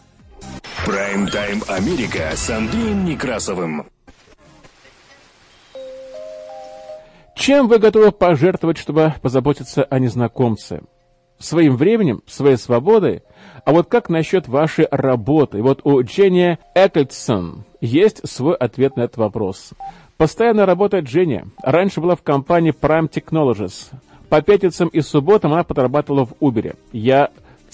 Прайм-тайм 0.86 1.62
Америка 1.68 2.30
с 2.34 2.48
Андреем 2.48 3.04
Некрасовым. 3.04 3.86
Чем 7.36 7.68
вы 7.68 7.78
готовы 7.78 8.12
пожертвовать, 8.12 8.78
чтобы 8.78 9.14
позаботиться 9.20 9.84
о 9.84 9.98
незнакомце? 9.98 10.80
Своим 11.38 11.76
временем, 11.76 12.22
своей 12.26 12.56
свободой– 12.56 13.22
а 13.64 13.72
вот 13.72 13.88
как 13.88 14.08
насчет 14.08 14.48
вашей 14.48 14.86
работы? 14.90 15.62
Вот 15.62 15.80
у 15.84 16.02
Дженни 16.02 16.58
Экльсон 16.74 17.64
есть 17.80 18.28
свой 18.28 18.54
ответ 18.54 18.96
на 18.96 19.02
этот 19.02 19.16
вопрос. 19.16 19.70
Постоянно 20.16 20.66
работает 20.66 21.06
Дженни. 21.06 21.44
Раньше 21.62 22.00
была 22.00 22.14
в 22.14 22.22
компании 22.22 22.74
Prime 22.78 23.10
Technologies. 23.10 23.90
По 24.28 24.42
пятницам 24.42 24.88
и 24.88 25.00
субботам 25.00 25.52
она 25.52 25.64
подрабатывала 25.64 26.26
в 26.26 26.32
Uber. 26.40 26.76
Я 26.92 27.30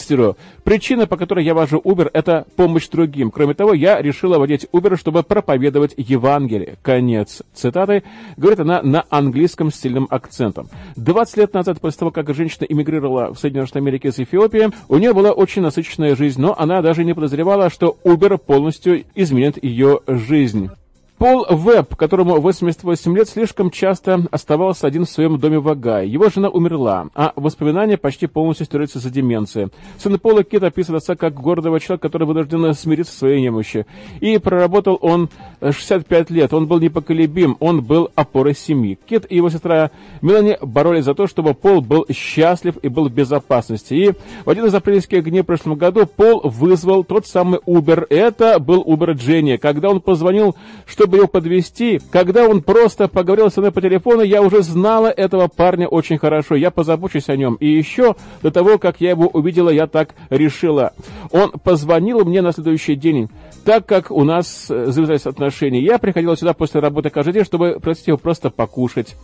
Цитирую. 0.07 0.36
Причина, 0.62 1.09
по 1.09 1.16
которой 1.16 1.44
я 1.44 1.52
вожу 1.52 1.80
Uber, 1.80 2.09
это 2.12 2.46
помощь 2.54 2.86
другим. 2.88 3.32
Кроме 3.32 3.54
того, 3.54 3.74
я 3.74 4.00
решила 4.00 4.38
водить 4.38 4.68
Uber, 4.72 4.96
чтобы 4.96 5.24
проповедовать 5.24 5.94
Евангелие. 5.96 6.76
Конец 6.82 7.42
цитаты. 7.52 8.04
Говорит 8.36 8.61
она 8.61 8.82
на 8.82 9.04
английском 9.11 9.72
с 9.72 9.80
сильным 9.80 10.07
акцентом. 10.09 10.68
20 10.94 11.36
лет 11.38 11.54
назад, 11.54 11.80
после 11.80 11.98
того, 11.98 12.11
как 12.12 12.32
женщина 12.32 12.66
эмигрировала 12.68 13.34
в 13.34 13.38
Соединенные 13.40 13.66
Штаты 13.66 13.80
Америки 13.80 14.07
из 14.07 14.18
Эфиопии, 14.20 14.70
у 14.88 14.98
нее 14.98 15.12
была 15.12 15.32
очень 15.32 15.62
насыщенная 15.62 16.14
жизнь, 16.14 16.40
но 16.40 16.54
она 16.57 16.82
даже 16.82 17.02
не 17.02 17.12
подозревала, 17.12 17.68
что 17.68 17.96
Uber 18.04 18.38
полностью 18.38 19.02
изменит 19.16 19.62
ее 19.62 20.02
жизнь. 20.07 20.70
Пол 21.19 21.47
Веб, 21.49 21.97
которому 21.97 22.41
88 22.41 23.17
лет, 23.17 23.29
слишком 23.29 23.71
часто 23.71 24.27
оставался 24.31 24.87
один 24.87 25.07
в 25.07 25.11
своем 25.11 25.39
доме 25.39 25.59
в 25.59 25.69
Агае. 25.69 26.11
Его 26.11 26.29
жена 26.29 26.51
умерла, 26.51 27.09
а 27.14 27.33
воспоминания 27.37 27.97
почти 27.97 28.27
полностью 28.27 28.67
стираются 28.67 28.99
за 28.99 29.09
деменции. 29.09 29.71
Сын 29.99 30.19
Пола 30.19 30.45
Кит 30.45 30.62
описывает 30.62 31.03
отца 31.03 31.17
как 31.17 31.33
гордого 31.33 31.81
человека, 31.81 32.09
который 32.09 32.27
вынужден 32.27 32.75
смириться 32.75 33.12
со 33.12 33.21
своей 33.21 33.41
немощью. 33.41 33.87
И 34.21 34.37
проработал 34.37 34.99
он 35.01 35.31
65 35.62 36.31
лет. 36.31 36.53
Он 36.53 36.67
был 36.67 36.81
непоколебим, 36.81 37.57
он 37.61 37.83
был 37.83 38.11
опорой 38.14 38.55
семьи. 38.55 38.99
Кит 39.07 39.27
и 39.31 39.37
его 39.37 39.49
сестра 39.49 39.91
Мелани 40.21 40.59
боролись 40.61 41.05
за 41.05 41.14
то, 41.14 41.27
чтобы 41.27 41.55
Пол 41.55 41.81
был 41.81 42.07
счастлив 42.12 42.77
и 42.83 42.89
был 42.89 43.09
в 43.09 43.12
безопасности. 43.12 43.95
И 43.95 44.12
в 44.45 44.51
один 44.51 44.67
из 44.67 44.75
апрельских 44.75 45.25
дней 45.25 45.41
в 45.41 45.47
прошлом 45.47 45.77
году 45.77 46.05
Пол 46.05 46.43
вызвал 46.45 47.05
тот 47.05 47.27
самый 47.27 47.61
Uber. 47.67 48.07
Это 48.11 48.59
был 48.59 48.83
Uber 48.83 49.12
Дженни. 49.12 49.57
Когда 49.57 49.89
он 49.89 50.03
позвонил, 50.03 50.57
что 50.85 51.05
чтобы 51.07 51.18
его 51.18 51.28
подвести, 51.28 52.00
когда 52.11 52.48
он 52.48 52.62
просто 52.62 53.07
поговорил 53.07 53.48
со 53.48 53.61
мной 53.61 53.70
по 53.70 53.80
телефону, 53.80 54.22
я 54.22 54.42
уже 54.42 54.62
знала 54.62 55.07
этого 55.07 55.46
парня 55.46 55.86
очень 55.86 56.18
хорошо. 56.18 56.57
Я 56.57 56.72
позабочусь 56.72 57.28
о 57.28 57.36
нем. 57.36 57.54
И 57.61 57.68
еще 57.68 58.16
до 58.42 58.50
того, 58.50 58.76
как 58.76 59.00
я 59.00 59.11
его 59.11 59.28
увидела, 59.28 59.70
я 59.70 59.86
так 59.86 60.16
решила. 60.30 60.94
Он 61.30 61.52
позвонил 61.52 62.24
мне 62.24 62.42
на 62.42 62.50
следующий 62.50 62.96
день. 62.96 63.30
Так 63.64 63.86
как 63.86 64.11
у 64.11 64.24
нас 64.24 64.66
э, 64.68 64.86
завязались 64.86 65.26
отношения, 65.26 65.80
я 65.80 65.98
приходила 65.98 66.36
сюда 66.36 66.54
после 66.54 66.80
работы 66.80 67.11
каждый 67.11 67.34
день, 67.34 67.44
чтобы 67.44 67.78
просить 67.80 68.09
его 68.09 68.18
просто 68.18 68.50
покушать. 68.50 69.14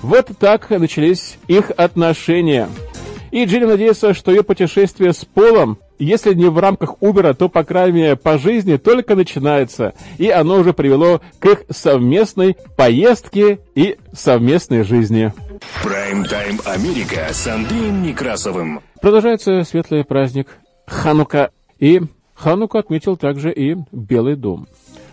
Вот 0.00 0.30
так 0.38 0.70
начались 0.70 1.36
их 1.48 1.70
отношения. 1.76 2.66
И 3.30 3.44
Джилли 3.44 3.66
надеется, 3.66 4.14
что 4.14 4.30
ее 4.30 4.42
путешествие 4.42 5.12
с 5.12 5.26
Полом 5.26 5.76
если 6.00 6.34
не 6.34 6.46
в 6.46 6.58
рамках 6.58 7.02
Убера, 7.02 7.34
то, 7.34 7.48
по 7.48 7.62
крайней 7.62 8.00
мере, 8.00 8.16
по 8.16 8.38
жизни 8.38 8.76
только 8.76 9.14
начинается. 9.14 9.94
И 10.18 10.28
оно 10.30 10.56
уже 10.56 10.72
привело 10.72 11.20
к 11.38 11.46
их 11.46 11.64
совместной 11.70 12.56
поездке 12.76 13.60
и 13.74 13.96
совместной 14.12 14.82
жизни. 14.82 15.32
Прайм-тайм 15.82 16.60
Америка 16.64 17.28
с 17.30 17.46
Андреем 17.46 18.02
Некрасовым. 18.02 18.80
Продолжается 19.00 19.62
светлый 19.64 20.04
праздник 20.04 20.48
Ханука. 20.86 21.50
И 21.78 22.00
Хануку 22.34 22.78
отметил 22.78 23.16
также 23.16 23.52
и 23.52 23.76
Белый 23.92 24.36
дом. 24.36 24.66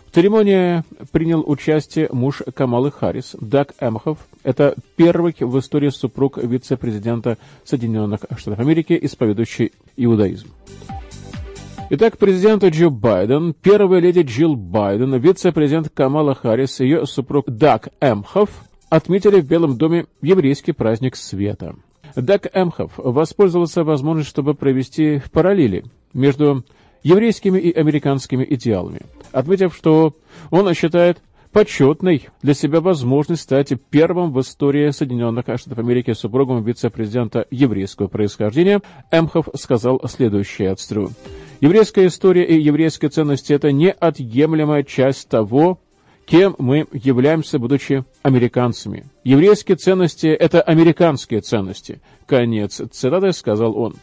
В 0.10 0.16
церемонии 0.16 0.84
принял 1.12 1.44
участие 1.46 2.10
муж 2.12 2.42
Камалы 2.56 2.92
Харрис, 2.92 3.36
Даг 3.40 3.74
Эмхов. 3.80 4.18
Это 4.44 4.74
первый 4.96 5.36
в 5.40 5.60
истории 5.60 5.90
супруг 5.90 6.38
вице-президента 6.38 7.38
Соединенных 7.64 8.22
Штатов 8.38 8.60
Америки, 8.60 8.98
исповедующий 9.00 9.74
иудаизм. 9.96 10.48
Итак, 11.90 12.18
президент 12.18 12.64
Джо 12.64 12.90
Байден, 12.90 13.54
первая 13.54 14.02
леди 14.02 14.22
Джилл 14.22 14.56
Байден, 14.56 15.16
вице-президент 15.16 15.90
Камала 15.90 16.36
Харрис 16.36 16.80
и 16.80 16.86
ее 16.86 17.06
супруг 17.06 17.46
Даг 17.50 17.90
Эмхов 18.00 18.50
отметили 18.90 19.42
в 19.42 19.48
Белом 19.48 19.78
доме 19.78 20.06
еврейский 20.22 20.72
праздник 20.72 21.16
света. 21.16 21.76
Даг 22.16 22.48
Эмхов 22.54 22.94
воспользовался 22.98 23.84
возможностью, 23.84 24.32
чтобы 24.32 24.54
провести 24.54 25.22
параллели 25.32 25.86
между 26.14 26.64
еврейскими 27.08 27.58
и 27.58 27.72
американскими 27.72 28.46
идеалами, 28.50 29.02
отметив, 29.32 29.74
что 29.74 30.14
он 30.52 30.74
считает 30.74 31.22
почетной 31.54 32.28
для 32.42 32.54
себя 32.54 32.82
возможность 32.82 33.44
стать 33.44 33.72
первым 33.90 34.34
в 34.34 34.42
истории 34.42 34.90
Соединенных 34.92 35.46
Штатов 35.46 35.78
Америки 35.80 36.12
супругом 36.12 36.64
вице-президента 36.64 37.48
еврейского 37.50 38.08
происхождения, 38.08 38.82
Эмхов 39.10 39.48
сказал 39.56 40.02
следующее 40.06 40.72
отстру. 40.72 41.12
Еврейская 41.62 42.08
история 42.08 42.44
и 42.44 42.62
еврейские 42.62 43.10
ценности– 43.10 43.54
это 43.54 43.72
неотъемлемая 43.72 44.84
часть 44.84 45.30
того, 45.30 45.80
кем 46.26 46.56
мы 46.60 46.88
являемся, 46.92 47.58
будучи 47.58 48.04
американцами. 48.22 49.06
Еврейские 49.24 49.78
ценности– 49.78 50.28
это 50.28 50.62
американские 50.62 51.40
ценности. 51.40 52.02
Конец 52.26 52.82
цитаты, 52.92 53.32
сказал 53.32 53.78
он. 53.78 53.96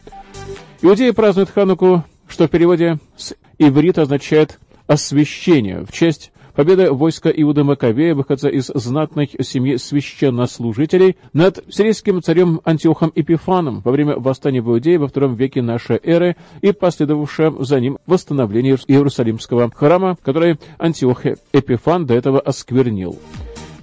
Иудеи 0.81 1.11
празднуют 1.11 1.51
Хануку, 1.51 2.03
что 2.27 2.47
в 2.47 2.51
переводе 2.51 2.99
с 3.15 3.33
иврита 3.57 4.03
означает 4.03 4.59
«освящение», 4.87 5.85
в 5.85 5.91
честь 5.91 6.31
Победа 6.55 6.93
войска 6.93 7.29
Иуда 7.29 7.65
Маковея, 7.65 8.15
выходца 8.15 8.47
из 8.47 8.67
знатной 8.73 9.29
семьи 9.41 9.75
священнослужителей, 9.75 11.17
над 11.33 11.59
сирийским 11.69 12.21
царем 12.23 12.61
Антиохом 12.63 13.11
Эпифаном 13.13 13.81
во 13.81 13.91
время 13.91 14.17
восстания 14.17 14.61
в 14.61 14.69
Иудее 14.69 14.97
во 14.97 15.09
втором 15.09 15.35
веке 15.35 15.61
нашей 15.61 15.99
эры 16.01 16.37
и 16.61 16.71
последовавшее 16.71 17.53
за 17.59 17.81
ним 17.81 17.97
восстановление 18.07 18.77
Иерусалимского 18.87 19.69
храма, 19.75 20.17
который 20.23 20.57
Антиох 20.77 21.25
Эпифан 21.51 22.05
до 22.05 22.13
этого 22.13 22.39
осквернил. 22.39 23.19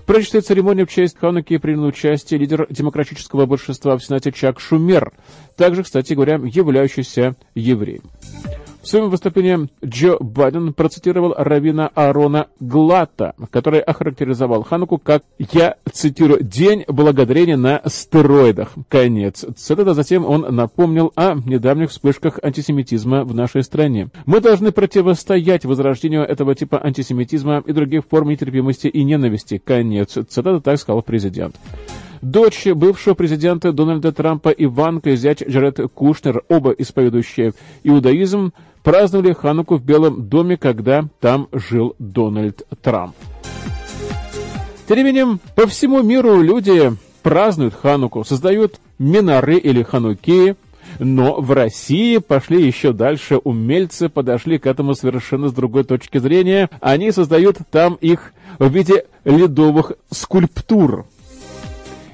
В 0.03 0.05
прочетой 0.05 0.40
церемонии 0.40 0.82
в 0.82 0.90
честь 0.90 1.16
Хануки 1.16 1.57
принял 1.59 1.84
участие 1.84 2.40
лидер 2.40 2.66
демократического 2.68 3.46
большинства 3.46 3.96
в 3.96 4.05
Сенате 4.05 4.32
Чак 4.32 4.59
Шумер, 4.59 5.12
также, 5.57 5.84
кстати 5.84 6.14
говоря, 6.14 6.40
являющийся 6.42 7.36
евреем. 7.55 8.03
В 8.83 8.89
своем 8.89 9.11
выступлении 9.11 9.68
Джо 9.85 10.16
Байден 10.18 10.74
процитировал 10.74 11.35
равина 11.39 11.89
Аарона 11.95 12.49
Глата, 12.59 13.33
который 13.51 13.78
охарактеризовал 13.78 14.64
Хануку 14.64 14.99
как, 14.99 15.22
я 15.53 15.76
цитирую, 15.93 16.43
«день 16.43 16.85
благодарения 16.89 17.57
на 17.57 17.80
стероидах». 17.87 18.72
Конец 18.89 19.45
цитата. 19.55 19.95
Затем 19.95 20.26
он 20.26 20.53
напомнил 20.55 21.12
о 21.14 21.35
недавних 21.35 21.91
вспышках 21.91 22.41
антисемитизма 22.43 23.22
в 23.22 23.33
нашей 23.37 23.62
стране. 23.62 24.09
Мы 24.26 24.41
должны 24.41 24.72
противостоять 24.72 25.64
возрождению 25.64 26.22
этого 26.22 26.57
типа 26.57 26.85
антисемитизма 26.85 27.62
и 27.64 27.72
других 27.72 28.03
форм 28.11 28.30
нетерпимости 28.30 28.89
и 28.89 29.05
ненависти. 29.05 29.62
Конец 29.64 30.18
цитата, 30.28 30.61
так 30.61 30.78
сказал 30.78 31.03
президент. 31.03 31.55
Дочь 32.20 32.66
бывшего 32.66 33.14
президента 33.14 33.72
Дональда 33.72 34.12
Трампа 34.12 34.51
Иванка 34.51 35.11
и 35.11 35.16
зять 35.16 35.43
Джаред 35.43 35.80
Кушнер, 35.93 36.45
оба 36.49 36.70
исповедующие 36.70 37.53
иудаизм, 37.83 38.53
праздновали 38.83 39.33
Хануку 39.33 39.76
в 39.76 39.85
Белом 39.85 40.28
доме, 40.28 40.57
когда 40.57 41.05
там 41.20 41.49
жил 41.53 41.95
Дональд 41.99 42.62
Трамп. 42.83 43.14
Тем 44.89 44.97
не 44.97 45.05
менее, 45.05 45.39
по 45.55 45.66
всему 45.66 46.03
миру 46.03 46.43
люди 46.43 46.93
празднуют 47.22 47.74
Хануку, 47.74 48.24
создают 48.24 48.80
минары 48.99 49.57
или 49.57 49.83
хануки, 49.83 50.57
но 50.99 51.41
в 51.41 51.53
России 51.53 52.18
пошли 52.18 52.66
еще 52.66 52.93
дальше. 52.93 53.37
Умельцы 53.37 54.09
подошли 54.09 54.59
к 54.59 54.66
этому 54.66 54.95
совершенно 54.95 55.49
с 55.49 55.53
другой 55.53 55.85
точки 55.85 56.18
зрения. 56.18 56.68
Они 56.80 57.11
создают 57.12 57.59
там 57.70 57.95
их 57.95 58.33
в 58.59 58.68
виде 58.70 59.07
ледовых 59.24 59.93
скульптур. 60.11 61.07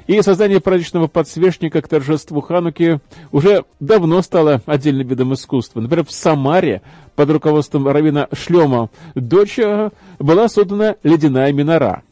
И 0.08 0.22
создание 0.22 0.58
праздничного 0.58 1.06
подсвечника 1.06 1.82
к 1.82 1.88
торжеству 1.88 2.40
Хануки 2.40 2.98
уже 3.30 3.64
давно 3.78 4.22
стало 4.22 4.62
отдельным 4.64 5.06
видом 5.06 5.34
искусства. 5.34 5.82
Например, 5.82 6.06
в 6.06 6.10
Самаре 6.10 6.80
под 7.14 7.30
руководством 7.30 7.86
Равина 7.86 8.26
Шлема 8.32 8.88
дочь 9.14 9.58
была 10.18 10.48
создана 10.48 10.96
ледяная 11.02 11.52
минора. 11.52 12.02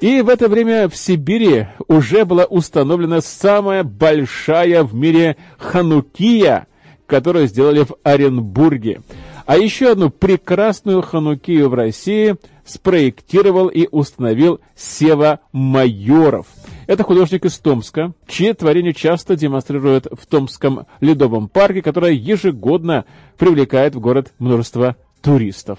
И 0.00 0.22
в 0.22 0.28
это 0.28 0.48
время 0.48 0.88
в 0.88 0.96
Сибири 0.96 1.68
уже 1.86 2.24
была 2.24 2.46
установлена 2.46 3.20
самая 3.20 3.84
большая 3.84 4.82
в 4.82 4.92
мире 4.94 5.36
ханукия, 5.56 6.66
которую 7.06 7.46
сделали 7.46 7.84
в 7.84 7.94
Оренбурге. 8.02 9.02
А 9.46 9.56
еще 9.56 9.92
одну 9.92 10.10
прекрасную 10.10 11.02
ханукию 11.02 11.68
в 11.68 11.74
России 11.74 12.34
спроектировал 12.70 13.68
и 13.68 13.88
установил 13.90 14.60
Сева 14.74 15.40
Майоров– 15.52 16.46
это 16.90 17.04
художник 17.04 17.44
из 17.44 17.56
Томска, 17.60 18.14
чьи 18.26 18.52
творения 18.52 18.92
часто 18.92 19.36
демонстрируют 19.36 20.08
в 20.10 20.26
Томском 20.26 20.86
ледовом 21.00 21.48
парке, 21.48 21.82
который 21.82 22.16
ежегодно 22.16 23.04
привлекает 23.38 23.94
в 23.94 24.00
город 24.00 24.32
множество 24.40 24.96
туристов. 25.22 25.78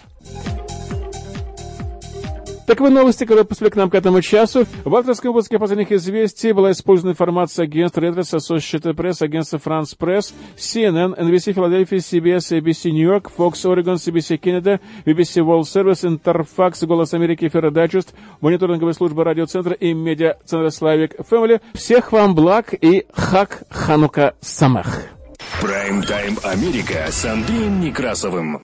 Таковы 2.72 2.90
новости, 2.90 3.26
которые 3.26 3.44
поступили 3.44 3.72
к 3.72 3.76
нам 3.76 3.90
к 3.90 3.96
этому 3.96 4.22
часу. 4.22 4.66
В 4.86 4.96
авторском 4.96 5.34
выпуске 5.34 5.60
последних 5.60 5.92
известий 5.92 6.54
была 6.54 6.72
использована 6.72 7.12
информация 7.12 7.64
агентств 7.64 7.98
Reuters, 7.98 8.34
Associated 8.34 8.96
Press, 8.96 9.22
агентства 9.22 9.58
France 9.58 9.98
Press, 10.00 10.34
CNN, 10.56 11.20
NBC 11.20 11.52
Филадельфия, 11.52 11.98
CBS, 11.98 12.58
ABC 12.58 12.92
New 12.92 13.06
York, 13.06 13.30
Fox 13.38 13.56
Oregon, 13.66 13.96
CBC 13.96 14.40
Canada, 14.40 14.80
BBC 15.06 15.44
World 15.44 15.64
Service, 15.64 16.08
Interfax, 16.08 16.86
Голос 16.86 17.14
Америки, 17.14 17.50
Ферро 17.50 17.72
Дайджест, 17.72 18.14
мониторинговая 18.40 18.94
служба 18.94 19.26
радиоцентра 19.26 19.74
и 19.74 19.94
медиа-центра 19.94 20.70
Славик 20.70 21.16
Family. 21.30 21.60
Всех 21.74 22.14
вам 22.14 22.36
благ 22.36 22.74
и 22.74 23.06
хак 23.12 23.64
Ханука 23.70 24.36
Самах. 24.40 25.02
Прайм-тайм 25.62 26.38
Америка 26.44 27.06
с 27.12 27.24
Андреем 27.26 27.82
Некрасовым. 27.82 28.60